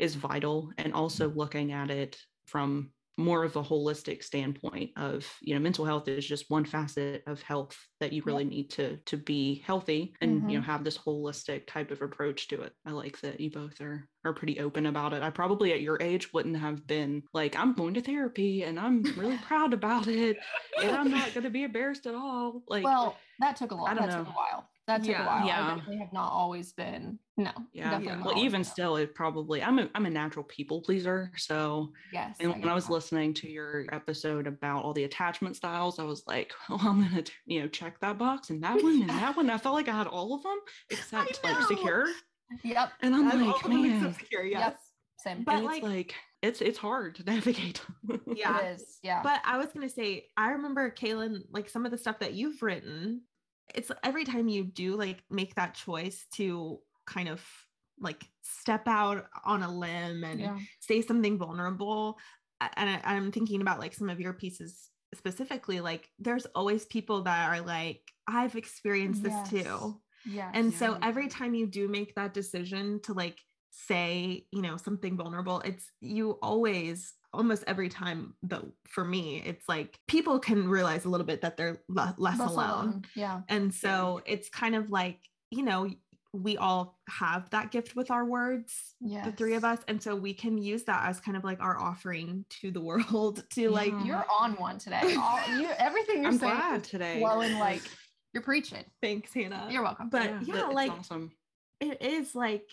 is 0.00 0.16
vital 0.16 0.72
and 0.78 0.92
also 0.92 1.28
looking 1.36 1.70
at 1.70 1.88
it 1.88 2.18
from 2.46 2.90
more 3.16 3.44
of 3.44 3.56
a 3.56 3.62
holistic 3.62 4.22
standpoint 4.22 4.90
of 4.96 5.26
you 5.40 5.54
know 5.54 5.60
mental 5.60 5.84
health 5.84 6.06
is 6.06 6.26
just 6.26 6.50
one 6.50 6.64
facet 6.64 7.22
of 7.26 7.40
health 7.42 7.76
that 8.00 8.12
you 8.12 8.22
really 8.24 8.44
need 8.44 8.70
to 8.70 8.96
to 9.06 9.16
be 9.16 9.62
healthy 9.66 10.12
and 10.20 10.40
mm-hmm. 10.40 10.48
you 10.50 10.56
know 10.56 10.62
mm-hmm. 10.62 10.70
have 10.70 10.84
this 10.84 10.98
holistic 10.98 11.66
type 11.66 11.90
of 11.90 12.02
approach 12.02 12.48
to 12.48 12.60
it 12.60 12.72
i 12.84 12.90
like 12.90 13.18
that 13.20 13.40
you 13.40 13.50
both 13.50 13.80
are 13.80 14.06
are 14.24 14.34
pretty 14.34 14.60
open 14.60 14.86
about 14.86 15.14
it 15.14 15.22
i 15.22 15.30
probably 15.30 15.72
at 15.72 15.80
your 15.80 16.00
age 16.02 16.32
wouldn't 16.32 16.56
have 16.56 16.86
been 16.86 17.22
like 17.32 17.56
i'm 17.56 17.72
going 17.72 17.94
to 17.94 18.02
therapy 18.02 18.64
and 18.64 18.78
i'm 18.78 19.02
really 19.16 19.38
proud 19.46 19.72
about 19.72 20.08
it 20.08 20.36
and 20.82 20.90
i'm 20.90 21.10
not 21.10 21.32
going 21.32 21.44
to 21.44 21.50
be 21.50 21.62
embarrassed 21.62 22.06
at 22.06 22.14
all 22.14 22.62
like 22.68 22.84
well 22.84 23.16
that 23.38 23.56
took 23.56 23.70
a 23.70 23.74
long 23.74 23.88
I 23.88 23.94
don't 23.94 24.08
that 24.08 24.16
know. 24.16 24.24
took 24.24 24.32
a 24.32 24.36
while 24.36 24.68
that 24.86 25.02
took 25.02 25.10
yeah, 25.12 25.24
a 25.24 25.26
while. 25.26 25.46
Yeah. 25.46 25.64
I 25.64 25.68
definitely 25.74 25.98
have 25.98 26.12
not 26.12 26.30
always 26.30 26.72
been. 26.72 27.18
No. 27.36 27.50
Yeah. 27.72 27.98
yeah. 27.98 28.22
Well, 28.22 28.38
even 28.38 28.62
still, 28.62 28.96
it 28.96 29.14
probably 29.14 29.62
I'm 29.62 29.78
a 29.80 29.90
I'm 29.94 30.06
a 30.06 30.10
natural 30.10 30.44
people 30.44 30.80
pleaser. 30.80 31.32
So 31.36 31.92
yes. 32.12 32.36
And 32.40 32.52
I 32.54 32.58
when 32.58 32.68
I 32.68 32.74
was 32.74 32.86
that. 32.86 32.92
listening 32.92 33.34
to 33.34 33.50
your 33.50 33.86
episode 33.90 34.46
about 34.46 34.84
all 34.84 34.92
the 34.92 35.04
attachment 35.04 35.56
styles, 35.56 35.98
I 35.98 36.04
was 36.04 36.22
like, 36.26 36.52
oh, 36.70 36.78
I'm 36.80 37.02
gonna 37.02 37.24
you 37.46 37.60
know 37.60 37.68
check 37.68 37.98
that 38.00 38.16
box 38.16 38.50
and 38.50 38.62
that 38.62 38.80
one 38.82 39.00
and 39.00 39.10
that 39.10 39.36
one. 39.36 39.50
I 39.50 39.58
felt 39.58 39.74
like 39.74 39.88
I 39.88 39.96
had 39.96 40.06
all 40.06 40.34
of 40.34 40.42
them 40.42 40.58
except 40.90 41.42
like 41.42 41.62
secure. 41.66 42.06
Yep. 42.62 42.92
And 43.02 43.14
I'm 43.14 43.26
I've 43.26 43.40
like, 43.40 43.68
man. 43.68 44.14
Secure, 44.14 44.44
yes. 44.44 44.60
Yep. 44.60 44.78
Same. 45.18 45.42
But 45.42 45.64
like, 45.64 45.82
like 45.82 46.14
it's 46.42 46.60
it's 46.60 46.78
hard 46.78 47.16
to 47.16 47.24
navigate. 47.26 47.80
yeah. 48.26 48.60
It 48.60 48.76
is. 48.76 48.98
Yeah. 49.02 49.20
But 49.24 49.40
I 49.44 49.58
was 49.58 49.72
gonna 49.72 49.88
say, 49.88 50.26
I 50.36 50.50
remember 50.50 50.92
Kaylin, 50.92 51.40
like 51.50 51.68
some 51.68 51.84
of 51.84 51.90
the 51.90 51.98
stuff 51.98 52.20
that 52.20 52.34
you've 52.34 52.62
written 52.62 53.22
it's 53.74 53.90
every 54.02 54.24
time 54.24 54.48
you 54.48 54.64
do 54.64 54.96
like 54.96 55.22
make 55.30 55.54
that 55.54 55.74
choice 55.74 56.26
to 56.34 56.78
kind 57.06 57.28
of 57.28 57.44
like 58.00 58.24
step 58.42 58.86
out 58.86 59.26
on 59.44 59.62
a 59.62 59.70
limb 59.70 60.24
and 60.24 60.40
yeah. 60.40 60.58
say 60.80 61.00
something 61.00 61.38
vulnerable 61.38 62.18
and 62.76 62.90
I, 62.90 63.00
i'm 63.04 63.32
thinking 63.32 63.60
about 63.62 63.80
like 63.80 63.94
some 63.94 64.10
of 64.10 64.20
your 64.20 64.32
pieces 64.32 64.90
specifically 65.14 65.80
like 65.80 66.08
there's 66.18 66.46
always 66.54 66.84
people 66.84 67.22
that 67.22 67.50
are 67.50 67.64
like 67.64 68.00
i've 68.26 68.56
experienced 68.56 69.22
yes. 69.24 69.48
this 69.50 69.64
too 69.64 70.00
yeah 70.26 70.50
and 70.52 70.72
yeah. 70.72 70.78
so 70.78 70.98
every 71.02 71.28
time 71.28 71.54
you 71.54 71.66
do 71.66 71.88
make 71.88 72.14
that 72.16 72.34
decision 72.34 73.00
to 73.04 73.12
like 73.12 73.38
say 73.70 74.46
you 74.52 74.62
know 74.62 74.76
something 74.76 75.16
vulnerable 75.16 75.60
it's 75.60 75.86
you 76.00 76.32
always 76.42 77.14
almost 77.36 77.64
every 77.66 77.88
time 77.88 78.34
though 78.42 78.72
for 78.88 79.04
me 79.04 79.42
it's 79.44 79.68
like 79.68 79.98
people 80.08 80.38
can 80.38 80.68
realize 80.68 81.04
a 81.04 81.08
little 81.08 81.26
bit 81.26 81.42
that 81.42 81.56
they're 81.56 81.80
less, 81.88 82.14
less 82.18 82.40
alone. 82.40 82.50
alone. 82.50 83.04
yeah 83.14 83.40
and 83.48 83.72
so 83.72 84.20
yeah. 84.26 84.34
it's 84.34 84.48
kind 84.48 84.74
of 84.74 84.90
like 84.90 85.18
you 85.50 85.62
know 85.62 85.88
we 86.32 86.56
all 86.56 86.98
have 87.08 87.48
that 87.50 87.70
gift 87.70 87.96
with 87.96 88.10
our 88.10 88.24
words 88.24 88.94
yes. 89.00 89.24
the 89.24 89.32
three 89.32 89.54
of 89.54 89.64
us 89.64 89.78
and 89.88 90.02
so 90.02 90.14
we 90.14 90.34
can 90.34 90.58
use 90.58 90.84
that 90.84 91.08
as 91.08 91.20
kind 91.20 91.36
of 91.36 91.44
like 91.44 91.60
our 91.60 91.78
offering 91.78 92.44
to 92.48 92.70
the 92.70 92.80
world 92.90 93.44
to 93.50 93.62
yeah. 93.62 93.68
like 93.68 93.92
mm-hmm. 93.92 94.06
you're 94.06 94.26
on 94.40 94.52
one 94.54 94.78
today 94.78 95.16
all 95.18 95.58
you 95.58 95.68
everything 95.78 96.22
you're 96.22 96.32
I'm 96.32 96.38
saying 96.38 96.54
glad 96.54 96.84
today 96.84 97.20
flowing 97.20 97.58
like 97.58 97.82
you're 98.34 98.42
preaching 98.42 98.84
thanks 99.00 99.32
hannah 99.32 99.68
you're 99.70 99.82
welcome 99.82 100.08
but 100.10 100.24
yeah, 100.24 100.40
yeah 100.42 100.66
like 100.66 100.90
awesome. 100.90 101.32
it 101.80 102.02
is 102.02 102.34
like 102.34 102.68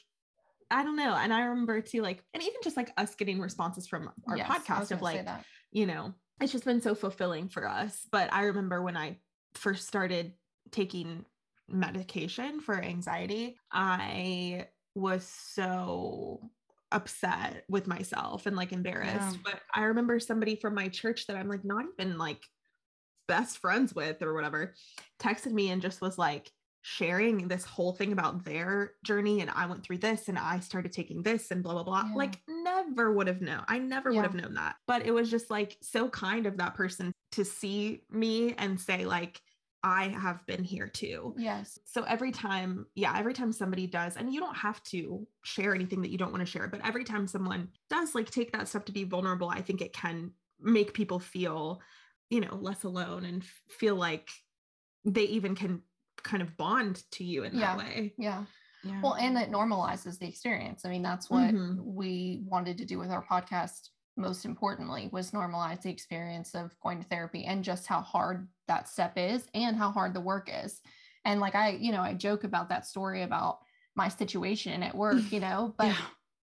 I 0.74 0.84
don't 0.84 0.96
know. 0.96 1.14
And 1.14 1.32
I 1.32 1.42
remember 1.42 1.82
too, 1.82 2.02
like, 2.02 2.24
and 2.34 2.42
even 2.42 2.56
just 2.64 2.76
like 2.76 2.92
us 2.98 3.14
getting 3.14 3.40
responses 3.40 3.88
from 3.88 4.10
our 4.28 4.38
yes, 4.38 4.50
podcast 4.50 4.92
of 4.92 5.04
like, 5.04 5.24
you 5.72 5.86
know, 5.86 6.16
it's 6.42 6.52
just 6.52 6.66
been 6.66 6.82
so 6.82 6.96
fulfilling 6.96 7.48
for 7.48 7.70
us. 7.70 8.08
But 8.12 8.34
I 8.34 8.46
remember 8.46 8.82
when 8.82 8.98
I 8.98 9.20
first 9.54 9.88
started 9.88 10.34
taking 10.72 11.26
medication 11.70 12.60
for 12.60 12.82
anxiety, 12.82 13.56
I 13.72 14.68
was 14.96 15.24
so 15.26 16.50
upset 16.92 17.66
with 17.70 17.86
myself 17.86 18.48
and 18.48 18.56
like 18.56 18.72
embarrassed. 18.72 19.36
Yeah. 19.36 19.42
But 19.46 19.62
I 19.76 19.84
remember 19.84 20.20
somebody 20.20 20.56
from 20.56 20.74
my 20.74 20.88
church 20.88 21.28
that 21.28 21.38
I'm 21.38 21.50
like 21.50 21.64
not 21.64 21.86
even 22.00 22.18
like 22.18 22.42
best 23.28 23.60
friends 23.60 23.94
with 23.94 24.24
or 24.24 24.34
whatever 24.34 24.74
texted 25.20 25.52
me 25.52 25.70
and 25.70 25.84
just 25.84 26.02
was 26.02 26.18
like, 26.18 26.52
sharing 26.86 27.48
this 27.48 27.64
whole 27.64 27.94
thing 27.94 28.12
about 28.12 28.44
their 28.44 28.92
journey 29.06 29.40
and 29.40 29.50
I 29.50 29.66
went 29.66 29.84
through 29.84 30.00
this 30.00 30.28
and 30.28 30.38
I 30.38 30.60
started 30.60 30.92
taking 30.92 31.24
this 31.24 31.50
and 31.50 31.64
blah 31.64 31.74
blah 31.74 31.84
blah. 31.84 32.04
Yeah. 32.10 32.16
Like 32.16 32.42
never 32.48 33.14
would 33.14 33.28
have 33.28 33.42
known. 33.42 33.64
I 33.70 33.80
never 33.80 34.12
yeah. 34.12 34.18
would 34.18 34.26
have 34.26 34.36
known 34.36 34.54
that. 34.56 34.76
But 34.86 35.06
it 35.06 35.12
was 35.12 35.32
just 35.32 35.50
like 35.50 35.78
so 35.82 36.10
kind 36.10 36.46
of 36.46 36.58
that 36.58 36.76
person 36.76 37.14
to 37.32 37.46
see 37.46 38.04
me 38.12 38.54
and 38.58 38.80
say 38.80 39.06
like 39.06 39.42
I 39.82 40.10
have 40.10 40.46
been 40.46 40.64
here 40.64 40.88
too. 40.88 41.34
Yes. 41.38 41.80
So 41.86 42.04
every 42.04 42.32
time, 42.32 42.86
yeah, 42.96 43.18
every 43.18 43.34
time 43.34 43.54
somebody 43.54 43.88
does, 43.88 44.18
and 44.18 44.34
you 44.34 44.42
don't 44.42 44.56
have 44.56 44.84
to 44.86 45.26
share 45.44 45.74
anything 45.74 46.02
that 46.02 46.12
you 46.12 46.18
don't 46.18 46.32
want 46.32 46.46
to 46.46 46.52
share, 46.52 46.68
but 46.68 46.82
every 46.86 47.06
time 47.06 47.28
someone 47.28 47.70
does 47.90 48.14
like 48.14 48.30
take 48.30 48.52
that 48.52 48.68
step 48.68 48.86
to 48.88 48.92
be 48.92 49.06
vulnerable, 49.06 49.50
I 49.50 49.62
think 49.62 49.82
it 49.82 49.94
can 49.94 50.32
make 50.60 50.94
people 50.94 51.20
feel, 51.20 51.82
you 52.30 52.42
know, 52.42 52.56
less 52.62 52.84
alone 52.84 53.24
and 53.26 53.44
feel 53.70 53.96
like 53.96 54.30
they 55.06 55.24
even 55.24 55.56
can 55.56 55.82
kind 56.24 56.42
of 56.42 56.56
bond 56.58 57.04
to 57.12 57.24
you 57.24 57.44
in 57.44 57.56
yeah. 57.56 57.76
that 57.76 57.78
way. 57.78 58.14
Yeah. 58.18 58.44
Yeah. 58.84 59.00
Well, 59.02 59.16
and 59.16 59.38
it 59.38 59.50
normalizes 59.50 60.20
the 60.20 60.28
experience. 60.28 60.84
I 60.86 60.90
mean, 60.90 61.04
that's 61.04 61.30
what 61.30 61.54
mm-hmm. 61.54 61.80
we 61.82 62.42
wanted 62.46 62.78
to 62.80 62.86
do 62.86 63.00
with 63.00 63.12
our 63.12 63.26
podcast. 63.26 63.90
Most 64.16 64.46
importantly, 64.46 65.10
was 65.12 65.32
normalize 65.32 65.82
the 65.82 65.90
experience 65.90 66.54
of 66.54 66.76
going 66.82 67.02
to 67.02 67.08
therapy 67.08 67.46
and 67.46 67.64
just 67.64 67.88
how 67.88 68.02
hard 68.02 68.48
that 68.68 68.88
step 68.88 69.14
is 69.18 69.48
and 69.56 69.76
how 69.76 69.92
hard 69.92 70.14
the 70.14 70.22
work 70.22 70.50
is. 70.52 70.82
And 71.26 71.40
like 71.40 71.56
I, 71.56 71.70
you 71.70 71.92
know, 71.92 72.02
I 72.02 72.14
joke 72.14 72.44
about 72.44 72.70
that 72.70 72.86
story 72.86 73.24
about 73.24 73.60
my 73.96 74.10
situation 74.10 74.84
at 74.84 74.96
work, 74.96 75.24
you 75.32 75.40
know, 75.40 75.74
but 75.78 75.88
yeah. 75.88 75.98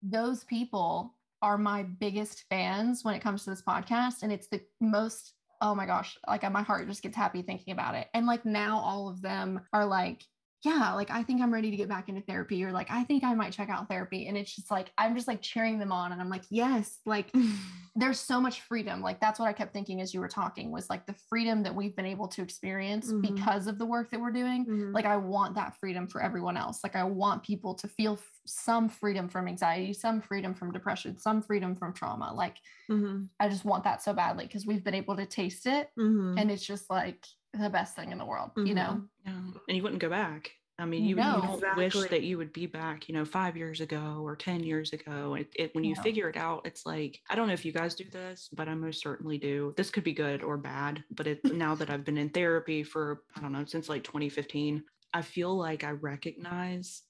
those 0.03 0.45
people 0.45 1.15
are 1.41 1.57
my 1.57 1.85
biggest 1.85 2.45
fans 2.51 3.05
when 3.05 3.15
it 3.15 3.23
comes 3.23 3.45
to 3.45 3.51
this 3.51 3.63
podcast. 3.63 4.23
And 4.23 4.33
it's 4.33 4.49
the 4.49 4.61
most 4.81 5.34
oh 5.61 5.75
my 5.75 5.87
gosh, 5.87 6.17
like 6.27 6.45
uh, 6.45 6.51
my 6.51 6.63
heart 6.63 6.89
just 6.89 7.03
gets 7.03 7.17
happy 7.17 7.43
thinking 7.43 7.73
about 7.73 7.95
it. 7.95 8.09
And 8.15 8.27
like 8.27 8.45
now 8.45 8.79
all 8.79 9.09
of 9.09 9.23
them 9.23 9.61
are 9.73 9.87
like, 9.87 10.23
yeah, 10.65 10.95
like 10.95 11.11
I 11.11 11.23
think 11.23 11.43
I'm 11.43 11.53
ready 11.53 11.71
to 11.71 11.77
get 11.77 11.89
back 11.89 12.09
into 12.09 12.23
therapy, 12.23 12.65
or 12.65 12.73
like 12.73 12.91
I 12.91 13.05
think 13.05 13.23
I 13.23 13.35
might 13.35 13.53
check 13.53 13.69
out 13.69 13.87
therapy. 13.89 14.29
And 14.29 14.37
it's 14.37 14.55
just 14.55 14.71
like, 14.71 14.91
I'm 14.97 15.15
just 15.15 15.29
like 15.29 15.43
cheering 15.43 15.79
them 15.79 15.93
on. 15.93 16.13
And 16.13 16.21
I'm 16.21 16.31
like, 16.31 16.45
yes, 16.49 17.01
like 17.05 17.33
there's 17.97 18.19
so 18.19 18.41
much 18.41 18.63
freedom. 18.63 19.03
Like 19.03 19.21
that's 19.21 19.39
what 19.39 19.47
I 19.47 19.53
kept 19.53 19.75
thinking 19.75 20.01
as 20.01 20.15
you 20.15 20.21
were 20.21 20.29
talking 20.29 20.73
was 20.73 20.89
like 20.89 21.07
the 21.07 21.15
freedom 21.29 21.63
that 21.65 21.75
we've 21.75 21.95
been 21.95 22.07
able 22.07 22.29
to 22.29 22.43
experience 22.43 23.13
mm-hmm. 23.13 23.35
because 23.35 23.67
of 23.67 23.79
the 23.79 23.85
work 23.85 24.11
that 24.11 24.21
we're 24.21 24.33
doing. 24.33 24.65
Mm-hmm. 24.65 24.93
Like 24.93 25.05
I 25.05 25.19
want 25.19 25.55
that 25.57 25.77
freedom 25.79 26.09
for 26.09 26.23
everyone 26.23 26.57
else. 26.57 26.81
Like 26.83 26.97
I 26.97 27.05
want 27.05 27.43
people 27.43 27.75
to 27.75 27.87
feel 27.87 28.19
some 28.47 28.89
freedom 28.89 29.29
from 29.29 29.47
anxiety, 29.49 29.93
some 29.93 30.23
freedom 30.23 30.55
from 30.55 30.73
depression, 30.73 31.19
some 31.19 31.43
freedom 31.43 31.77
from 31.77 31.93
trauma. 31.93 32.33
Like 32.33 32.57
mm-hmm. 32.91 33.25
I 33.39 33.49
just 33.51 33.67
want 33.67 33.85
that 33.85 34.03
so 34.03 34.15
badly 34.15 34.47
because 34.47 34.67
we've 34.67 34.85
been 34.85 34.95
able 34.95 35.17
to 35.17 35.27
taste 35.27 35.67
it 35.67 35.91
mm-hmm. 35.99 36.39
and 36.39 36.51
it's 36.51 36.65
just 36.65 36.89
like 36.89 37.23
the 37.59 37.71
best 37.71 37.97
thing 37.97 38.13
in 38.13 38.19
the 38.19 38.25
world, 38.25 38.51
mm-hmm. 38.51 38.67
you 38.67 38.75
know? 38.75 39.03
Yeah. 39.25 39.33
And 39.69 39.77
you 39.77 39.83
wouldn't 39.83 40.01
go 40.01 40.11
back. 40.11 40.53
I 40.77 40.87
mean, 40.87 41.05
you, 41.05 41.15
no, 41.15 41.37
you 41.37 41.43
don't 41.43 41.55
exactly. 41.55 41.85
wish 41.85 42.11
that 42.11 42.23
you 42.25 42.37
would 42.37 42.53
be 42.53 42.67
back, 42.67 43.09
you 43.09 43.15
know, 43.15 43.25
five 43.25 43.57
years 43.57 43.81
ago 43.81 44.21
or 44.25 44.35
10 44.35 44.65
years 44.65 44.93
ago. 44.93 45.35
It, 45.35 45.47
it 45.55 45.75
when 45.75 45.85
you 45.85 45.95
figure 45.95 46.29
it 46.29 46.37
out, 46.37 46.67
it's 46.67 46.85
like, 46.85 47.21
I 47.31 47.37
don't 47.37 47.47
know 47.47 47.53
if 47.53 47.65
you 47.65 47.71
guys 47.71 47.95
do 47.95 48.05
this, 48.11 48.49
but 48.53 48.69
I 48.69 48.75
most 48.75 49.01
certainly 49.01 49.39
do. 49.39 49.73
This 49.77 49.91
could 49.91 50.03
be 50.03 50.13
good 50.13 50.43
or 50.43 50.57
bad, 50.57 51.05
but 51.13 51.29
it, 51.29 51.45
now 51.55 51.77
that 51.77 51.91
I've 51.91 52.05
been 52.05 52.19
in 52.19 52.29
therapy 52.29 52.83
for, 52.83 53.23
I 53.37 53.41
don't 53.41 53.53
know, 53.53 53.65
since 53.65 53.89
like 53.89 54.03
2015, 54.03 54.83
I 55.13 55.23
feel 55.23 55.57
like 55.57 55.85
I 55.85 55.91
recognize 55.91 57.03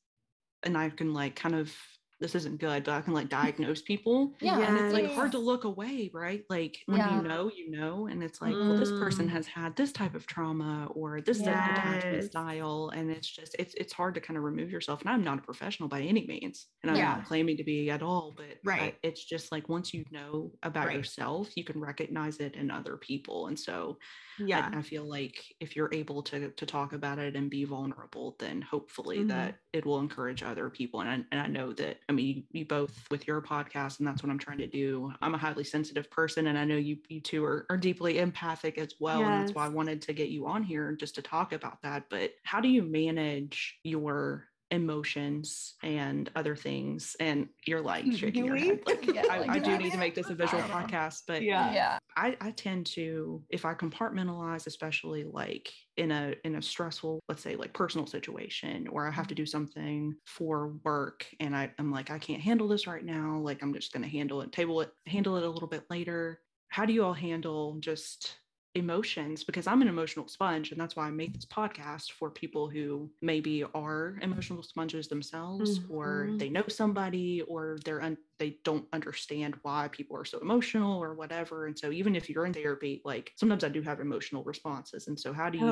and 0.63 0.77
I 0.77 0.91
can 0.91 1.15
like 1.15 1.35
kind 1.35 1.55
of 1.55 1.75
this 2.21 2.35
isn't 2.35 2.59
good, 2.61 2.85
but 2.85 2.93
I 2.95 3.01
can 3.01 3.13
like 3.13 3.29
diagnose 3.29 3.83
people. 3.83 4.35
Yeah, 4.41 4.59
And 4.61 4.79
it's 4.79 4.93
like 4.93 5.07
hard 5.07 5.33
to 5.33 5.39
look 5.39 5.65
away, 5.65 6.11
right? 6.15 6.45
Like 6.49 6.79
when 6.87 6.99
Yeah. 6.99 7.17
you 7.17 7.23
know, 7.29 7.51
you 7.55 7.71
know, 7.71 8.07
and 8.07 8.23
it's 8.23 8.41
like, 8.41 8.61
well, 8.65 8.75
this 8.75 8.93
person 8.93 9.27
Mm. 9.27 9.31
has 9.31 9.47
had 9.47 9.77
this 9.77 9.93
type 9.93 10.15
of 10.15 10.27
trauma 10.27 10.87
or 10.95 11.21
this 11.21 11.43
type 11.43 11.61
of 11.61 11.69
attachment 11.69 12.25
style. 12.25 12.91
And 12.95 13.11
it's 13.11 13.29
just 13.29 13.57
it's 13.59 13.75
it's 13.75 13.93
hard 13.93 14.15
to 14.15 14.21
kind 14.21 14.37
of 14.39 14.45
remove 14.45 14.71
yourself. 14.71 15.01
And 15.01 15.11
I'm 15.11 15.25
not 15.25 15.39
a 15.39 15.43
professional 15.43 15.89
by 15.89 16.03
any 16.03 16.27
means. 16.27 16.69
And 16.83 16.91
I'm 16.91 16.97
Yeah. 16.97 17.17
not 17.17 17.25
claiming 17.27 17.57
to 17.59 17.65
be 17.65 17.91
at 17.91 18.03
all, 18.03 18.33
but 18.37 18.47
I- 18.47 18.61
Right. 18.65 18.99
it's 19.03 19.25
just 19.25 19.53
like 19.53 19.69
once 19.69 19.93
you 19.93 20.05
know 20.11 20.53
about 20.63 20.87
Right. 20.87 20.97
yourself, 20.97 21.51
you 21.57 21.65
can 21.65 21.81
recognize 21.81 22.39
it 22.39 22.55
in 22.55 22.71
other 22.71 22.97
people. 22.97 23.49
And 23.49 23.59
so 23.59 23.99
Yeah. 24.39 24.71
I, 24.73 24.83
feel 24.83 25.05
like 25.05 25.55
if 25.61 25.77
you're 25.77 25.93
able 25.93 26.23
to 26.25 26.51
to 26.51 26.67
talk 26.67 26.93
about 26.93 27.19
it 27.19 27.37
and 27.37 27.51
be 27.51 27.65
vulnerable, 27.65 28.37
then 28.39 28.63
hopefully 28.63 29.25
Mhm. 29.25 29.29
that 29.29 29.61
it 29.73 29.85
will 29.87 29.99
encourage 30.01 30.43
other 30.43 30.71
people. 30.71 31.01
And 31.01 31.09
I, 31.11 31.15
and 31.33 31.41
I 31.41 31.47
know 31.47 31.73
that 31.75 31.99
I 32.09 32.13
mean 32.13 32.27
you, 32.27 32.43
you 32.61 32.65
both 32.67 33.07
with 33.11 33.27
your 33.27 33.41
podcast, 33.41 33.99
and 33.99 34.07
that's 34.07 34.23
what 34.23 34.31
I'm 34.31 34.39
trying 34.39 34.59
to 34.59 34.67
do. 34.67 35.13
I'm 35.23 35.35
a 35.35 35.39
highly 35.39 35.65
sensitive 35.65 36.11
person, 36.11 36.49
and 36.49 36.59
I 36.59 36.65
know 36.65 36.77
you 36.77 36.99
you 37.09 37.21
two 37.21 37.45
are, 37.45 37.67
are 37.71 37.77
deeply 37.77 38.19
empathic 38.19 38.79
as 38.79 38.95
well, 39.01 39.23
and 39.23 39.43
that's 39.43 39.55
why 39.55 39.67
I 39.67 39.69
wanted 39.69 40.03
to 40.03 40.13
get 40.13 40.29
you 40.29 40.47
on 40.47 40.63
here 40.63 40.93
just 40.93 41.15
to 41.17 41.23
talk 41.23 41.53
about 41.53 41.83
that. 41.83 42.05
But 42.11 42.33
how 42.45 42.61
do 42.61 42.69
you 42.69 42.83
manage 42.83 43.79
your 43.85 44.49
emotions 44.75 45.75
and 45.83 46.31
other 46.37 46.57
things 46.57 47.17
and 47.21 47.49
you're 47.67 47.81
like 47.81 48.05
hmm, 48.05 48.13
shaking 48.13 48.45
your 48.45 48.57
head 48.57 48.81
like, 48.87 49.07
Yeah, 49.07 49.25
I, 49.31 49.39
like 49.39 49.51
I 49.51 49.59
do 49.59 49.71
that. 49.73 49.81
need 49.81 49.93
to 49.93 49.99
make 49.99 50.15
this 50.15 50.31
a 50.31 50.35
visual 50.35 50.63
I 50.63 50.69
don't 50.69 50.71
know. 50.71 50.87
podcast 50.87 51.23
but 51.27 51.43
Yeah. 51.43 51.73
yeah. 51.73 51.99
I, 52.17 52.37
I 52.41 52.51
tend 52.53 52.87
to 52.87 53.43
if 53.51 53.65
I 53.65 53.75
compartmentalize, 53.75 54.67
especially 54.67 55.25
like 55.25 55.73
in 55.97 56.11
a 56.11 56.35
in 56.45 56.57
a 56.57 56.63
stressful, 56.63 57.21
let's 57.29 57.43
say 57.43 57.57
like 57.57 57.73
personal 57.73 58.07
situation, 58.07 58.87
or 58.89 59.09
I 59.09 59.11
have 59.11 59.27
to 59.29 59.35
mm-hmm. 59.35 59.43
do 59.43 59.47
something 59.47 60.15
for 60.27 60.75
work 60.85 61.27
and 61.41 61.57
I, 61.57 61.73
I'm 61.79 61.91
like, 61.91 62.11
I 62.11 62.19
can't 62.19 62.43
handle 62.43 62.69
this 62.69 62.87
right 62.87 63.05
now. 63.05 63.39
Like 63.39 63.63
I'm 63.63 63.75
just 63.75 63.93
gonna 63.93 64.09
handle 64.09 64.43
it, 64.43 64.53
table 64.53 64.81
it, 64.81 64.93
handle 65.07 65.37
it 65.37 65.45
a 65.45 65.51
little 65.51 65.69
bit 65.69 65.85
later. 65.91 66.41
How 66.69 66.85
do 66.85 66.93
you 66.93 67.05
all 67.05 67.15
handle 67.15 67.77
just 67.81 68.37
emotions? 68.75 69.45
Because 69.45 69.67
I'm 69.67 69.83
an 69.83 69.89
emotional 69.89 70.29
sponge, 70.29 70.73
and 70.73 70.81
that's 70.81 70.97
why 70.97 71.07
I 71.07 71.11
make 71.11 71.33
this 71.35 71.47
podcast 71.47 72.13
for 72.13 72.31
people 72.31 72.69
who 72.69 73.11
maybe 73.23 73.65
are 73.75 74.19
emotional 74.23 74.63
sponges 74.63 75.09
themselves, 75.09 75.81
or 75.89 76.29
Mhm. 76.31 76.39
they 76.39 76.49
know 76.49 76.65
somebody, 76.69 77.43
or 77.43 77.79
they're 77.85 78.03
un- 78.03 78.19
they 78.39 78.59
don't 78.65 78.87
understand 78.93 79.57
why 79.63 79.89
people 79.89 80.17
are 80.17 80.25
so 80.25 80.39
emotional 80.41 81.01
or 81.03 81.15
whatever. 81.15 81.67
And 81.67 81.79
so 81.79 81.93
even 81.93 82.17
if 82.17 82.29
you're 82.29 82.47
in 82.47 82.53
therapy, 82.53 83.01
like 83.05 83.33
sometimes 83.37 83.63
I 83.65 83.69
do 83.69 83.81
have 83.83 84.01
emotional 84.01 84.43
responses. 84.43 85.07
And 85.09 85.19
so 85.19 85.33
how 85.33 85.49
do 85.51 85.59
you 85.59 85.65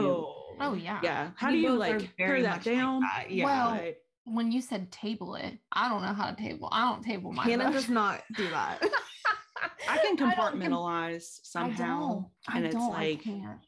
Oh 0.60 0.74
yeah. 0.74 1.00
yeah, 1.02 1.30
how 1.36 1.48
We 1.50 1.54
do 1.54 1.58
you 1.60 1.70
like 1.74 2.16
tear 2.16 2.40
that 2.42 2.58
much 2.58 2.66
like 2.66 2.76
down? 2.76 3.00
that, 3.00 3.30
Yeah. 3.30 3.44
Well, 3.44 3.70
Right. 3.72 3.96
When 4.24 4.52
you 4.52 4.60
said 4.60 4.92
table 4.92 5.34
it, 5.34 5.58
I 5.72 5.88
don't 5.88 6.02
know 6.02 6.12
how 6.14 6.30
to 6.30 6.36
table. 6.36 6.68
I 6.70 6.88
don't 6.88 7.02
table 7.02 7.32
my 7.32 7.42
Hannah 7.42 7.72
does 7.72 7.88
not 7.88 8.22
do 8.36 8.48
that. 8.50 8.80
I 9.88 9.98
can 9.98 10.06
I 10.22 10.34
don't 10.34 10.36
com- 10.36 10.60
compartmentalize 10.60 11.14
I 11.16 11.40
somehow. 11.42 12.26
I 12.48 12.56
and 12.58 12.66
it's 12.66 12.74
like 12.76 13.22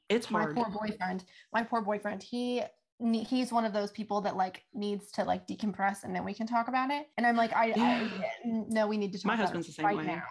it's 0.09 0.31
My 0.31 0.47
poor 0.47 0.67
boyfriend. 0.71 1.25
My 1.53 1.63
poor 1.63 1.81
boyfriend. 1.83 2.23
He 2.23 2.63
he's 3.01 3.51
one 3.53 3.65
of 3.65 3.73
those 3.73 3.91
people 3.91 4.21
that 4.23 4.37
like 4.37 4.65
needs 4.73 5.11
to 5.11 5.25
like 5.25 5.47
decompress 5.49 6.05
and 6.05 6.15
then 6.15 6.25
we 6.25 6.33
can 6.33 6.47
talk 6.47 6.69
about 6.69 6.91
it. 6.91 7.07
And 7.17 7.27
I'm 7.27 7.37
like, 7.37 7.53
I, 7.55 7.67
Yeah. 7.67 8.09
I 8.09 8.31
no, 8.45 8.87
we 8.87 8.97
need 8.97 9.13
to 9.13 9.19
talk 9.19 9.27
My 9.27 9.35
about 9.35 9.43
husband's 9.47 9.67
it 9.69 9.71
the 9.71 9.75
same 9.77 9.87
right 9.87 9.97
way. 9.97 10.07
now. 10.07 10.23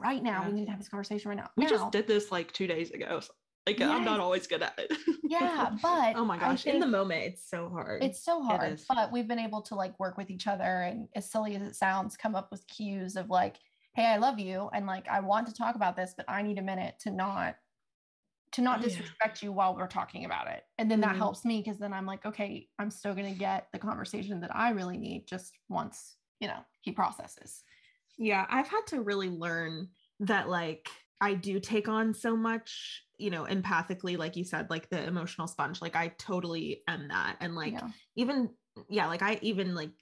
Right 0.00 0.22
now, 0.22 0.42
Yeah. 0.42 0.48
we 0.48 0.52
need 0.54 0.64
to 0.66 0.70
have 0.70 0.80
this 0.80 0.88
conversation 0.88 1.28
right 1.28 1.36
now. 1.38 1.50
we 1.56 1.64
Now, 1.64 1.70
just 1.70 1.92
did 1.92 2.06
this 2.06 2.32
like 2.32 2.52
two 2.52 2.66
days 2.66 2.90
ago. 2.90 3.20
so, 3.20 3.32
like 3.66 3.80
I'm 3.80 4.04
not 4.04 4.18
always 4.18 4.46
good 4.48 4.62
at 4.62 4.74
it. 4.78 4.92
Yeah, 5.22 5.70
but 5.82 6.16
oh 6.16 6.24
my 6.24 6.36
gosh. 6.38 6.66
In 6.66 6.80
the 6.80 6.86
moment, 6.86 7.22
it's 7.22 7.48
so 7.48 7.68
hard. 7.68 8.02
It's 8.02 8.24
so 8.24 8.42
hard, 8.42 8.72
is. 8.72 8.84
but 8.88 9.12
we've 9.12 9.28
been 9.28 9.38
able 9.38 9.62
to 9.62 9.74
like 9.76 9.98
work 10.00 10.16
with 10.16 10.30
each 10.30 10.46
other 10.48 10.64
and 10.82 11.06
as 11.14 11.30
silly 11.30 11.54
as 11.54 11.62
it 11.62 11.76
sounds, 11.76 12.16
come 12.16 12.34
up 12.34 12.50
with 12.50 12.66
cues 12.66 13.14
of 13.14 13.30
like, 13.30 13.56
hey, 14.00 14.06
I 14.06 14.16
love 14.18 14.38
you 14.38 14.68
and 14.72 14.86
like 14.86 15.08
I 15.08 15.20
want 15.20 15.46
to 15.48 15.54
talk 15.54 15.76
about 15.76 15.96
this, 15.96 16.14
but 16.16 16.26
I 16.28 16.42
need 16.42 16.58
a 16.58 16.62
minute 16.62 16.98
to 17.00 17.10
not 17.10 17.56
to 18.52 18.62
not 18.62 18.80
Oh, 18.80 18.86
yeah. 18.86 19.14
disrespect 19.20 19.42
you 19.42 19.52
while 19.52 19.76
we're 19.76 19.86
talking 19.86 20.24
about 20.24 20.48
it. 20.48 20.64
And 20.78 20.90
then 20.90 21.00
that 21.02 21.14
Mhm. 21.14 21.16
helps 21.16 21.44
me 21.44 21.60
because 21.62 21.78
then 21.78 21.92
I'm 21.92 22.06
like, 22.06 22.26
okay, 22.26 22.68
I'm 22.78 22.90
still 22.90 23.14
gonna 23.14 23.34
get 23.34 23.68
the 23.72 23.78
conversation 23.78 24.40
that 24.40 24.54
I 24.54 24.70
really 24.70 24.98
need 24.98 25.26
just 25.28 25.52
once, 25.68 26.16
you 26.40 26.48
know, 26.48 26.64
he 26.82 26.92
processes. 26.92 27.64
yeah 28.18 28.46
i've 28.50 28.68
had 28.68 28.86
to 28.86 29.00
really 29.02 29.28
learn 29.28 29.88
that 30.20 30.48
like 30.48 30.90
i 31.20 31.34
do 31.34 31.58
take 31.60 31.88
on 31.88 32.12
so 32.14 32.36
much 32.36 33.04
you 33.18 33.30
know 33.30 33.44
empathically 33.44 34.16
like 34.18 34.36
you 34.36 34.44
said 34.44 34.68
like 34.70 34.88
the 34.90 35.02
emotional 35.06 35.46
sponge 35.46 35.80
like 35.80 35.96
i 35.96 36.08
totally 36.18 36.82
am 36.88 37.08
that 37.08 37.36
and 37.40 37.54
like 37.54 37.80
yeah. 37.80 37.92
even 38.16 38.54
yeah 38.88 39.06
like 39.06 39.22
i 39.22 39.38
even 39.42 39.74
like 39.74 39.92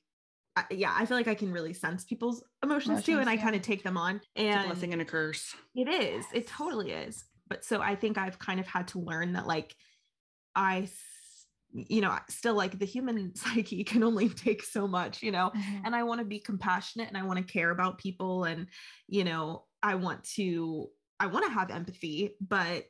I, 0.58 0.74
yeah 0.74 0.94
i 0.96 1.06
feel 1.06 1.16
like 1.16 1.28
i 1.28 1.34
can 1.34 1.52
really 1.52 1.72
sense 1.72 2.04
people's 2.04 2.42
emotions, 2.62 3.02
too 3.04 3.12
Emotions, 3.12 3.20
and 3.20 3.40
i 3.40 3.42
kind 3.42 3.56
of 3.56 3.62
take 3.62 3.82
them 3.82 3.96
on 3.96 4.16
it's 4.34 4.54
a 4.56 4.58
and 4.58 4.66
blessing 4.66 4.92
and 4.92 5.02
a 5.02 5.04
curse. 5.04 5.54
it 5.74 5.88
is 5.88 6.24
it 6.32 6.46
totally 6.46 6.92
is 6.92 7.24
but 7.48 7.64
so 7.64 7.80
i 7.80 7.94
think 7.94 8.18
i've 8.18 8.38
kind 8.38 8.60
of 8.60 8.66
had 8.66 8.88
to 8.88 8.98
learn 8.98 9.32
that 9.34 9.46
like 9.46 9.74
I, 10.56 10.88
you 11.72 12.00
know 12.00 12.16
still 12.28 12.54
like 12.54 12.78
the 12.78 12.86
human 12.86 13.34
psyche 13.36 13.84
can 13.84 14.02
only 14.02 14.28
take 14.28 14.62
so 14.64 14.88
much 14.88 15.22
you 15.22 15.30
know 15.30 15.50
Mhm. 15.54 15.82
and 15.84 15.94
I 15.94 16.02
want 16.02 16.18
to 16.20 16.24
be 16.24 16.40
compassionate 16.40 17.08
and 17.08 17.16
I 17.16 17.22
want 17.22 17.38
to 17.38 17.52
care 17.52 17.70
about 17.70 17.98
people 17.98 18.44
and 18.44 18.66
you 19.06 19.22
know 19.24 19.66
I 19.82 19.94
want 19.94 20.24
to 20.36 20.88
I 21.20 21.26
want 21.26 21.44
to 21.46 21.52
have 21.52 21.70
empathy 21.70 22.34
but 22.40 22.86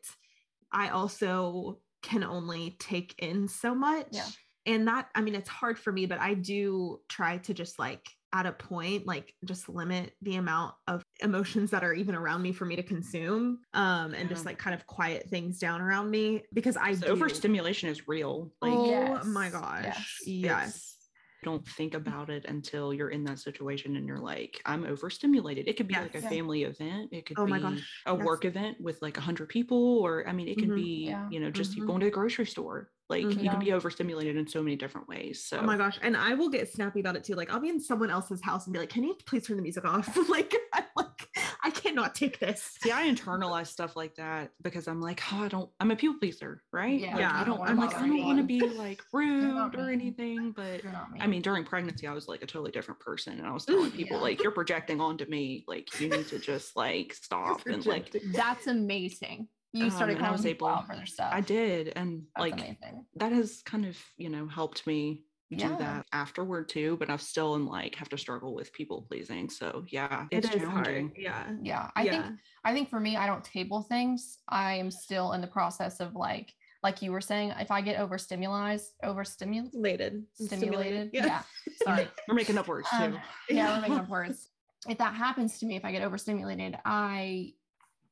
I 0.73 0.89
also 0.91 1.81
can 2.03 2.23
only 2.25 2.77
take 2.79 3.14
in 3.19 3.49
so 3.49 3.75
much 3.75 4.09
Yeah. 4.12 4.27
And 4.69 4.89
that 4.89 5.11
I 5.14 5.23
mean 5.23 5.35
it's 5.35 5.49
hard 5.49 5.79
for 5.79 5.93
me 5.93 6.07
but 6.07 6.21
I 6.21 6.35
do 6.35 7.01
try 7.09 7.39
to 7.39 7.55
just 7.55 7.79
like 7.79 8.09
at 8.33 8.47
a 8.47 8.53
point 8.53 9.07
like 9.07 9.35
just 9.45 9.69
limit 9.69 10.14
the 10.23 10.37
amount 10.37 10.77
of 10.87 11.03
emotions 11.21 11.71
that 11.73 11.85
are 11.85 11.95
even 11.95 12.14
around 12.14 12.43
me 12.43 12.53
for 12.53 12.66
me 12.66 12.77
to 12.77 12.83
consume 12.85 13.61
um 13.75 14.14
and 14.14 14.29
just 14.29 14.47
like 14.47 14.59
kind 14.59 14.75
of 14.75 14.87
quiet 14.87 15.29
things 15.31 15.59
down 15.59 15.81
around 15.81 16.11
me 16.11 16.45
because 16.53 16.77
I 16.77 16.95
So 16.95 17.07
do 17.07 17.09
overstimulation 17.09 17.89
is 17.89 18.09
real. 18.09 18.53
Like 18.61 18.91
oh 19.23 19.25
Yes, 19.25 19.25
my 19.25 19.51
gosh 19.51 20.21
yes. 20.43 20.83
yes, 20.83 21.11
don't 21.45 21.66
think 21.69 21.95
about 21.95 22.31
it 22.31 22.45
until 22.47 22.93
you're 22.93 23.11
in 23.11 23.23
that 23.25 23.39
situation 23.39 23.97
and 23.97 24.07
you're 24.09 24.19
like, 24.19 24.61
I'm 24.66 24.85
overstimulated. 24.85 25.69
It 25.69 25.77
could 25.77 25.87
be 25.87 25.99
like 25.99 26.16
a 26.16 26.23
Yeah. 26.23 26.29
family 26.29 26.64
event. 26.64 27.11
It 27.12 27.27
could 27.27 27.39
Oh 27.39 27.47
be 27.47 27.47
my 27.47 27.59
gosh, 27.61 28.07
a 28.07 28.14
yes. 28.14 28.29
work 28.29 28.45
event 28.45 28.81
with 28.81 29.01
like 29.03 29.16
a 29.19 29.21
hundred 29.21 29.49
people, 29.49 29.99
or 30.01 30.27
I 30.29 30.33
mean, 30.33 30.49
it 30.49 30.59
can 30.59 30.73
Mhm. 30.73 30.73
be, 30.73 30.93
Yeah. 31.07 31.29
you 31.29 31.39
know, 31.39 31.51
just 31.53 31.77
you 31.77 31.83
Mhm. 31.83 31.87
going 31.87 32.01
to 32.01 32.07
the 32.07 32.11
grocery 32.11 32.47
store. 32.47 32.91
Like 33.09 33.25
Mhm. 33.25 33.43
you 33.43 33.49
can 33.51 33.59
be 33.59 33.73
overstimulated 33.73 34.37
in 34.37 34.47
so 34.47 34.63
many 34.63 34.77
different 34.77 35.09
ways. 35.09 35.43
So 35.45 35.59
Oh 35.59 35.63
my 35.63 35.77
gosh. 35.79 35.99
And 36.03 36.17
I 36.17 36.35
will 36.35 36.51
get 36.51 36.71
snappy 36.73 37.01
about 37.01 37.17
it 37.17 37.25
too. 37.25 37.35
Like 37.35 37.51
I'll 37.53 37.61
be 37.61 37.71
in 37.71 37.81
someone 37.81 38.11
else's 38.11 38.43
house 38.43 38.67
and 38.67 38.73
be 38.75 38.79
like, 38.81 38.91
can 38.91 39.03
you 39.05 39.17
please 39.27 39.47
turn 39.47 39.57
the 39.57 39.63
music 39.63 39.85
off? 39.87 40.15
like, 40.29 40.55
I'm 40.75 40.85
like, 40.95 41.29
I 41.65 41.71
cannot 41.71 42.15
take 42.15 42.39
this. 42.39 42.77
See, 42.83 42.93
I 42.93 43.09
internalize 43.09 43.69
stuff 43.69 43.97
like 43.97 44.15
that 44.17 44.51
because 44.63 44.89
I'm 44.89 45.01
like, 45.01 45.23
oh, 45.33 45.43
I 45.45 45.49
don't, 45.49 45.71
I'm 45.81 45.91
a 45.91 45.97
people 45.97 46.19
pleaser, 46.19 46.63
right? 46.73 47.01
Yeah, 47.01 47.13
Like, 47.13 47.21
Yeah, 47.21 47.41
I 47.41 47.45
don't, 47.45 47.61
I'm 47.63 47.77
like, 47.79 47.95
I 47.97 48.07
don't 48.07 48.23
want 48.25 48.39
to 48.39 48.43
anyone? 48.45 48.47
be 48.47 48.61
like 48.77 49.01
rude 49.13 49.75
or 49.75 49.91
anything, 49.91 50.53
but 50.53 50.85
me. 50.85 51.21
I 51.21 51.27
mean, 51.27 51.41
during 51.43 51.65
pregnancy, 51.65 52.07
I 52.07 52.13
was 52.13 52.29
like 52.29 52.43
a 52.43 52.47
totally 52.47 52.71
different 52.73 53.01
person. 53.01 53.39
And 53.39 53.47
I 53.47 53.53
was 53.53 53.65
telling 53.65 53.91
people, 54.01 54.19
Yeah. 54.19 54.23
like, 54.23 54.43
you're 54.43 54.53
projecting 54.53 55.01
onto 55.01 55.25
me. 55.25 55.65
Like, 55.67 55.99
you 56.01 56.09
need 56.11 56.29
to 56.29 56.39
just 56.39 56.77
like 56.77 57.15
stop. 57.15 57.67
And 57.67 57.85
like, 57.87 58.11
Projecting. 58.11 58.33
that's 58.33 58.67
amazing. 58.67 59.49
You 59.73 59.85
Um, 59.85 59.91
started 59.91 60.16
and 60.16 60.25
I 60.25 60.29
calling 60.29 60.39
was 60.39 60.47
able- 60.47 60.66
out 60.69 60.87
for 60.87 60.97
their 60.97 61.07
stuff. 61.07 61.31
I 61.33 61.41
did. 61.41 61.93
And 61.95 62.23
That's 62.35 62.41
like, 62.41 62.53
amazing. 62.55 63.07
that 63.16 63.33
has 63.33 63.62
kind 63.62 63.85
of, 63.87 63.97
you 64.16 64.29
know, 64.31 64.47
helped 64.49 64.87
me 64.87 65.25
do 65.51 65.57
Yeah. 65.57 65.77
that 65.77 66.07
afterward 66.12 66.69
too. 66.69 66.97
But 66.99 67.11
I've 67.11 67.23
still 67.23 67.55
am 67.55 67.66
like, 67.66 67.95
have 67.97 68.09
to 68.11 68.19
struggle 68.19 68.55
with 68.55 68.73
people 68.73 69.03
pleasing. 69.03 69.49
So 69.51 69.85
yeah, 69.89 70.27
It 70.31 70.45
it's 70.45 70.55
is 70.55 70.62
hard. 70.62 71.12
Yeah. 71.16 71.53
Yeah. 71.62 71.91
I 71.97 72.09
think. 72.09 72.25
I 72.64 72.73
think 72.75 72.89
for 72.91 73.01
me, 73.01 73.16
I 73.16 73.27
don't 73.27 73.45
table 73.45 73.83
things. 73.83 74.39
I 74.49 74.75
am 74.75 74.91
still 74.91 75.33
in 75.33 75.41
the 75.41 75.47
process 75.47 76.01
of 76.01 76.14
like, 76.14 76.53
like 76.83 77.03
you 77.03 77.12
were 77.12 77.21
saying, 77.21 77.51
if 77.59 77.71
I 77.71 77.81
get 77.81 77.99
overstimulated, 77.99 78.81
overstimulated, 79.03 80.25
Stimulated. 80.35 80.59
stimulated. 80.59 81.11
Yeah. 81.12 81.25
Yeah. 81.66 81.85
Sorry. 81.85 82.09
We're 82.29 82.35
making 82.35 82.59
up 82.59 82.69
words 82.69 82.89
too. 82.91 82.97
Um, 82.97 83.21
yeah, 83.49 83.77
we're 83.77 83.81
making 83.83 83.99
up 84.05 84.09
words. 84.09 84.49
If 84.89 84.99
that 84.99 85.14
happens 85.14 85.59
to 85.59 85.66
me, 85.66 85.77
if 85.77 85.85
I 85.85 85.93
get 85.93 86.03
overstimulated, 86.03 86.77
I 86.85 87.55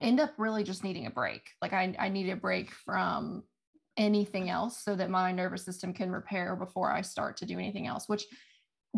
end 0.01 0.21
up 0.21 0.33
really 0.39 0.65
just 0.65 0.85
needing 0.85 1.07
a 1.07 1.11
break. 1.11 1.51
Like 1.63 1.73
I, 1.73 1.95
I 1.99 2.09
need 2.09 2.29
a 2.29 2.37
break 2.37 2.73
from 2.73 3.45
anything 3.97 4.51
else 4.51 4.83
so 4.83 4.95
that 4.95 5.11
my 5.11 5.33
nervous 5.33 5.65
system 5.65 5.93
can 5.95 6.11
repair 6.11 6.55
before 6.55 6.93
I 6.93 7.01
start 7.01 7.39
to 7.39 7.47
do 7.47 7.59
anything 7.59 7.87
else, 7.87 8.09
which 8.09 8.25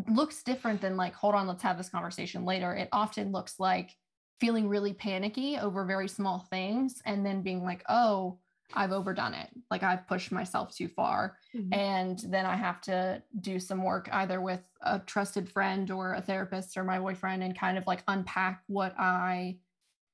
looks 0.08 0.42
different 0.42 0.80
than 0.80 0.96
like, 0.96 1.14
hold 1.14 1.34
on, 1.34 1.46
let's 1.46 1.62
have 1.62 1.76
this 1.78 1.88
conversation 1.88 2.44
later. 2.44 2.74
It 2.74 2.88
often 2.92 3.32
looks 3.32 3.58
like 3.58 3.94
feeling 4.40 4.68
really 4.68 4.92
panicky 4.92 5.58
over 5.58 5.84
very 5.84 6.08
small 6.08 6.46
things 6.50 7.00
and 7.04 7.24
then 7.26 7.42
being 7.42 7.64
like, 7.64 7.82
oh, 7.88 8.38
I've 8.74 8.92
overdone 8.92 9.34
it. 9.34 9.50
Like 9.70 9.82
I've 9.82 10.06
pushed 10.06 10.30
myself 10.30 10.74
too 10.74 10.88
far 10.88 11.38
Mhm. 11.54 11.72
and 11.72 12.18
then 12.28 12.44
I 12.46 12.54
have 12.56 12.80
to 12.82 13.22
do 13.40 13.58
some 13.58 13.82
work 13.82 14.08
either 14.12 14.40
with 14.40 14.68
a 14.82 14.98
trusted 15.00 15.50
friend 15.50 15.90
or 15.90 16.14
a 16.14 16.22
therapist 16.22 16.76
or 16.76 16.84
my 16.84 16.98
boyfriend 16.98 17.42
and 17.42 17.58
kind 17.58 17.78
of 17.78 17.86
like 17.86 18.02
unpack 18.08 18.62
what 18.66 18.94
I 18.98 19.58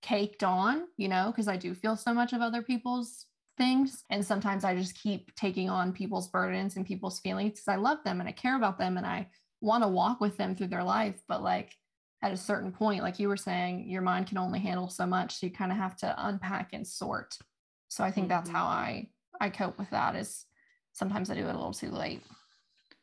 caked 0.04 0.44
on, 0.44 0.82
you 0.98 1.08
know, 1.08 1.32
because 1.32 1.48
I 1.48 1.56
do 1.56 1.74
feel 1.74 1.96
so 1.96 2.12
much 2.12 2.34
of 2.34 2.42
other 2.42 2.60
people's 2.60 3.24
things. 3.56 4.04
And 4.10 4.24
sometimes 4.24 4.62
I 4.62 4.76
just 4.76 5.00
keep 5.00 5.34
taking 5.34 5.70
on 5.70 5.94
people's 5.94 6.28
burdens 6.28 6.76
and 6.76 6.84
people's 6.84 7.20
feelings 7.20 7.52
because 7.52 7.68
I 7.68 7.76
love 7.76 7.98
them 8.04 8.20
and 8.20 8.28
I 8.28 8.32
care 8.32 8.56
about 8.56 8.78
them 8.78 8.98
and 8.98 9.06
I 9.06 9.28
want 9.62 9.82
to 9.82 9.88
walk 9.88 10.20
with 10.20 10.36
them 10.36 10.54
through 10.54 10.66
their 10.66 10.84
life, 10.84 11.22
but 11.26 11.42
like 11.42 11.72
at 12.20 12.32
a 12.32 12.36
certain 12.36 12.70
point, 12.70 13.02
like 13.02 13.18
you 13.18 13.28
were 13.28 13.36
saying, 13.36 13.88
your 13.88 14.02
mind 14.02 14.26
can 14.26 14.36
only 14.36 14.58
handle 14.58 14.90
so 14.90 15.06
much. 15.06 15.36
So 15.38 15.46
you 15.46 15.52
kind 15.52 15.72
of 15.72 15.78
have 15.78 15.96
to 15.98 16.14
unpack 16.18 16.74
and 16.74 16.86
sort. 16.86 17.38
So 17.88 18.04
I 18.04 18.10
think 18.10 18.28
mm-hmm. 18.28 18.36
that's 18.36 18.50
how 18.50 18.64
I 18.66 19.08
I 19.40 19.48
cope 19.48 19.78
with 19.78 19.90
that 19.90 20.16
is 20.16 20.44
sometimes 20.92 21.30
I 21.30 21.34
do 21.34 21.46
it 21.46 21.54
a 21.54 21.56
little 21.56 21.72
too 21.72 21.90
late. 21.90 22.22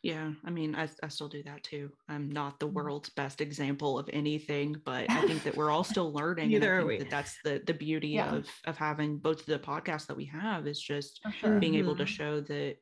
Yeah, 0.03 0.31
I 0.43 0.49
mean, 0.49 0.75
I, 0.75 0.89
I 1.03 1.09
still 1.09 1.29
do 1.29 1.43
that 1.43 1.63
too. 1.63 1.91
I'm 2.09 2.31
not 2.31 2.59
the 2.59 2.67
mm. 2.67 2.73
world's 2.73 3.09
best 3.09 3.39
example 3.39 3.99
of 3.99 4.09
anything, 4.11 4.75
but 4.83 5.09
I 5.11 5.27
think 5.27 5.43
that 5.43 5.55
we're 5.55 5.69
all 5.69 5.83
still 5.85 6.11
learning. 6.11 6.49
Neither 6.49 6.79
and 6.79 6.85
I 6.85 6.87
think 6.87 6.99
that 7.01 7.09
that's 7.11 7.37
the 7.43 7.61
the 7.67 7.73
beauty 7.73 8.09
yeah. 8.09 8.33
of 8.33 8.47
of 8.65 8.77
having 8.77 9.17
both 9.17 9.45
the 9.45 9.59
podcasts 9.59 10.07
that 10.07 10.17
we 10.17 10.25
have 10.25 10.65
is 10.65 10.79
just 10.79 11.21
sure. 11.39 11.59
being 11.59 11.73
mm-hmm. 11.73 11.79
able 11.79 11.95
to 11.97 12.03
mm-hmm. 12.03 12.13
show 12.13 12.41
that 12.41 12.77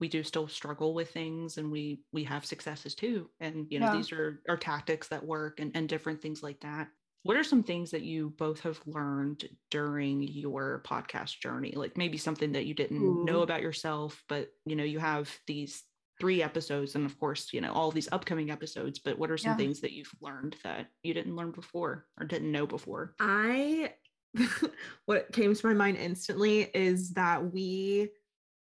we 0.00 0.08
do 0.08 0.22
still 0.22 0.48
struggle 0.48 0.94
with 0.94 1.10
things 1.10 1.58
and 1.58 1.70
we 1.70 2.00
we 2.12 2.24
have 2.24 2.46
successes 2.46 2.94
too. 2.94 3.28
And 3.38 3.66
you 3.68 3.78
know, 3.78 3.86
yeah. 3.86 3.96
these 3.96 4.10
are 4.10 4.40
are 4.48 4.56
tactics 4.56 5.08
that 5.08 5.24
work 5.24 5.60
and, 5.60 5.72
and 5.74 5.88
different 5.88 6.22
things 6.22 6.42
like 6.42 6.60
that. 6.60 6.88
What 7.24 7.36
are 7.36 7.44
some 7.44 7.62
things 7.62 7.90
that 7.92 8.02
you 8.02 8.34
both 8.36 8.60
have 8.60 8.80
learned 8.86 9.44
during 9.70 10.22
your 10.22 10.82
podcast 10.86 11.38
journey? 11.38 11.72
Like 11.76 11.96
maybe 11.96 12.18
something 12.18 12.52
that 12.52 12.66
you 12.66 12.74
didn't 12.74 13.00
Ooh. 13.00 13.24
know 13.24 13.42
about 13.42 13.62
yourself, 13.62 14.20
but 14.28 14.48
you 14.64 14.74
know, 14.74 14.82
you 14.82 14.98
have 14.98 15.30
these 15.46 15.84
three 16.20 16.42
episodes 16.42 16.94
and 16.94 17.04
of 17.04 17.18
course 17.18 17.52
you 17.52 17.60
know 17.60 17.72
all 17.72 17.90
these 17.90 18.08
upcoming 18.12 18.50
episodes 18.50 18.98
but 18.98 19.18
what 19.18 19.30
are 19.30 19.38
some 19.38 19.52
yeah. 19.52 19.56
things 19.56 19.80
that 19.80 19.92
you've 19.92 20.12
learned 20.20 20.56
that 20.62 20.86
you 21.02 21.14
didn't 21.14 21.36
learn 21.36 21.50
before 21.50 22.06
or 22.18 22.26
didn't 22.26 22.52
know 22.52 22.66
before 22.66 23.14
i 23.20 23.92
what 25.06 25.32
came 25.32 25.54
to 25.54 25.66
my 25.66 25.74
mind 25.74 25.96
instantly 25.96 26.62
is 26.74 27.12
that 27.14 27.52
we 27.52 28.08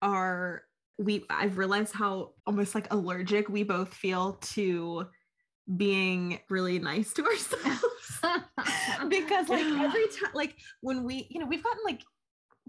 are 0.02 0.64
we 0.98 1.26
i've 1.30 1.58
realized 1.58 1.94
how 1.94 2.32
almost 2.46 2.76
like 2.76 2.92
allergic 2.92 3.50
we 3.50 3.64
both 3.64 3.94
feel 3.94 4.34
to 4.42 5.06
being 5.78 6.40
really 6.50 6.80
nice 6.80 7.14
to 7.14 7.26
ourselves 7.26 8.22
because 9.10 9.50
like 9.50 9.66
every 9.66 10.08
time 10.08 10.32
like 10.34 10.56
when 10.82 11.04
we 11.04 11.28
you 11.30 11.40
know 11.40 11.46
we've 11.46 11.64
gotten 11.64 11.84
like 11.86 12.02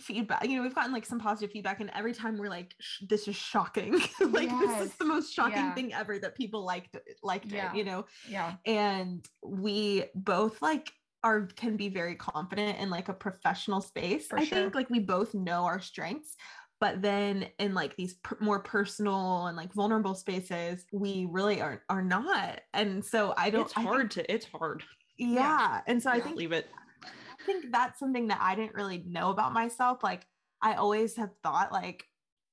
feedback 0.03 0.47
you 0.47 0.57
know 0.57 0.63
we've 0.63 0.75
gotten 0.75 0.93
like 0.93 1.07
some 1.07 1.19
positive 1.19 1.51
feedback 1.51 1.81
and 1.81 1.91
every 1.95 2.13
time 2.13 2.37
we're 2.37 2.49
like 2.49 2.75
this 3.09 3.29
is 3.29 3.37
shocking 3.37 3.93
like 4.31 4.49
yes. 4.49 4.79
this 4.79 4.91
is 4.91 4.97
the 4.97 5.05
most 5.05 5.33
shocking 5.33 5.57
yeah. 5.57 5.75
thing 5.75 5.95
ever 5.95 6.19
that 6.19 6.35
people 6.35 6.65
liked 6.65 6.97
liked 7.23 7.47
yeah. 7.47 7.71
it 7.71 7.77
you 7.77 7.85
know 7.85 8.05
yeah 8.29 8.55
and 8.67 9.29
we 9.45 10.05
both 10.15 10.61
like 10.63 10.93
are 11.25 11.47
can 11.57 11.77
be 11.77 11.89
very 11.89 12.17
confident 12.17 12.79
in 12.79 12.91
like 12.91 13.09
a 13.09 13.15
professional 13.15 13.81
space 13.81 14.27
For 14.27 14.39
i 14.39 14.45
sure. 14.45 14.59
think 14.59 14.75
like 14.75 14.91
we 14.91 14.99
both 14.99 15.35
know 15.35 15.65
our 15.65 15.81
strengths 15.81 16.37
but 16.81 17.01
then 17.01 17.47
in 17.61 17.75
like 17.75 17.95
these 17.97 18.15
per- 18.15 18.37
more 18.41 18.59
personal 18.59 19.47
and 19.47 19.57
like 19.57 19.73
vulnerable 19.73 20.17
spaces 20.17 20.85
we 20.93 21.29
really 21.31 21.61
are 21.61 21.83
are 21.89 22.03
not 22.03 22.61
and 22.75 23.05
so 23.05 23.35
i 23.37 23.51
don't 23.51 23.63
it's 23.63 23.73
hard 23.73 24.13
think, 24.13 24.27
to 24.27 24.35
it's 24.35 24.47
hard 24.47 24.83
yeah, 25.17 25.35
yeah. 25.35 25.81
and 25.87 26.03
so 26.03 26.11
i 26.11 26.19
think 26.21 26.37
leave 26.37 26.53
it 26.53 26.69
think 27.45 27.71
that's 27.71 27.99
something 27.99 28.29
that 28.29 28.39
I 28.41 28.55
didn't 28.55 28.75
really 28.75 29.05
know 29.07 29.31
about 29.31 29.53
myself. 29.53 30.03
Like 30.03 30.27
I 30.61 30.75
always 30.75 31.17
have 31.17 31.31
thought 31.43 31.73
like, 31.73 32.07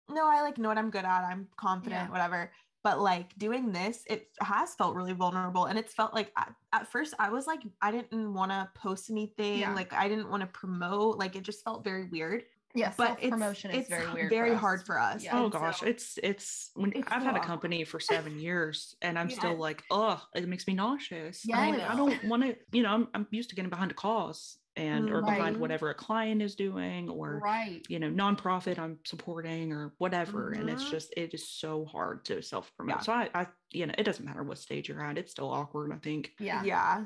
no, 0.09 0.27
I 0.27 0.41
like 0.41 0.57
know 0.57 0.69
what 0.69 0.77
I'm 0.77 0.89
good 0.89 1.05
at. 1.05 1.23
I'm 1.23 1.47
confident, 1.57 2.05
yeah. 2.05 2.11
whatever. 2.11 2.51
But 2.83 3.01
like 3.01 3.37
doing 3.37 3.71
this, 3.71 4.03
it 4.07 4.29
has 4.41 4.73
felt 4.75 4.95
really 4.95 5.13
vulnerable. 5.13 5.65
And 5.65 5.77
it's 5.77 5.93
felt 5.93 6.13
like 6.13 6.31
I, 6.37 6.47
at 6.71 6.87
first 6.91 7.13
I 7.19 7.29
was 7.29 7.45
like, 7.45 7.61
I 7.81 7.91
didn't 7.91 8.33
want 8.33 8.51
to 8.51 8.69
post 8.73 9.09
anything. 9.09 9.59
Yeah. 9.59 9.73
Like 9.73 9.93
I 9.93 10.07
didn't 10.07 10.29
want 10.29 10.41
to 10.41 10.47
promote. 10.47 11.17
Like 11.17 11.35
it 11.35 11.43
just 11.43 11.63
felt 11.63 11.83
very 11.83 12.05
weird. 12.05 12.43
Yeah, 12.75 12.93
but 12.97 13.19
promotion 13.19 13.71
is 13.71 13.87
very 13.87 14.11
weird. 14.13 14.29
Very 14.29 14.53
hard 14.53 14.85
for 14.85 14.99
us. 14.99 15.23
Yeah. 15.23 15.39
Oh 15.39 15.49
gosh, 15.49 15.79
so, 15.79 15.87
it's 15.87 16.19
it's 16.21 16.69
when 16.75 16.93
it's 16.95 17.07
I've 17.11 17.23
had 17.23 17.35
a 17.35 17.39
company 17.39 17.83
for 17.83 17.99
seven 17.99 18.39
years 18.39 18.95
and 19.01 19.17
I'm 19.17 19.31
still 19.31 19.55
like, 19.55 19.83
oh, 19.89 20.21
it 20.35 20.47
makes 20.47 20.67
me 20.67 20.75
nauseous. 20.75 21.41
Yeah, 21.43 21.57
I, 21.57 21.93
I 21.93 21.95
don't 21.95 22.23
want 22.25 22.43
to. 22.43 22.55
You 22.71 22.83
know, 22.83 22.89
I'm 22.89 23.07
I'm 23.15 23.27
used 23.31 23.49
to 23.49 23.55
getting 23.55 23.71
behind 23.71 23.89
a 23.89 23.95
cause 23.95 24.58
and 24.79 25.09
or 25.09 25.21
right. 25.21 25.37
behind 25.37 25.57
whatever 25.57 25.89
a 25.89 25.93
client 25.93 26.41
is 26.41 26.55
doing 26.55 27.09
or 27.09 27.39
right 27.43 27.85
you 27.89 27.99
know 27.99 28.09
nonprofit 28.09 28.79
i'm 28.79 28.97
supporting 29.05 29.71
or 29.71 29.93
whatever 29.97 30.51
mm-hmm. 30.51 30.61
and 30.61 30.69
it's 30.69 30.83
mm-hmm. 30.83 30.91
just 30.91 31.13
it 31.17 31.33
is 31.33 31.47
so 31.47 31.85
hard 31.85 32.23
to 32.25 32.41
self 32.41 32.71
promote 32.75 32.97
yeah. 32.97 33.01
so 33.01 33.13
I, 33.13 33.29
I 33.33 33.47
you 33.71 33.85
know 33.85 33.93
it 33.97 34.03
doesn't 34.03 34.25
matter 34.25 34.43
what 34.43 34.57
stage 34.57 34.89
you're 34.89 35.03
at 35.03 35.17
it's 35.17 35.31
still 35.31 35.51
awkward 35.51 35.91
i 35.91 35.97
think 35.97 36.31
yeah 36.39 36.63
yeah 36.63 37.03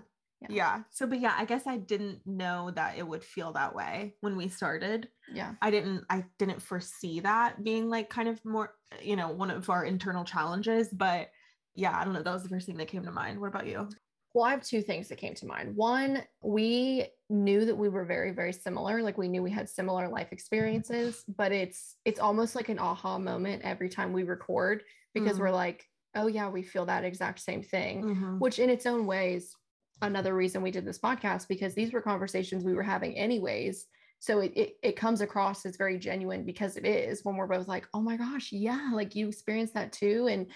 yeah. 0.49 0.55
yeah. 0.55 0.83
So, 0.91 1.07
but 1.07 1.19
yeah, 1.19 1.33
I 1.37 1.45
guess 1.45 1.67
I 1.67 1.77
didn't 1.77 2.19
know 2.25 2.71
that 2.71 2.97
it 2.97 3.07
would 3.07 3.23
feel 3.23 3.53
that 3.53 3.75
way 3.75 4.15
when 4.21 4.35
we 4.35 4.49
started. 4.49 5.07
Yeah. 5.31 5.53
I 5.61 5.71
didn't, 5.71 6.03
I 6.09 6.25
didn't 6.37 6.61
foresee 6.61 7.21
that 7.21 7.63
being 7.63 7.89
like 7.89 8.09
kind 8.09 8.27
of 8.27 8.43
more, 8.43 8.73
you 9.01 9.15
know, 9.15 9.29
one 9.29 9.51
of 9.51 9.69
our 9.69 9.85
internal 9.85 10.23
challenges. 10.23 10.89
But 10.89 11.29
yeah, 11.75 11.97
I 11.97 12.03
don't 12.03 12.13
know. 12.13 12.23
That 12.23 12.33
was 12.33 12.43
the 12.43 12.49
first 12.49 12.65
thing 12.65 12.77
that 12.77 12.87
came 12.87 13.03
to 13.03 13.11
mind. 13.11 13.39
What 13.39 13.47
about 13.47 13.67
you? 13.67 13.89
Well, 14.33 14.45
I 14.45 14.51
have 14.51 14.63
two 14.63 14.81
things 14.81 15.09
that 15.09 15.17
came 15.19 15.35
to 15.35 15.45
mind. 15.45 15.75
One, 15.75 16.23
we 16.41 17.05
knew 17.29 17.65
that 17.65 17.75
we 17.75 17.89
were 17.89 18.03
very, 18.05 18.31
very 18.31 18.53
similar. 18.53 19.01
Like 19.01 19.17
we 19.17 19.27
knew 19.27 19.43
we 19.43 19.51
had 19.51 19.69
similar 19.69 20.07
life 20.07 20.29
experiences, 20.31 21.23
but 21.37 21.51
it's 21.51 21.97
it's 22.03 22.19
almost 22.19 22.55
like 22.55 22.69
an 22.69 22.79
aha 22.79 23.19
moment 23.19 23.61
every 23.63 23.89
time 23.89 24.11
we 24.11 24.23
record 24.23 24.83
because 25.13 25.37
mm 25.37 25.41
we're 25.41 25.51
like, 25.51 25.87
oh 26.15 26.27
yeah, 26.27 26.49
we 26.49 26.63
feel 26.63 26.85
that 26.85 27.03
exact 27.03 27.39
same 27.39 27.61
thing. 27.61 28.03
Mm-hmm. 28.03 28.39
Which 28.39 28.57
in 28.57 28.69
its 28.69 28.85
own 28.85 29.05
ways, 29.05 29.55
another 30.01 30.35
reason 30.35 30.61
we 30.61 30.71
did 30.71 30.85
this 30.85 30.99
podcast 30.99 31.47
because 31.47 31.75
these 31.75 31.93
were 31.93 32.01
conversations 32.01 32.63
we 32.63 32.73
were 32.73 32.83
having 32.83 33.15
anyways. 33.15 33.85
So 34.19 34.39
it, 34.39 34.53
it 34.55 34.73
it 34.81 34.95
comes 34.95 35.21
across 35.21 35.65
as 35.65 35.75
very 35.75 35.99
genuine 35.99 36.43
because 36.45 36.77
it 36.77 36.85
is 36.85 37.23
when 37.23 37.35
we're 37.35 37.45
both 37.45 37.67
like, 37.67 37.87
oh 37.93 38.01
my 38.01 38.17
gosh, 38.17 38.51
yeah, 38.51 38.91
like 38.93 39.15
you 39.15 39.27
experienced 39.27 39.75
that 39.75 39.91
too. 39.91 40.27
And 40.27 40.47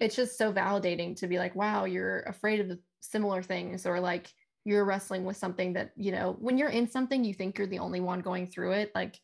it's 0.00 0.16
just 0.16 0.36
so 0.36 0.52
validating 0.52 1.16
to 1.16 1.26
be 1.26 1.38
like, 1.38 1.54
wow, 1.54 1.84
you're 1.84 2.20
afraid 2.20 2.60
of 2.60 2.78
similar 3.00 3.42
things 3.42 3.86
or 3.86 4.00
like 4.00 4.32
you're 4.64 4.84
wrestling 4.84 5.24
with 5.24 5.36
something 5.36 5.72
that 5.72 5.92
you 5.96 6.12
know 6.12 6.36
when 6.40 6.58
you're 6.58 6.68
in 6.68 6.90
something 6.90 7.24
you 7.24 7.32
think 7.32 7.56
you're 7.56 7.66
the 7.66 7.78
only 7.78 8.00
one 8.00 8.20
going 8.20 8.46
through 8.46 8.72
it 8.72 8.90
like 8.94 9.18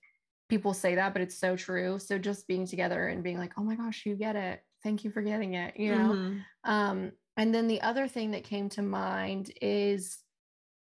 people 0.48 0.72
say 0.72 0.94
that 0.94 1.12
but 1.12 1.22
it's 1.22 1.38
so 1.38 1.56
true. 1.56 1.98
So 1.98 2.18
just 2.18 2.46
being 2.46 2.66
together 2.66 3.08
and 3.08 3.22
being 3.22 3.38
like 3.38 3.52
oh 3.58 3.62
my 3.62 3.74
gosh 3.74 4.06
you 4.06 4.14
get 4.14 4.36
it. 4.36 4.62
Thank 4.82 5.04
you 5.04 5.10
for 5.10 5.22
getting 5.22 5.54
it 5.54 5.76
you 5.76 5.94
know? 5.94 6.12
Mm-hmm. 6.12 6.70
um 6.70 7.12
and 7.36 7.54
then 7.54 7.66
the 7.66 7.82
other 7.82 8.06
thing 8.06 8.30
that 8.30 8.44
came 8.44 8.68
to 8.70 8.82
mind 8.82 9.50
is 9.60 10.18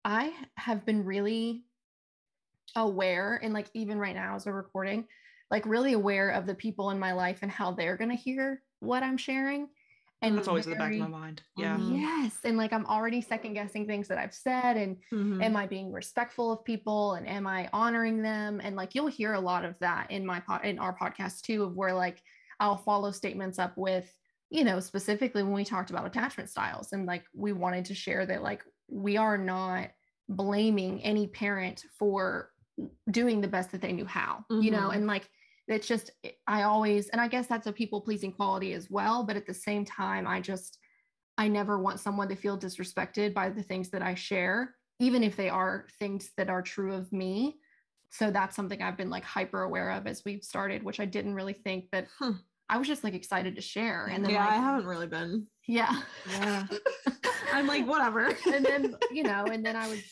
i 0.05 0.33
have 0.55 0.85
been 0.85 1.03
really 1.03 1.63
aware 2.75 3.39
and 3.41 3.53
like 3.53 3.67
even 3.73 3.97
right 3.97 4.15
now 4.15 4.35
as 4.35 4.45
we're 4.45 4.53
recording 4.53 5.05
like 5.49 5.65
really 5.65 5.93
aware 5.93 6.29
of 6.29 6.45
the 6.45 6.55
people 6.55 6.89
in 6.89 6.99
my 6.99 7.13
life 7.13 7.39
and 7.41 7.51
how 7.51 7.71
they're 7.71 7.97
going 7.97 8.09
to 8.09 8.15
hear 8.15 8.61
what 8.83 9.03
i'm 9.03 9.17
sharing 9.17 9.67
and 10.23 10.37
that's 10.37 10.47
always 10.47 10.65
very, 10.65 10.75
in 10.75 10.79
the 10.79 10.83
back 10.83 10.93
of 10.93 11.11
my 11.11 11.19
mind 11.19 11.41
yeah 11.57 11.77
mm-hmm. 11.77 11.95
yes 11.95 12.37
and 12.43 12.57
like 12.57 12.71
i'm 12.73 12.85
already 12.85 13.21
second 13.21 13.53
guessing 13.53 13.85
things 13.85 14.07
that 14.07 14.17
i've 14.17 14.33
said 14.33 14.77
and 14.77 14.97
mm-hmm. 15.11 15.41
am 15.41 15.55
i 15.55 15.67
being 15.67 15.91
respectful 15.91 16.51
of 16.51 16.63
people 16.63 17.13
and 17.13 17.27
am 17.27 17.45
i 17.45 17.69
honoring 17.73 18.21
them 18.21 18.61
and 18.63 18.75
like 18.75 18.95
you'll 18.95 19.07
hear 19.07 19.33
a 19.33 19.39
lot 19.39 19.65
of 19.65 19.75
that 19.79 20.09
in 20.09 20.25
my 20.25 20.39
pod 20.39 20.63
in 20.63 20.79
our 20.79 20.95
podcast 20.97 21.41
too 21.41 21.63
of 21.63 21.75
where 21.75 21.93
like 21.93 22.21
i'll 22.59 22.77
follow 22.77 23.11
statements 23.11 23.59
up 23.59 23.77
with 23.77 24.11
you 24.49 24.63
know 24.63 24.79
specifically 24.79 25.43
when 25.43 25.53
we 25.53 25.65
talked 25.65 25.89
about 25.89 26.05
attachment 26.05 26.49
styles 26.49 26.93
and 26.93 27.05
like 27.05 27.23
we 27.35 27.51
wanted 27.51 27.85
to 27.85 27.95
share 27.95 28.25
that 28.25 28.43
like 28.43 28.63
we 28.87 29.17
are 29.17 29.37
not 29.37 29.89
blaming 30.29 31.01
any 31.03 31.27
parent 31.27 31.83
for 31.97 32.49
doing 33.11 33.41
the 33.41 33.47
best 33.47 33.71
that 33.71 33.81
they 33.81 33.91
knew 33.91 34.05
how 34.05 34.45
mm-hmm. 34.51 34.61
you 34.61 34.71
know 34.71 34.79
mm-hmm. 34.79 34.97
and 34.97 35.07
like 35.07 35.29
it's 35.67 35.87
just 35.87 36.11
i 36.47 36.63
always 36.63 37.09
and 37.09 37.21
i 37.21 37.27
guess 37.27 37.47
that's 37.47 37.67
a 37.67 37.71
people 37.71 38.01
pleasing 38.01 38.31
quality 38.31 38.73
as 38.73 38.89
well 38.89 39.23
but 39.23 39.35
at 39.35 39.45
the 39.45 39.53
same 39.53 39.85
time 39.85 40.27
i 40.27 40.41
just 40.41 40.79
i 41.37 41.47
never 41.47 41.79
want 41.79 41.99
someone 41.99 42.27
to 42.27 42.35
feel 42.35 42.57
disrespected 42.57 43.33
by 43.33 43.49
the 43.49 43.63
things 43.63 43.89
that 43.89 44.01
i 44.01 44.13
share 44.13 44.75
even 44.99 45.23
if 45.23 45.35
they 45.35 45.49
are 45.49 45.85
things 45.99 46.31
that 46.37 46.49
are 46.49 46.61
true 46.61 46.93
of 46.93 47.11
me. 47.11 47.57
So 48.09 48.29
that's 48.29 48.55
something 48.55 48.81
i've 48.81 48.95
been 48.95 49.09
like 49.09 49.23
hyper 49.23 49.63
aware 49.63 49.89
of 49.91 50.05
as 50.05 50.21
we've 50.23 50.43
started 50.43 50.83
which 50.83 50.99
i 50.99 51.05
didn't 51.05 51.33
really 51.33 51.53
think 51.53 51.85
that 51.91 52.07
i 52.69 52.77
was 52.77 52.87
just 52.87 53.03
like 53.03 53.15
excited 53.15 53.55
to 53.55 53.61
share 53.61 54.05
and 54.05 54.23
then 54.23 54.33
yeah 54.33 54.45
like, 54.45 54.53
i 54.53 54.57
haven't 54.57 54.85
really 54.85 55.07
been. 55.07 55.47
Yeah. 55.67 55.99
Yeah. 56.29 56.67
I'm 57.53 57.67
like 57.67 57.87
whatever. 57.87 58.35
And 58.53 58.63
then 58.63 58.95
you 59.11 59.23
know 59.23 59.45
and 59.45 59.65
then 59.65 59.75
i 59.75 59.87
was 59.87 60.03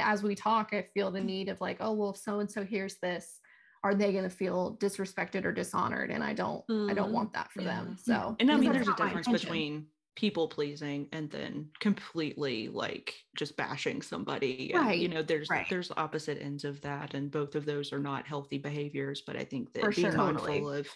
as 0.00 0.24
we 0.24 0.34
talk 0.34 0.70
i 0.72 0.86
feel 0.92 1.12
the 1.12 1.22
need 1.22 1.48
of 1.48 1.60
like 1.60 1.76
oh 1.78 1.92
well 1.92 2.14
so 2.14 2.40
and 2.40 2.50
so 2.50 2.64
hears 2.64 2.96
this 3.00 3.38
are 3.86 3.94
they 3.94 4.10
going 4.10 4.24
to 4.24 4.30
feel 4.30 4.76
disrespected 4.80 5.44
or 5.44 5.52
dishonored 5.52 6.10
and 6.10 6.22
i 6.22 6.32
don't 6.32 6.66
mm, 6.66 6.90
i 6.90 6.94
don't 6.94 7.06
mm-hmm. 7.06 7.14
want 7.14 7.32
that 7.32 7.50
for 7.52 7.62
yeah. 7.62 7.76
them 7.76 7.96
so 8.02 8.36
and 8.40 8.50
i 8.50 8.56
mean 8.56 8.72
there's 8.72 8.88
a 8.88 8.96
difference 8.96 9.28
between 9.28 9.86
people 10.16 10.48
pleasing 10.48 11.06
and 11.12 11.30
then 11.30 11.68
completely 11.78 12.68
like 12.68 13.14
just 13.36 13.54
bashing 13.56 14.00
somebody 14.00 14.72
right 14.74 14.92
and, 14.92 15.02
you 15.02 15.08
know 15.08 15.22
there's 15.22 15.48
right. 15.50 15.66
there's 15.68 15.92
opposite 15.98 16.40
ends 16.40 16.64
of 16.64 16.80
that 16.80 17.12
and 17.12 17.30
both 17.30 17.54
of 17.54 17.66
those 17.66 17.92
are 17.92 17.98
not 17.98 18.26
healthy 18.26 18.56
behaviors 18.56 19.22
but 19.26 19.36
i 19.36 19.44
think 19.44 19.72
that 19.74 19.84
For 19.84 19.90
being 19.90 20.10
sure. 20.10 20.16
mindful 20.16 20.46
totally. 20.46 20.80
of 20.80 20.88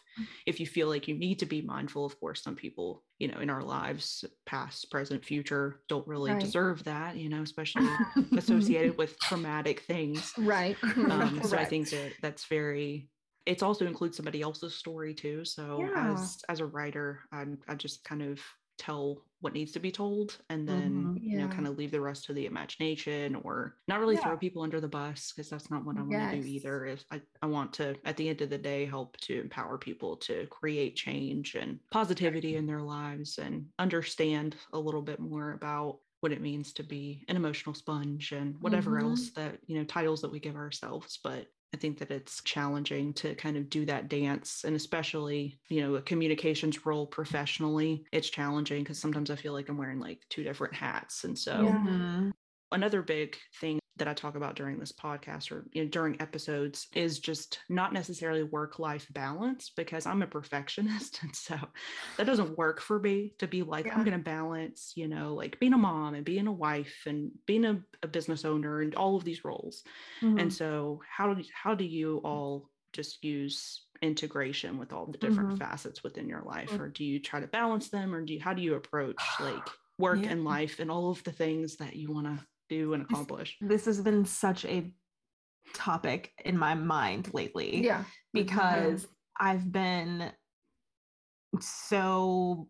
if 0.46 0.58
you 0.58 0.66
feel 0.66 0.88
like 0.88 1.06
you 1.06 1.14
need 1.14 1.38
to 1.40 1.46
be 1.46 1.60
mindful 1.60 2.06
of 2.06 2.18
course 2.18 2.42
some 2.42 2.56
people 2.56 3.04
you 3.18 3.28
know 3.28 3.40
in 3.40 3.50
our 3.50 3.62
lives 3.62 4.24
past 4.46 4.90
present 4.90 5.22
future 5.22 5.82
don't 5.88 6.08
really 6.08 6.32
right. 6.32 6.40
deserve 6.40 6.82
that 6.84 7.16
you 7.16 7.28
know 7.28 7.42
especially 7.42 7.86
associated 8.38 8.96
with 8.96 9.18
traumatic 9.20 9.80
things 9.80 10.32
right 10.38 10.76
um, 11.10 11.42
so 11.44 11.58
i 11.58 11.64
think 11.64 11.90
that 11.90 12.12
that's 12.22 12.46
very 12.46 13.06
it's 13.46 13.62
also 13.62 13.86
includes 13.86 14.16
somebody 14.16 14.40
else's 14.40 14.74
story 14.74 15.12
too 15.12 15.44
so 15.44 15.78
yeah. 15.80 16.12
as 16.12 16.40
as 16.48 16.60
a 16.60 16.66
writer 16.66 17.20
I'm, 17.32 17.58
i 17.68 17.74
just 17.74 18.02
kind 18.02 18.22
of 18.22 18.40
tell 18.80 19.24
what 19.40 19.52
needs 19.54 19.72
to 19.72 19.80
be 19.80 19.90
told 19.92 20.38
and 20.50 20.68
then 20.68 21.12
Mhm. 21.12 21.24
you 21.32 21.38
know 21.40 21.48
kind 21.48 21.66
of 21.68 21.76
leave 21.78 21.90
the 21.90 22.00
rest 22.00 22.24
to 22.26 22.32
the 22.34 22.46
imagination 22.46 23.34
or 23.36 23.76
not 23.88 24.00
really 24.00 24.16
throw 24.16 24.36
people 24.36 24.62
under 24.62 24.80
the 24.80 24.88
bus 24.88 25.32
because 25.32 25.48
that's 25.50 25.70
not 25.70 25.84
what 25.84 25.96
i 25.98 26.02
want 26.02 26.20
to 26.22 26.28
Yes. 26.28 26.40
do 26.40 26.46
either 26.46 26.84
is 26.86 27.04
I, 27.10 27.22
I 27.42 27.46
want 27.46 27.72
to 27.74 27.96
at 28.04 28.16
the 28.16 28.28
end 28.28 28.42
of 28.42 28.50
the 28.50 28.58
day 28.58 28.84
help 28.86 29.16
to 29.18 29.40
empower 29.40 29.78
people 29.78 30.16
to 30.18 30.46
create 30.48 30.96
change 30.96 31.54
and 31.54 31.80
positivity 31.90 32.56
in 32.56 32.66
their 32.66 32.82
lives 32.82 33.38
and 33.38 33.68
understand 33.78 34.56
a 34.72 34.78
little 34.78 35.02
bit 35.02 35.20
more 35.20 35.52
about 35.52 36.00
what 36.20 36.32
it 36.32 36.42
means 36.42 36.74
to 36.74 36.82
be 36.82 37.24
an 37.28 37.36
emotional 37.36 37.74
sponge 37.74 38.32
and 38.32 38.58
whatever 38.60 38.98
Mhm. 38.98 39.00
else 39.00 39.32
that 39.32 39.58
you 39.66 39.78
know 39.78 39.84
titles 39.84 40.20
that 40.20 40.30
we 40.30 40.40
give 40.40 40.56
ourselves 40.56 41.18
but 41.22 41.48
I 41.72 41.76
think 41.76 41.98
that 41.98 42.10
it's 42.10 42.42
challenging 42.42 43.14
to 43.14 43.34
kind 43.36 43.56
of 43.56 43.70
do 43.70 43.84
that 43.86 44.08
dance. 44.08 44.64
And 44.64 44.74
especially, 44.74 45.60
you 45.68 45.80
know, 45.80 45.94
a 45.94 46.02
communications 46.02 46.84
role 46.84 47.06
professionally, 47.06 48.04
it's 48.12 48.28
challenging 48.30 48.82
because 48.82 48.98
sometimes 49.00 49.30
I 49.30 49.36
feel 49.36 49.52
like 49.52 49.68
I'm 49.68 49.78
wearing 49.78 50.00
like 50.00 50.26
two 50.30 50.42
different 50.42 50.74
hats. 50.74 51.22
And 51.24 51.38
so, 51.38 51.78
Yeah. 51.78 51.78
Mhm. 51.84 52.32
another 52.72 53.02
big 53.02 53.36
thing 53.60 53.78
that 54.00 54.08
I 54.08 54.14
talk 54.14 54.34
about 54.34 54.56
during 54.56 54.78
this 54.78 54.90
podcast 54.92 55.52
or 55.52 55.64
you 55.72 55.84
know, 55.84 55.88
during 55.88 56.20
episodes 56.20 56.88
is 56.94 57.20
just 57.20 57.60
not 57.68 57.92
necessarily 57.92 58.42
work 58.42 58.78
life 58.80 59.06
balance 59.12 59.70
because 59.76 60.04
I'm 60.06 60.22
a 60.22 60.26
perfectionist. 60.26 61.20
And 61.22 61.34
so 61.36 61.56
that 62.16 62.24
doesn't 62.26 62.58
work 62.58 62.80
for 62.80 62.98
me 62.98 63.34
to 63.38 63.46
be 63.46 63.62
like, 63.62 63.86
I'm 63.86 64.04
going 64.04 64.16
to 64.18 64.24
balance, 64.24 64.92
you 64.96 65.06
know, 65.06 65.34
like 65.34 65.60
being 65.60 65.72
a 65.74 65.78
mom 65.78 66.14
and 66.14 66.24
being 66.24 66.46
a 66.48 66.52
wife 66.52 67.02
and 67.06 67.30
being 67.46 67.64
a, 67.64 67.80
a 68.02 68.08
business 68.08 68.44
owner 68.44 68.80
and 68.80 68.94
all 68.96 69.16
of 69.16 69.24
these 69.24 69.44
roles. 69.44 69.84
Mhm. 70.20 70.40
And 70.42 70.52
so 70.52 71.00
how 71.08 71.32
do 71.34 71.44
how 71.52 71.74
do 71.74 71.84
you 71.84 72.20
all 72.24 72.68
just 72.92 73.22
use 73.22 73.86
integration 74.02 74.78
with 74.78 74.92
all 74.92 75.06
the 75.06 75.18
different 75.18 75.50
Mhm. 75.50 75.58
facets 75.58 76.02
within 76.02 76.26
your 76.28 76.42
life 76.42 76.72
or 76.80 76.88
do 76.88 77.04
you 77.04 77.20
try 77.20 77.38
to 77.38 77.46
balance 77.46 77.90
them 77.90 78.14
or 78.14 78.24
do 78.24 78.32
you 78.34 78.40
how 78.40 78.54
do 78.54 78.62
you 78.62 78.74
approach 78.74 79.22
like 79.38 79.68
work 79.98 80.20
Yeah. 80.22 80.30
and 80.30 80.42
life 80.44 80.80
and 80.80 80.90
all 80.90 81.10
of 81.10 81.22
the 81.24 81.32
things 81.32 81.76
that 81.76 81.94
you 81.96 82.10
want 82.10 82.26
to 82.26 82.38
do 82.70 82.94
and 82.94 83.02
accomplish? 83.02 83.58
this 83.60 83.84
has 83.84 84.00
been 84.00 84.24
such 84.24 84.64
a 84.64 84.90
topic 85.74 86.32
in 86.44 86.56
my 86.56 86.74
mind 86.74 87.32
lately 87.34 87.84
Yeah. 87.84 88.04
because 88.32 89.06
I've 89.38 89.70
been 89.70 90.32
so 91.60 92.68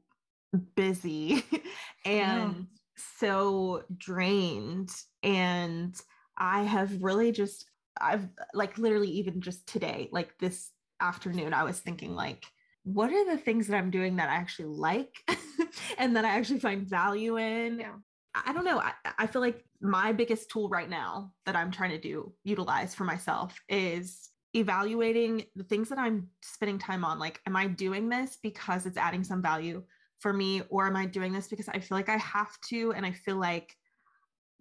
busy 0.75 1.45
and 2.05 2.67
so 2.97 3.85
drained 3.97 4.91
and 5.23 5.95
I 6.37 6.63
have 6.63 7.03
really 7.03 7.33
just 7.33 7.67
I've 8.01 8.29
like 8.55 8.79
literally 8.79 9.09
even 9.09 9.41
just 9.41 9.67
today 9.67 10.09
like 10.13 10.37
this 10.39 10.71
afternoon 11.01 11.55
I 11.55 11.65
was 11.65 11.79
thinking 11.81 12.15
like 12.15 12.45
what 12.85 13.11
are 13.13 13.31
the 13.31 13.39
things 13.39 13.67
that 13.69 13.77
I'm 13.77 13.91
doing 13.91 14.17
that 14.17 14.29
I 14.31 14.35
actually 14.35 14.69
like 14.69 15.15
and 15.99 16.17
that 16.17 16.25
I 16.25 16.31
actually 16.31 16.61
find 16.61 16.87
value 16.87 17.37
in 17.39 17.79
Yeah. 17.79 17.93
I 18.35 18.53
don't 18.53 18.65
know. 18.65 18.79
I, 18.79 18.93
I 19.19 19.27
feel 19.27 19.43
like 19.43 19.65
my 19.81 20.13
biggest 20.13 20.51
tool 20.51 20.69
right 20.69 20.89
now 20.89 21.33
that 21.47 21.57
I'm 21.57 21.71
trying 21.71 21.91
to 21.91 21.99
do, 22.01 22.33
utilize 22.45 22.95
for 22.95 23.05
myself 23.05 23.59
is 23.69 24.31
evaluating 24.55 25.45
the 25.57 25.65
things 25.65 25.89
that 25.89 25.99
I'm 25.99 26.29
spending 26.43 26.79
time 26.79 27.05
on. 27.05 27.19
Like, 27.19 27.41
am 27.47 27.57
I 27.57 27.67
doing 27.67 28.09
this 28.09 28.39
because 28.43 28.87
it's 28.87 28.97
adding 28.97 29.25
some 29.25 29.43
value 29.43 29.83
for 30.21 30.33
me, 30.33 30.63
or 30.69 30.87
am 30.87 30.97
I 30.97 31.07
doing 31.07 31.33
this 31.33 31.49
because 31.49 31.69
I 31.69 31.79
feel 31.81 31.97
like 31.97 32.09
I 32.09 32.19
have 32.19 32.57
to? 32.69 32.93
And 32.93 33.05
I 33.07 33.13
feel 33.13 33.37
like 33.37 33.75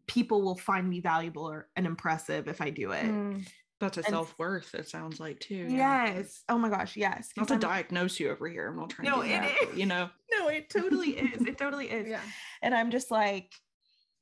people 0.07 0.41
will 0.41 0.55
find 0.55 0.89
me 0.89 1.01
valuable 1.01 1.43
or, 1.47 1.67
and 1.75 1.85
impressive 1.85 2.47
if 2.47 2.61
I 2.61 2.69
do 2.69 2.91
it. 2.91 3.05
Mm. 3.05 3.47
That's 3.79 3.97
a 3.97 4.03
self 4.03 4.33
worth, 4.37 4.75
it 4.75 4.89
sounds 4.89 5.19
like 5.21 5.39
too. 5.39 5.67
yeah. 5.69 6.05
Yes. 6.07 6.43
Oh 6.49 6.57
my 6.57 6.69
gosh. 6.69 6.97
Yes. 6.97 7.29
Not 7.37 7.47
to 7.47 7.53
I'm- 7.53 7.61
diagnose 7.61 8.19
you 8.19 8.29
over 8.29 8.47
here. 8.49 8.67
I'm 8.67 8.75
not 8.75 8.89
trying 8.89 9.09
No, 9.09 9.21
to 9.21 9.27
do 9.27 9.33
that, 9.33 9.55
but, 9.59 9.77
you 9.77 9.85
know. 9.85 10.09
It 10.49 10.69
totally 10.69 11.11
is. 11.11 11.41
It 11.45 11.57
totally 11.57 11.89
is. 11.89 12.07
Yeah. 12.07 12.21
and 12.61 12.73
i'm 12.75 12.91
just 12.91 13.09
like 13.11 13.51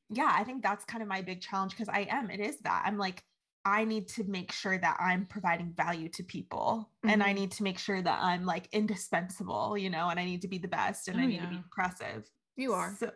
yeah 0.09 0.31
i 0.33 0.43
think 0.43 0.61
that's 0.63 0.85
kind 0.85 1.01
of 1.01 1.09
my 1.09 1.21
big 1.21 1.41
challenge 1.41 1.71
because 1.71 1.89
i 1.89 2.07
am 2.09 2.29
it 2.29 2.39
is 2.39 2.57
that 2.61 2.83
i'm 2.85 2.97
like 2.97 3.21
i 3.65 3.83
need 3.83 4.07
to 4.07 4.23
make 4.23 4.51
sure 4.51 4.77
that 4.77 4.95
i'm 5.01 5.25
providing 5.25 5.73
value 5.75 6.07
to 6.09 6.23
people 6.23 6.89
and 7.03 7.21
i 7.23 7.31
Mhm. 7.31 7.35
need 7.35 7.51
to 7.51 7.63
make 7.63 7.77
sure 7.79 8.01
that 8.01 8.19
i'm 8.21 8.45
like 8.45 8.69
indispensable 8.71 9.77
you 9.77 9.89
know 9.89 10.07
and 10.09 10.19
i 10.19 10.23
need 10.25 10.41
to 10.43 10.47
be 10.47 10.57
the 10.59 10.67
best 10.69 11.07
and 11.09 11.19
Oh, 11.19 11.23
i 11.23 11.25
need 11.25 11.41
to 11.41 11.47
be 11.47 11.57
impressive 11.57 12.29
You 12.55 12.73
are. 12.73 12.95
so 12.99 13.11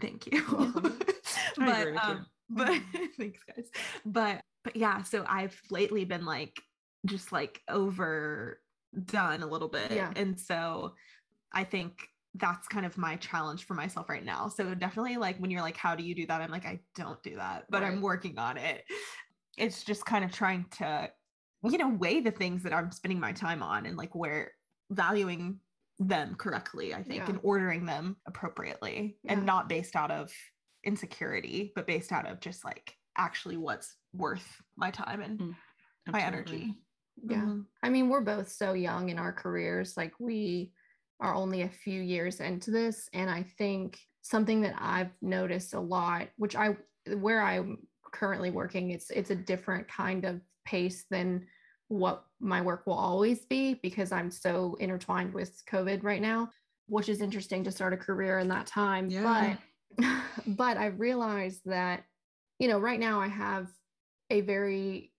thank 0.00 0.26
you. 0.32 0.42
I 1.58 1.66
but 1.66 1.84
with 1.86 1.94
you. 1.94 2.00
um 2.00 2.26
but 2.50 2.80
thanks 3.18 3.40
guys 3.44 3.66
but 4.04 4.40
but 4.64 4.74
yeah 4.76 5.02
so 5.02 5.24
i've 5.28 5.58
lately 5.70 6.04
been 6.04 6.24
like 6.24 6.60
just 7.06 7.30
like 7.32 7.60
overdone 7.68 9.42
a 9.42 9.46
little 9.46 9.68
bit 9.68 9.92
Yeah. 9.92 10.12
and 10.16 10.38
so 10.38 10.94
i 11.52 11.64
think 11.64 12.08
that's 12.36 12.66
kind 12.68 12.86
of 12.86 12.96
my 12.96 13.16
challenge 13.16 13.64
for 13.66 13.74
myself 13.74 14.08
right 14.08 14.24
now 14.24 14.48
so 14.48 14.74
definitely 14.74 15.16
like 15.18 15.36
when 15.38 15.50
you're 15.50 15.60
like 15.60 15.76
how 15.76 15.94
do 15.94 16.02
you 16.02 16.14
do 16.14 16.26
that 16.26 16.40
i'm 16.40 16.50
like 16.50 16.64
i 16.64 16.80
don't 16.94 17.22
do 17.22 17.36
that 17.36 17.64
but 17.68 17.82
i'm 17.82 18.00
working 18.00 18.38
on 18.38 18.56
it 18.56 18.84
it's 19.58 19.84
just 19.84 20.06
kind 20.06 20.24
of 20.24 20.32
trying 20.32 20.64
to 20.70 21.10
you 21.64 21.76
know 21.76 21.90
weigh 21.90 22.20
the 22.20 22.30
things 22.30 22.62
that 22.62 22.72
i'm 22.72 22.90
spending 22.90 23.20
my 23.20 23.32
time 23.32 23.62
on 23.62 23.84
and 23.84 23.96
like 23.98 24.14
where 24.14 24.52
valuing 24.90 25.58
them 25.98 26.34
correctly 26.36 26.94
i 26.94 27.02
think 27.02 27.16
Yeah. 27.22 27.28
and 27.28 27.40
ordering 27.42 27.84
them 27.84 28.16
appropriately 28.26 29.18
Yeah. 29.22 29.34
and 29.34 29.44
not 29.44 29.68
based 29.68 29.94
out 29.94 30.10
of 30.10 30.32
insecurity 30.84 31.72
but 31.74 31.86
based 31.86 32.12
out 32.12 32.26
of 32.26 32.40
just 32.40 32.64
like 32.64 32.96
actually 33.16 33.58
what's 33.58 33.96
worth 34.14 34.60
my 34.76 34.90
time 34.90 35.20
and 35.20 35.38
Mm, 35.38 35.56
my 36.10 36.22
energy 36.22 36.74
Yeah. 37.22 37.42
Mhm. 37.42 37.66
I 37.82 37.90
mean, 37.90 38.08
we're 38.08 38.22
both 38.22 38.48
so 38.50 38.72
young 38.72 39.10
in 39.10 39.18
our 39.18 39.32
careers. 39.34 39.96
Like, 39.98 40.14
we 40.18 40.72
are 41.22 41.34
only 41.34 41.62
a 41.62 41.68
few 41.68 42.02
years 42.02 42.40
into 42.40 42.70
this. 42.72 43.08
And 43.14 43.30
I 43.30 43.44
think 43.56 43.98
something 44.22 44.60
that 44.62 44.74
I've 44.78 45.12
noticed 45.22 45.72
a 45.72 45.80
lot, 45.80 46.28
which 46.36 46.56
I, 46.56 46.76
where 47.14 47.40
I'm 47.40 47.78
currently 48.12 48.50
working, 48.50 48.90
it's, 48.90 49.10
it's 49.10 49.30
a 49.30 49.36
different 49.36 49.88
kind 49.88 50.24
of 50.24 50.40
pace 50.64 51.04
than 51.10 51.46
what 51.88 52.24
my 52.40 52.60
work 52.60 52.86
will 52.86 52.94
always 52.94 53.44
be 53.46 53.74
because 53.74 54.10
I'm 54.10 54.30
so 54.30 54.76
intertwined 54.80 55.32
with 55.32 55.62
COVID 55.70 56.02
right 56.02 56.20
now, 56.20 56.50
which 56.88 57.08
is 57.08 57.20
interesting 57.20 57.62
to 57.64 57.70
start 57.70 57.92
a 57.92 57.96
career 57.96 58.40
in 58.40 58.48
that 58.48 58.66
time. 58.66 59.08
Yeah. 59.08 59.56
But, 59.96 60.12
but 60.46 60.76
I 60.76 60.86
realized 60.86 61.60
that, 61.66 62.02
you 62.58 62.66
know, 62.66 62.80
right 62.80 62.98
now 62.98 63.20
I 63.20 63.28
have 63.28 63.68
a 64.30 64.40
very 64.40 65.11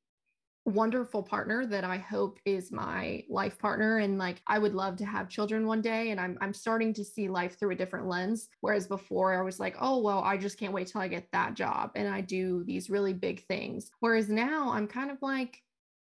wonderful 0.65 1.21
partner 1.21 1.65
that 1.65 1.83
I 1.83 1.97
hope 1.97 2.39
is 2.45 2.71
my 2.71 3.23
life 3.29 3.59
partner 3.59 3.97
and 3.97 4.17
like 4.17 4.41
I 4.47 4.59
would 4.59 4.73
love 4.73 4.95
to 4.97 5.05
have 5.05 5.27
children 5.27 5.67
one 5.67 5.81
day 5.81 6.11
and 6.11 6.19
I'm 6.19 6.37
I'm 6.39 6.53
starting 6.53 6.93
to 6.93 7.03
see 7.03 7.27
life 7.27 7.59
through 7.59 7.71
a 7.71 7.75
different 7.75 8.07
lens 8.07 8.47
whereas 8.61 8.87
before 8.87 9.37
I 9.37 9.41
was 9.41 9.59
like 9.59 9.75
oh 9.81 9.99
well 9.99 10.19
I 10.19 10.37
just 10.37 10.57
can't 10.57 10.73
wait 10.73 10.87
till 10.87 11.01
I 11.01 11.09
get 11.09 11.27
that 11.33 11.55
job 11.55 11.91
and 11.95 12.07
I 12.07 12.21
do 12.21 12.63
these 12.63 12.89
really 12.89 13.11
big 13.11 13.45
things. 13.47 13.91
Whereas 13.99 14.29
now 14.29 14.71
I'm 14.71 14.87
kind 14.87 15.11
of 15.11 15.17
like 15.21 15.61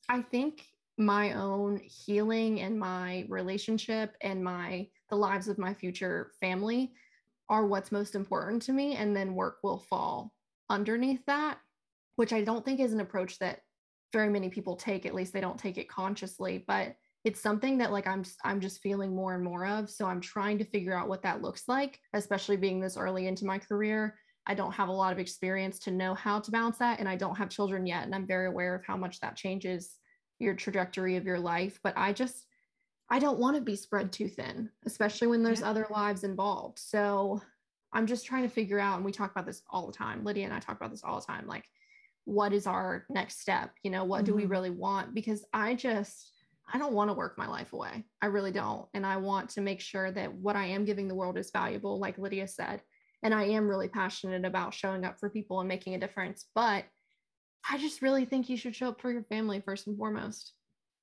I 0.10 0.22
think 0.22 0.64
my 0.98 1.34
own 1.34 1.82
healing 1.84 2.62
and 2.62 2.80
my 2.80 3.26
relationship 3.30 4.16
and 4.22 4.44
my 4.44 4.88
the 5.10 5.16
lives 5.16 5.48
of 5.48 5.58
my 5.58 5.74
future 5.74 6.34
family 6.40 6.94
are 7.50 7.66
what's 7.66 7.92
most 7.92 8.14
important 8.14 8.62
to 8.64 8.74
me 8.74 8.96
and 8.96 9.16
then 9.16 9.34
work 9.34 9.58
will 9.64 9.80
fall 9.80 10.32
underneath 10.70 11.26
that 11.26 11.58
which 12.16 12.34
I 12.34 12.44
don't 12.44 12.64
think 12.64 12.80
is 12.80 12.94
an 12.94 13.00
approach 13.00 13.40
that 13.40 13.62
very 14.12 14.30
many 14.30 14.50
people 14.50 14.76
take 14.76 15.06
at 15.06 15.16
least 15.16 15.34
they 15.34 15.42
don't 15.42 15.60
take 15.60 15.78
it 15.78 15.90
consciously 15.90 16.64
but 16.68 16.96
it's 17.24 17.40
something 17.40 17.78
that 17.78 17.92
like 17.92 18.08
i'm 18.08 18.24
i'm 18.44 18.60
just 18.60 18.82
feeling 18.82 19.16
more 19.16 19.36
and 19.36 19.44
more 19.44 19.66
of. 19.66 19.90
So 19.90 20.06
i'm 20.08 20.22
trying 20.22 20.58
to 20.58 20.66
figure 20.66 20.98
out 20.98 21.08
what 21.08 21.22
that 21.24 21.42
looks 21.42 21.68
like 21.68 22.00
especially 22.14 22.58
being 22.58 22.80
this 22.80 22.98
early 22.98 23.28
into 23.28 23.46
my 23.46 23.60
career. 23.60 24.16
I 24.48 24.56
don't 24.56 24.74
have 24.74 24.90
a 24.90 24.94
lot 24.94 25.14
of 25.14 25.20
experience 25.20 25.78
to 25.80 25.92
know 25.92 26.16
how 26.16 26.40
to 26.40 26.52
balance 26.52 26.80
that 26.80 27.00
and 27.00 27.08
i 27.08 27.16
don't 27.16 27.38
have 27.38 27.50
children 27.50 27.86
yet 27.86 28.06
and 28.06 28.16
i'm 28.16 28.26
very 28.26 28.48
aware 28.48 28.74
of 28.76 28.84
how 28.86 28.98
much 28.98 29.20
that 29.20 29.36
changes 29.36 29.98
your 30.40 30.56
trajectory 30.56 31.16
of 31.18 31.26
your 31.26 31.40
life. 31.40 31.80
But 31.84 31.94
i 31.96 32.12
just 32.12 32.48
i 33.10 33.20
don't 33.20 33.38
want 33.40 33.56
to 33.56 33.62
be 33.62 33.76
spread 33.76 34.12
too 34.12 34.28
thin 34.28 34.70
especially 34.86 35.28
when 35.28 35.44
there's 35.44 35.62
Yeah. 35.62 35.70
other 35.70 35.88
lives 35.92 36.24
involved. 36.24 36.80
So 36.80 37.42
i'm 37.94 38.08
just 38.08 38.26
trying 38.26 38.44
to 38.44 38.50
figure 38.50 38.80
out 38.80 38.96
and 38.96 39.06
we 39.06 39.12
talk 39.12 39.30
about 39.30 39.46
this 39.46 39.62
all 39.70 39.86
the 39.86 39.94
time. 39.94 40.24
Lydia 40.24 40.46
and 40.46 40.54
i 40.54 40.60
talk 40.60 40.78
about 40.78 40.90
this 40.90 41.04
all 41.04 41.20
the 41.20 41.26
time 41.28 41.46
like 41.46 41.66
what 42.26 42.54
is 42.54 42.68
our 42.68 43.06
next 43.10 43.40
step 43.40 43.72
you 43.84 43.92
know 43.92 44.04
what 44.04 44.26
do 44.26 44.34
we 44.36 44.44
Mhm. 44.44 44.50
really 44.50 44.70
want 44.70 45.14
because 45.14 45.44
i 45.54 45.74
just 45.76 46.32
i 46.72 46.78
don't 46.78 46.94
want 46.94 47.10
to 47.10 47.14
work 47.16 47.38
my 47.38 47.48
life 47.48 47.74
away 47.74 48.06
i 48.22 48.28
really 48.28 48.52
don't 48.52 48.88
and 48.94 49.06
i 49.06 49.18
want 49.18 49.50
to 49.52 49.62
make 49.62 49.82
sure 49.82 50.12
that 50.12 50.34
what 50.34 50.56
i 50.56 50.66
am 50.66 50.86
giving 50.86 51.08
the 51.08 51.16
world 51.16 51.38
is 51.38 51.52
valuable 51.52 52.00
like 52.00 52.18
lydia 52.20 52.48
said 52.48 52.82
and 53.24 53.34
i 53.34 53.44
am 53.46 53.68
really 53.68 53.88
passionate 53.90 54.46
about 54.46 54.74
showing 54.74 55.04
up 55.04 55.20
for 55.20 55.30
people 55.30 55.60
and 55.60 55.68
making 55.68 55.96
a 55.96 56.00
difference 56.00 56.48
but 56.54 56.86
i 57.70 57.78
just 57.80 58.02
really 58.04 58.26
think 58.26 58.50
you 58.50 58.58
should 58.58 58.76
show 58.76 58.90
up 58.90 59.02
for 59.02 59.12
your 59.12 59.24
family 59.24 59.60
first 59.60 59.88
and 59.88 59.98
foremost 59.98 60.54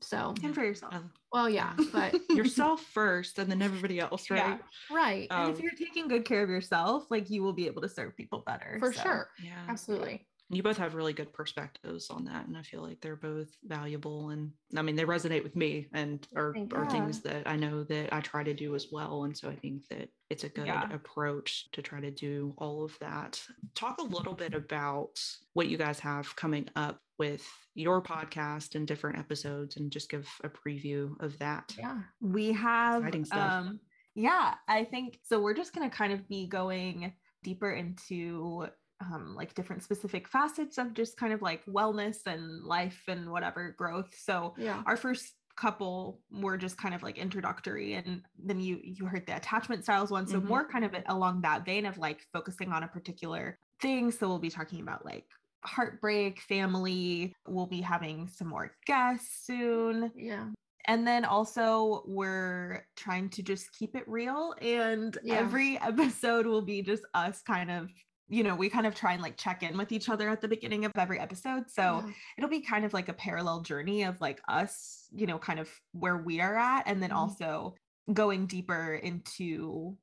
so 0.01 0.33
and 0.45 0.55
for 0.55 0.62
yourself 0.64 0.95
Uh, 0.95 1.01
well 1.33 1.51
yeah 1.51 1.75
but 1.93 2.14
yourself 2.31 2.81
first 2.81 3.39
and 3.41 3.51
then 3.51 3.61
everybody 3.61 3.99
else, 3.99 4.31
right? 4.31 4.37
Yeah. 4.39 4.51
right? 4.53 4.61
right 4.91 5.27
and 5.33 5.51
if 5.51 5.57
Um, 5.57 5.62
you're 5.62 5.73
taking 5.73 6.07
good 6.07 6.25
care 6.25 6.45
of 6.45 6.49
yourself 6.49 7.11
like 7.11 7.29
you 7.29 7.43
will 7.43 7.53
be 7.53 7.66
able 7.66 7.83
to 7.83 7.89
serve 7.89 8.16
people 8.16 8.45
better 8.47 8.77
for 8.79 8.93
so. 8.93 9.01
sure 9.01 9.31
Yeah. 9.43 9.64
absolutely 9.69 10.28
You 10.51 10.62
both 10.62 10.78
have 10.78 10.94
really 10.94 11.12
good 11.12 11.32
perspectives 11.32 12.09
on 12.09 12.24
that. 12.24 12.46
And 12.46 12.57
I 12.57 12.62
feel 12.62 12.82
like 12.82 13.01
they're 13.01 13.16
both 13.16 13.49
valuable. 13.64 14.30
And 14.30 14.53
I 14.76 14.82
mean, 14.82 14.96
they 14.96 15.05
resonate 15.05 15.42
with 15.42 15.55
me 15.55 15.88
and 15.92 16.26
are, 16.34 16.55
are 16.72 16.88
things 16.90 17.20
that 17.20 17.46
I 17.46 17.57
know 17.57 17.84
that 17.84 18.14
I 18.14 18.20
try 18.20 18.42
to 18.42 18.55
do 18.55 18.74
as 18.74 18.86
well. 18.90 19.24
And 19.24 19.36
so 19.36 19.49
I 19.51 19.57
think 19.57 19.86
that 19.88 20.09
it's 20.30 20.44
a 20.44 20.49
good 20.49 20.66
yeah. 20.66 20.90
approach 20.92 21.70
to 21.72 21.82
try 21.82 22.01
to 22.01 22.11
do 22.11 22.55
all 22.57 22.84
of 22.84 22.99
that. 23.01 23.42
Talk 23.74 23.99
a 23.99 24.05
little 24.05 24.34
bit 24.34 24.55
about 24.55 25.20
what 25.53 25.68
you 25.68 25.76
guys 25.76 26.01
have 26.01 26.34
coming 26.36 26.68
up 26.76 27.01
with 27.18 27.46
your 27.74 28.01
podcast 28.01 28.74
and 28.74 28.86
different 28.86 29.18
episodes 29.18 29.76
and 29.76 29.90
just 29.90 30.11
give 30.11 30.28
a 30.44 30.49
preview 30.49 31.12
of 31.20 31.38
that. 31.38 31.74
Yeah. 31.78 31.99
We 32.20 32.53
have 32.53 33.05
um 33.32 33.80
yeah, 34.18 34.55
I 34.66 34.82
think 34.82 35.20
so 35.22 35.40
we're 35.40 35.55
just 35.55 35.72
going 35.72 35.88
to 35.88 35.96
kind 35.96 36.12
of 36.12 36.28
be 36.28 36.49
going 36.49 37.12
deeper 37.44 37.70
into 37.70 38.66
um, 39.01 39.34
like 39.36 39.55
different 39.55 39.82
specific 39.82 40.28
facets 40.28 40.78
of 40.78 40.94
just 40.94 41.16
kind 41.16 41.32
of 41.32 41.42
like 41.42 41.64
wellness 41.66 42.26
and 42.26 42.64
life 42.64 43.03
and 43.09 43.30
whatever 43.30 43.74
growth. 43.76 44.14
So 44.16 44.55
yeah. 44.59 44.82
our 44.86 44.96
first 44.96 45.34
couple 45.59 46.20
were 46.30 46.57
just 46.57 46.76
kind 46.76 46.94
of 46.94 47.03
like 47.03 47.18
introductory 47.18 47.94
and 47.94 48.22
then 48.38 48.61
you 48.61 48.78
you 48.80 49.05
heard 49.05 49.26
the 49.26 49.36
attachment 49.36 49.82
styles 49.82 50.09
one 50.09 50.24
so 50.24 50.38
mm-hmm. 50.38 50.46
more 50.46 50.68
kind 50.68 50.84
of 50.84 50.94
along 51.07 51.40
that 51.40 51.64
vein 51.64 51.84
of 51.84 51.99
like 51.99 52.24
focusing 52.32 52.72
on 52.72 52.84
a 52.84 52.88
particular 52.88 53.59
thing 53.82 54.12
so 54.12 54.28
we'll 54.28 54.38
be 54.38 54.51
talking 54.51 54.80
about 54.80 55.05
like 55.05 55.24
heartbreak 55.64 56.40
family 56.42 57.34
we'll 57.49 57.66
be 57.66 57.80
having 57.80 58.28
some 58.28 58.46
more 58.46 58.72
guests 58.86 59.44
soon 59.44 60.12
yeah 60.14 60.46
and 60.88 61.07
then 61.07 61.24
also 61.24 62.03
we're 62.07 62.86
trying 62.96 63.28
to 63.28 63.42
just 63.42 63.70
keep 63.72 63.96
it 63.96 64.09
real 64.09 64.55
and 64.62 65.18
yeah. 65.24 65.34
every 65.34 65.76
episode 65.82 66.46
will 66.46 66.62
be 66.62 66.82
just 66.82 67.03
us 67.14 67.42
kind 67.42 67.70
of 67.70 67.88
you 68.29 68.43
know, 68.43 68.55
we 68.55 68.68
kind 68.68 68.87
of 68.87 68.95
try 68.95 69.14
and 69.14 69.22
like 69.22 69.37
check 69.37 69.62
in 69.62 69.76
with 69.76 69.91
each 69.91 70.09
other 70.09 70.29
at 70.29 70.41
the 70.41 70.49
beginning 70.49 70.85
of 70.85 70.93
every 70.97 71.18
episode. 71.18 71.70
So 71.70 72.03
yeah. 72.05 72.12
it'll 72.37 72.51
be 72.51 72.61
kind 72.61 72.85
of 72.85 72.93
like 72.93 73.09
a 73.09 73.14
parallel 73.14 73.62
journey 73.62 74.03
of 74.05 74.20
like 74.20 74.41
us, 74.49 75.09
you 75.14 75.26
know, 75.26 75.39
kind 75.39 75.59
of 75.59 75.70
where 75.93 76.18
we 76.18 76.41
are 76.41 76.57
at, 76.57 76.85
and 76.87 77.03
then 77.03 77.11
mm-hmm. 77.11 77.18
also 77.18 77.74
going 78.12 78.47
deeper 78.47 78.95
into 78.95 79.97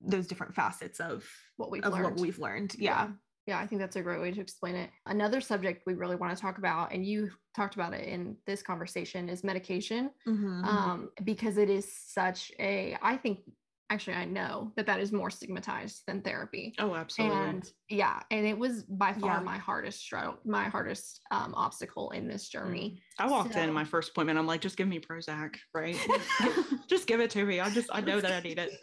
those 0.00 0.26
different 0.26 0.54
facets 0.54 1.00
of 1.00 1.28
what 1.56 1.70
we've 1.70 1.84
of 1.84 1.92
learned. 1.92 2.04
what 2.04 2.20
we've 2.20 2.38
learned. 2.38 2.74
Yeah. 2.78 3.06
yeah. 3.06 3.08
Yeah, 3.46 3.58
I 3.58 3.66
think 3.66 3.80
that's 3.80 3.96
a 3.96 4.02
great 4.02 4.20
way 4.20 4.30
to 4.30 4.42
explain 4.42 4.74
it. 4.74 4.90
Another 5.06 5.40
subject 5.40 5.84
we 5.86 5.94
really 5.94 6.16
want 6.16 6.36
to 6.36 6.40
talk 6.40 6.58
about, 6.58 6.92
and 6.92 7.02
you 7.02 7.30
talked 7.56 7.76
about 7.76 7.94
it 7.94 8.06
in 8.06 8.36
this 8.46 8.62
conversation, 8.62 9.30
is 9.30 9.42
medication, 9.42 10.10
mm-hmm. 10.26 10.64
um, 10.66 11.08
because 11.24 11.56
it 11.56 11.70
is 11.70 11.90
such 11.90 12.52
a, 12.60 12.98
I 13.00 13.16
think 13.16 13.38
actually 13.90 14.14
i 14.14 14.24
know 14.24 14.72
that 14.76 14.86
that 14.86 15.00
is 15.00 15.12
more 15.12 15.30
stigmatized 15.30 16.02
than 16.06 16.20
therapy. 16.20 16.74
Oh 16.78 16.94
absolutely. 16.94 17.36
And 17.36 17.72
yeah 17.88 18.20
and 18.30 18.46
it 18.46 18.58
was 18.58 18.82
by 18.84 19.12
far 19.12 19.36
yeah. 19.36 19.40
my 19.40 19.58
hardest 19.58 20.00
struggle 20.00 20.36
my 20.44 20.64
hardest 20.64 21.20
um, 21.30 21.54
obstacle 21.54 22.10
in 22.10 22.28
this 22.28 22.48
journey. 22.48 23.00
Mm. 23.20 23.24
i 23.24 23.30
walked 23.30 23.54
so, 23.54 23.60
in 23.60 23.72
my 23.72 23.84
first 23.84 24.10
appointment 24.10 24.38
i'm 24.38 24.46
like 24.46 24.60
just 24.60 24.76
give 24.76 24.88
me 24.88 25.00
prozac 25.00 25.56
right? 25.74 25.96
Just 26.88 27.06
give 27.06 27.20
it 27.20 27.30
to 27.30 27.44
me. 27.44 27.60
I 27.60 27.70
just 27.70 27.90
i 27.92 28.00
know 28.00 28.20
that 28.20 28.32
i 28.32 28.40
need 28.40 28.58
it. 28.58 28.70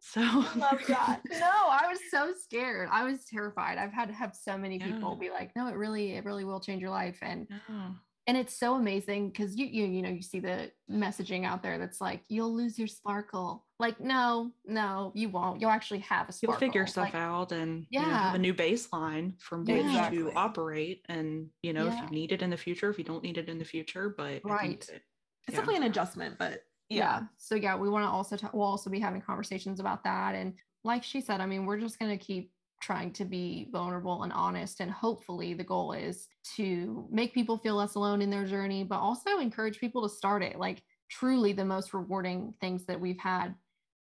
So 0.00 0.20
love 0.56 0.80
that. 0.88 1.20
No 1.30 1.50
i 1.68 1.86
was 1.88 1.98
so 2.10 2.32
scared. 2.40 2.88
I 2.90 3.04
was 3.04 3.24
terrified. 3.24 3.76
I've 3.76 3.92
had 3.92 4.08
to 4.08 4.14
have 4.14 4.34
so 4.34 4.56
many 4.56 4.78
people 4.78 5.18
yeah. 5.20 5.28
be 5.28 5.30
like 5.30 5.50
no 5.54 5.66
it 5.66 5.74
really 5.74 6.12
it 6.12 6.24
really 6.24 6.44
will 6.44 6.60
change 6.60 6.80
your 6.80 6.90
life. 6.90 7.18
And 7.20 7.46
yeah. 7.50 7.90
and 8.26 8.36
it's 8.36 8.58
so 8.58 8.76
amazing 8.76 9.30
because 9.30 9.56
you 9.56 9.66
you 9.66 9.84
you 9.84 10.02
know 10.02 10.08
you 10.08 10.22
see 10.22 10.40
the 10.40 10.70
messaging 10.90 11.44
out 11.44 11.62
there 11.62 11.76
that's 11.76 12.00
like 12.00 12.22
you'll 12.28 12.54
lose 12.54 12.78
your 12.78 12.88
sparkle 12.88 13.65
like 13.78 14.00
no 14.00 14.50
no 14.64 15.12
you 15.14 15.28
won't 15.28 15.60
you'll 15.60 15.70
actually 15.70 15.98
have 15.98 16.28
a 16.28 16.32
sparkle. 16.32 16.54
you'll 16.54 16.58
figure 16.58 16.86
stuff 16.86 17.12
like, 17.12 17.14
out 17.14 17.52
and 17.52 17.86
yeah 17.90 18.00
you 18.00 18.06
know, 18.06 18.12
have 18.12 18.34
a 18.34 18.38
new 18.38 18.54
baseline 18.54 19.38
from 19.40 19.64
which 19.64 19.84
exactly. 19.84 20.18
to 20.18 20.32
operate 20.34 21.04
and 21.08 21.48
you 21.62 21.72
know 21.72 21.84
yeah. 21.84 21.94
if 21.94 22.10
you 22.10 22.16
need 22.16 22.32
it 22.32 22.42
in 22.42 22.50
the 22.50 22.56
future 22.56 22.88
if 22.88 22.98
you 22.98 23.04
don't 23.04 23.22
need 23.22 23.38
it 23.38 23.48
in 23.48 23.58
the 23.58 23.64
future 23.64 24.14
but 24.16 24.40
right 24.44 24.80
that, 24.80 24.96
it's 24.96 25.00
yeah. 25.48 25.56
definitely 25.56 25.76
an 25.76 25.90
adjustment 25.90 26.36
but 26.38 26.62
yeah, 26.88 26.98
yeah. 26.98 27.20
so 27.36 27.54
yeah 27.54 27.76
we 27.76 27.88
want 27.88 28.04
to 28.04 28.08
also 28.08 28.36
talk 28.36 28.52
we'll 28.54 28.62
also 28.62 28.88
be 28.88 29.00
having 29.00 29.20
conversations 29.20 29.80
about 29.80 30.02
that 30.04 30.34
and 30.34 30.54
like 30.84 31.02
she 31.02 31.20
said 31.20 31.40
i 31.40 31.46
mean 31.46 31.66
we're 31.66 31.78
just 31.78 31.98
going 31.98 32.16
to 32.16 32.24
keep 32.24 32.50
trying 32.80 33.10
to 33.10 33.24
be 33.24 33.68
vulnerable 33.72 34.22
and 34.22 34.32
honest. 34.32 34.80
And 34.80 34.90
hopefully, 34.90 35.54
the 35.54 35.64
goal 35.64 35.92
is 35.92 36.28
to 36.56 37.06
make 37.10 37.34
people 37.34 37.58
feel 37.58 37.74
less 37.74 37.94
alone 37.94 38.22
in 38.22 38.30
their 38.30 38.44
journey, 38.44 38.84
but 38.84 38.98
also 38.98 39.38
encourage 39.38 39.80
people 39.80 40.02
to 40.02 40.14
start 40.14 40.42
it. 40.42 40.58
Like, 40.58 40.82
truly, 41.10 41.52
the 41.52 41.64
most 41.64 41.94
rewarding 41.94 42.54
things 42.60 42.84
that 42.86 43.00
we've 43.00 43.18
had 43.18 43.54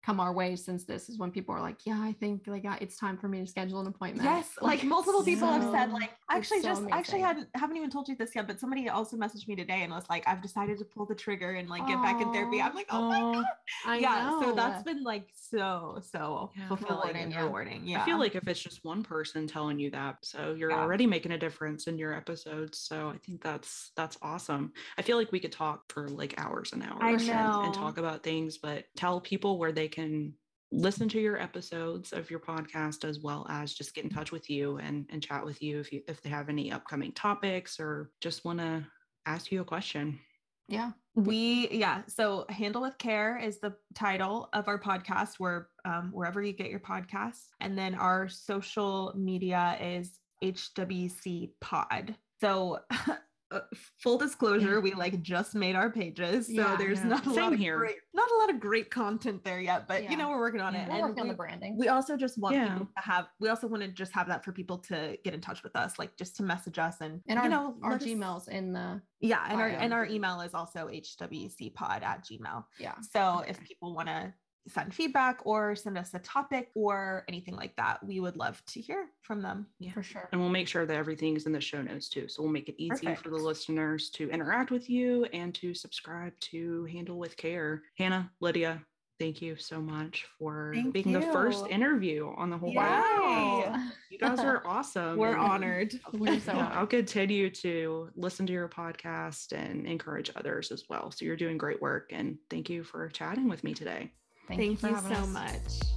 come 0.03 0.19
our 0.19 0.33
way 0.33 0.55
since 0.55 0.83
this 0.83 1.07
is 1.07 1.17
when 1.17 1.31
people 1.31 1.55
are 1.55 1.61
like, 1.61 1.85
yeah, 1.85 1.97
I 1.99 2.13
think 2.19 2.45
like 2.45 2.65
it's 2.81 2.97
time 2.97 3.17
for 3.17 3.29
me 3.29 3.39
to 3.39 3.47
schedule 3.47 3.79
an 3.79 3.87
appointment. 3.87 4.25
Yes, 4.25 4.49
like, 4.61 4.79
like 4.79 4.87
multiple 4.87 5.23
people 5.23 5.47
so, 5.47 5.53
have 5.53 5.71
said 5.71 5.91
like 5.93 6.11
actually 6.29 6.61
so 6.61 6.67
just 6.67 6.81
amazing. 6.81 6.99
actually 6.99 7.21
hadn't 7.21 7.47
haven't 7.55 7.77
even 7.77 7.89
told 7.89 8.09
you 8.09 8.15
this 8.15 8.35
yet, 8.35 8.45
but 8.45 8.59
somebody 8.59 8.89
also 8.89 9.15
messaged 9.15 9.47
me 9.47 9.55
today 9.55 9.83
and 9.83 9.93
was 9.93 10.03
like, 10.09 10.27
I've 10.27 10.41
decided 10.41 10.77
to 10.79 10.85
pull 10.85 11.05
the 11.05 11.15
trigger 11.15 11.51
and 11.51 11.69
like 11.69 11.87
get 11.87 12.01
back 12.01 12.21
in 12.21 12.33
therapy. 12.33 12.61
I'm 12.61 12.75
like, 12.75 12.87
oh, 12.89 13.07
my 13.07 13.19
god, 13.19 13.45
I 13.85 13.97
yeah. 13.97 14.23
Know. 14.23 14.41
So 14.41 14.55
that's 14.55 14.83
been 14.83 15.03
like 15.03 15.29
so 15.33 16.01
so 16.11 16.51
yeah. 16.57 16.67
fulfilling 16.67 17.15
and 17.15 17.31
yeah. 17.31 17.43
rewarding. 17.43 17.81
Yeah, 17.85 18.01
I 18.01 18.05
feel 18.05 18.19
like 18.19 18.35
if 18.35 18.45
it's 18.47 18.61
just 18.61 18.83
one 18.83 19.03
person 19.03 19.47
telling 19.47 19.79
you 19.79 19.89
that, 19.91 20.17
so 20.21 20.53
you're 20.57 20.71
yeah. 20.71 20.79
already 20.79 21.07
making 21.07 21.31
a 21.31 21.37
difference 21.37 21.87
in 21.87 21.97
your 21.97 22.13
episodes. 22.13 22.77
So 22.77 23.09
I 23.09 23.17
think 23.25 23.41
that's 23.41 23.91
that's 23.95 24.17
awesome. 24.21 24.73
I 24.97 25.01
feel 25.01 25.15
like 25.15 25.31
we 25.31 25.39
could 25.39 25.53
talk 25.53 25.91
for 25.93 26.09
like 26.09 26.33
hours 26.37 26.73
and 26.73 26.83
hours 26.83 27.27
and, 27.29 27.65
and 27.65 27.73
talk 27.73 27.97
about 27.97 28.21
things, 28.21 28.57
but 28.57 28.83
tell 28.97 29.21
people 29.21 29.57
where 29.57 29.71
they 29.71 29.87
can 29.93 30.33
listen 30.73 31.07
to 31.07 31.21
your 31.21 31.39
episodes 31.39 32.11
of 32.13 32.31
your 32.31 32.39
podcast 32.39 33.07
as 33.07 33.19
well 33.19 33.45
as 33.47 33.73
just 33.73 33.93
get 33.93 34.03
in 34.03 34.09
touch 34.09 34.31
with 34.31 34.49
you 34.49 34.77
and, 34.77 35.05
and 35.11 35.21
chat 35.21 35.45
with 35.45 35.61
you 35.61 35.79
if 35.79 35.93
you 35.93 36.01
if 36.07 36.21
they 36.21 36.29
have 36.29 36.49
any 36.49 36.71
upcoming 36.71 37.11
topics 37.11 37.79
or 37.79 38.09
just 38.21 38.43
want 38.43 38.59
to 38.59 38.83
ask 39.25 39.51
you 39.51 39.61
a 39.61 39.65
question. 39.65 40.19
Yeah. 40.67 40.91
We 41.15 41.69
yeah 41.69 42.01
so 42.07 42.45
handle 42.49 42.81
with 42.81 42.97
care 42.97 43.37
is 43.37 43.59
the 43.59 43.75
title 43.93 44.49
of 44.53 44.67
our 44.67 44.79
podcast 44.79 45.33
where 45.37 45.67
um, 45.85 46.09
wherever 46.11 46.41
you 46.41 46.53
get 46.53 46.71
your 46.71 46.79
podcasts. 46.79 47.49
And 47.59 47.77
then 47.77 47.93
our 47.93 48.27
social 48.27 49.13
media 49.15 49.77
is 49.79 50.19
hwc 50.43 51.51
pod. 51.61 52.15
So 52.41 52.79
uh, 53.53 53.61
full 53.99 54.17
disclosure, 54.17 54.81
we 54.81 54.93
like 54.93 55.21
just 55.21 55.55
made 55.55 55.75
our 55.75 55.89
pages, 55.89 56.47
so 56.47 56.53
yeah, 56.53 56.75
there's 56.75 56.99
yeah. 56.99 57.07
not 57.07 57.27
a 57.27 57.29
Same 57.29 57.43
lot 57.43 57.53
of 57.53 57.59
here. 57.59 57.77
great, 57.77 57.95
not 58.13 58.29
a 58.29 58.35
lot 58.35 58.49
of 58.49 58.59
great 58.59 58.89
content 58.89 59.43
there 59.43 59.59
yet. 59.59 59.87
But 59.87 60.03
yeah. 60.03 60.11
you 60.11 60.17
know, 60.17 60.29
we're 60.29 60.39
working 60.39 60.61
on 60.61 60.75
it. 60.75 60.87
We're 60.87 60.95
and 60.95 61.01
working 61.01 61.15
we, 61.15 61.21
on 61.21 61.27
the 61.27 61.33
branding. 61.33 61.77
We 61.77 61.87
also 61.87 62.17
just 62.17 62.37
want 62.37 62.55
people 62.55 62.87
to 62.97 63.03
have. 63.03 63.27
We 63.39 63.49
also 63.49 63.67
want 63.67 63.83
to 63.83 63.89
just 63.89 64.11
have 64.13 64.27
that 64.27 64.43
for 64.43 64.51
people 64.51 64.77
to 64.79 65.17
get 65.23 65.33
in 65.33 65.41
touch 65.41 65.63
with 65.63 65.75
us, 65.75 65.99
like 65.99 66.15
just 66.17 66.35
to 66.37 66.43
message 66.43 66.79
us 66.79 66.97
and 67.01 67.21
and 67.27 67.39
our, 67.39 67.45
you 67.45 67.49
know 67.51 67.75
our 67.83 67.97
Gmails 67.97 68.47
in 68.49 68.73
the 68.73 69.01
yeah, 69.19 69.45
and 69.49 69.61
our 69.61 69.67
and 69.67 69.93
our 69.93 70.05
email 70.05 70.41
is 70.41 70.53
also 70.53 70.87
hwcpod 70.87 72.03
at 72.03 72.25
gmail. 72.25 72.65
Yeah. 72.79 72.95
So 73.11 73.39
okay. 73.39 73.51
if 73.51 73.63
people 73.63 73.95
want 73.95 74.09
to 74.09 74.33
send 74.67 74.93
feedback 74.93 75.41
or 75.45 75.75
send 75.75 75.97
us 75.97 76.13
a 76.13 76.19
topic 76.19 76.69
or 76.75 77.25
anything 77.27 77.55
like 77.55 77.75
that, 77.75 78.03
we 78.05 78.19
would 78.19 78.37
love 78.37 78.63
to 78.67 78.81
hear 78.81 79.07
from 79.21 79.41
them. 79.41 79.67
Yeah, 79.79 79.91
for 79.91 80.03
sure. 80.03 80.29
And 80.31 80.39
we'll 80.39 80.49
make 80.49 80.67
sure 80.67 80.85
that 80.85 80.95
everything 80.95 81.35
is 81.35 81.45
in 81.45 81.51
the 81.51 81.61
show 81.61 81.81
notes 81.81 82.09
too. 82.09 82.27
So 82.27 82.43
we'll 82.43 82.51
make 82.51 82.69
it 82.69 82.75
easy 82.77 83.07
Perfect. 83.07 83.23
for 83.23 83.29
the 83.29 83.37
listeners 83.37 84.09
to 84.11 84.29
interact 84.29 84.71
with 84.71 84.89
you 84.89 85.25
and 85.33 85.53
to 85.55 85.73
subscribe 85.73 86.33
to 86.41 86.85
Handle 86.85 87.19
with 87.19 87.35
Care. 87.35 87.83
Hannah, 87.97 88.31
Lydia, 88.39 88.81
thank 89.19 89.41
you 89.41 89.55
so 89.55 89.81
much 89.81 90.25
for 90.37 90.71
thank 90.73 90.93
being 90.93 91.09
you. 91.09 91.19
the 91.19 91.27
first 91.27 91.67
interview 91.67 92.33
on 92.35 92.49
the 92.49 92.57
whole 92.57 92.73
wow. 92.73 93.89
You 94.09 94.17
guys 94.17 94.39
are 94.39 94.63
awesome. 94.67 95.17
We're 95.17 95.37
honored. 95.37 95.99
We're 96.13 96.39
so 96.39 96.53
yeah, 96.53 96.71
I'll 96.73 96.87
continue 96.87 97.49
to 97.49 98.09
listen 98.15 98.45
to 98.47 98.53
your 98.53 98.69
podcast 98.69 99.51
and 99.51 99.85
encourage 99.85 100.31
others 100.35 100.71
as 100.71 100.85
well. 100.89 101.11
So 101.11 101.25
you're 101.25 101.35
doing 101.35 101.57
great 101.57 101.81
work 101.81 102.11
and 102.11 102.37
thank 102.49 102.69
you 102.69 102.83
for 102.83 103.09
chatting 103.09 103.49
with 103.49 103.63
me 103.63 103.73
today. 103.73 104.11
Thank, 104.47 104.59
Thank 104.79 104.81
you, 104.83 104.89
you 104.89 105.01
so 105.01 105.21
us. 105.21 105.27
much. 105.29 105.93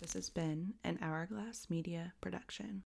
This 0.00 0.14
has 0.14 0.30
been 0.30 0.74
an 0.84 0.98
Hourglass 1.02 1.68
Media 1.68 2.12
production. 2.20 2.84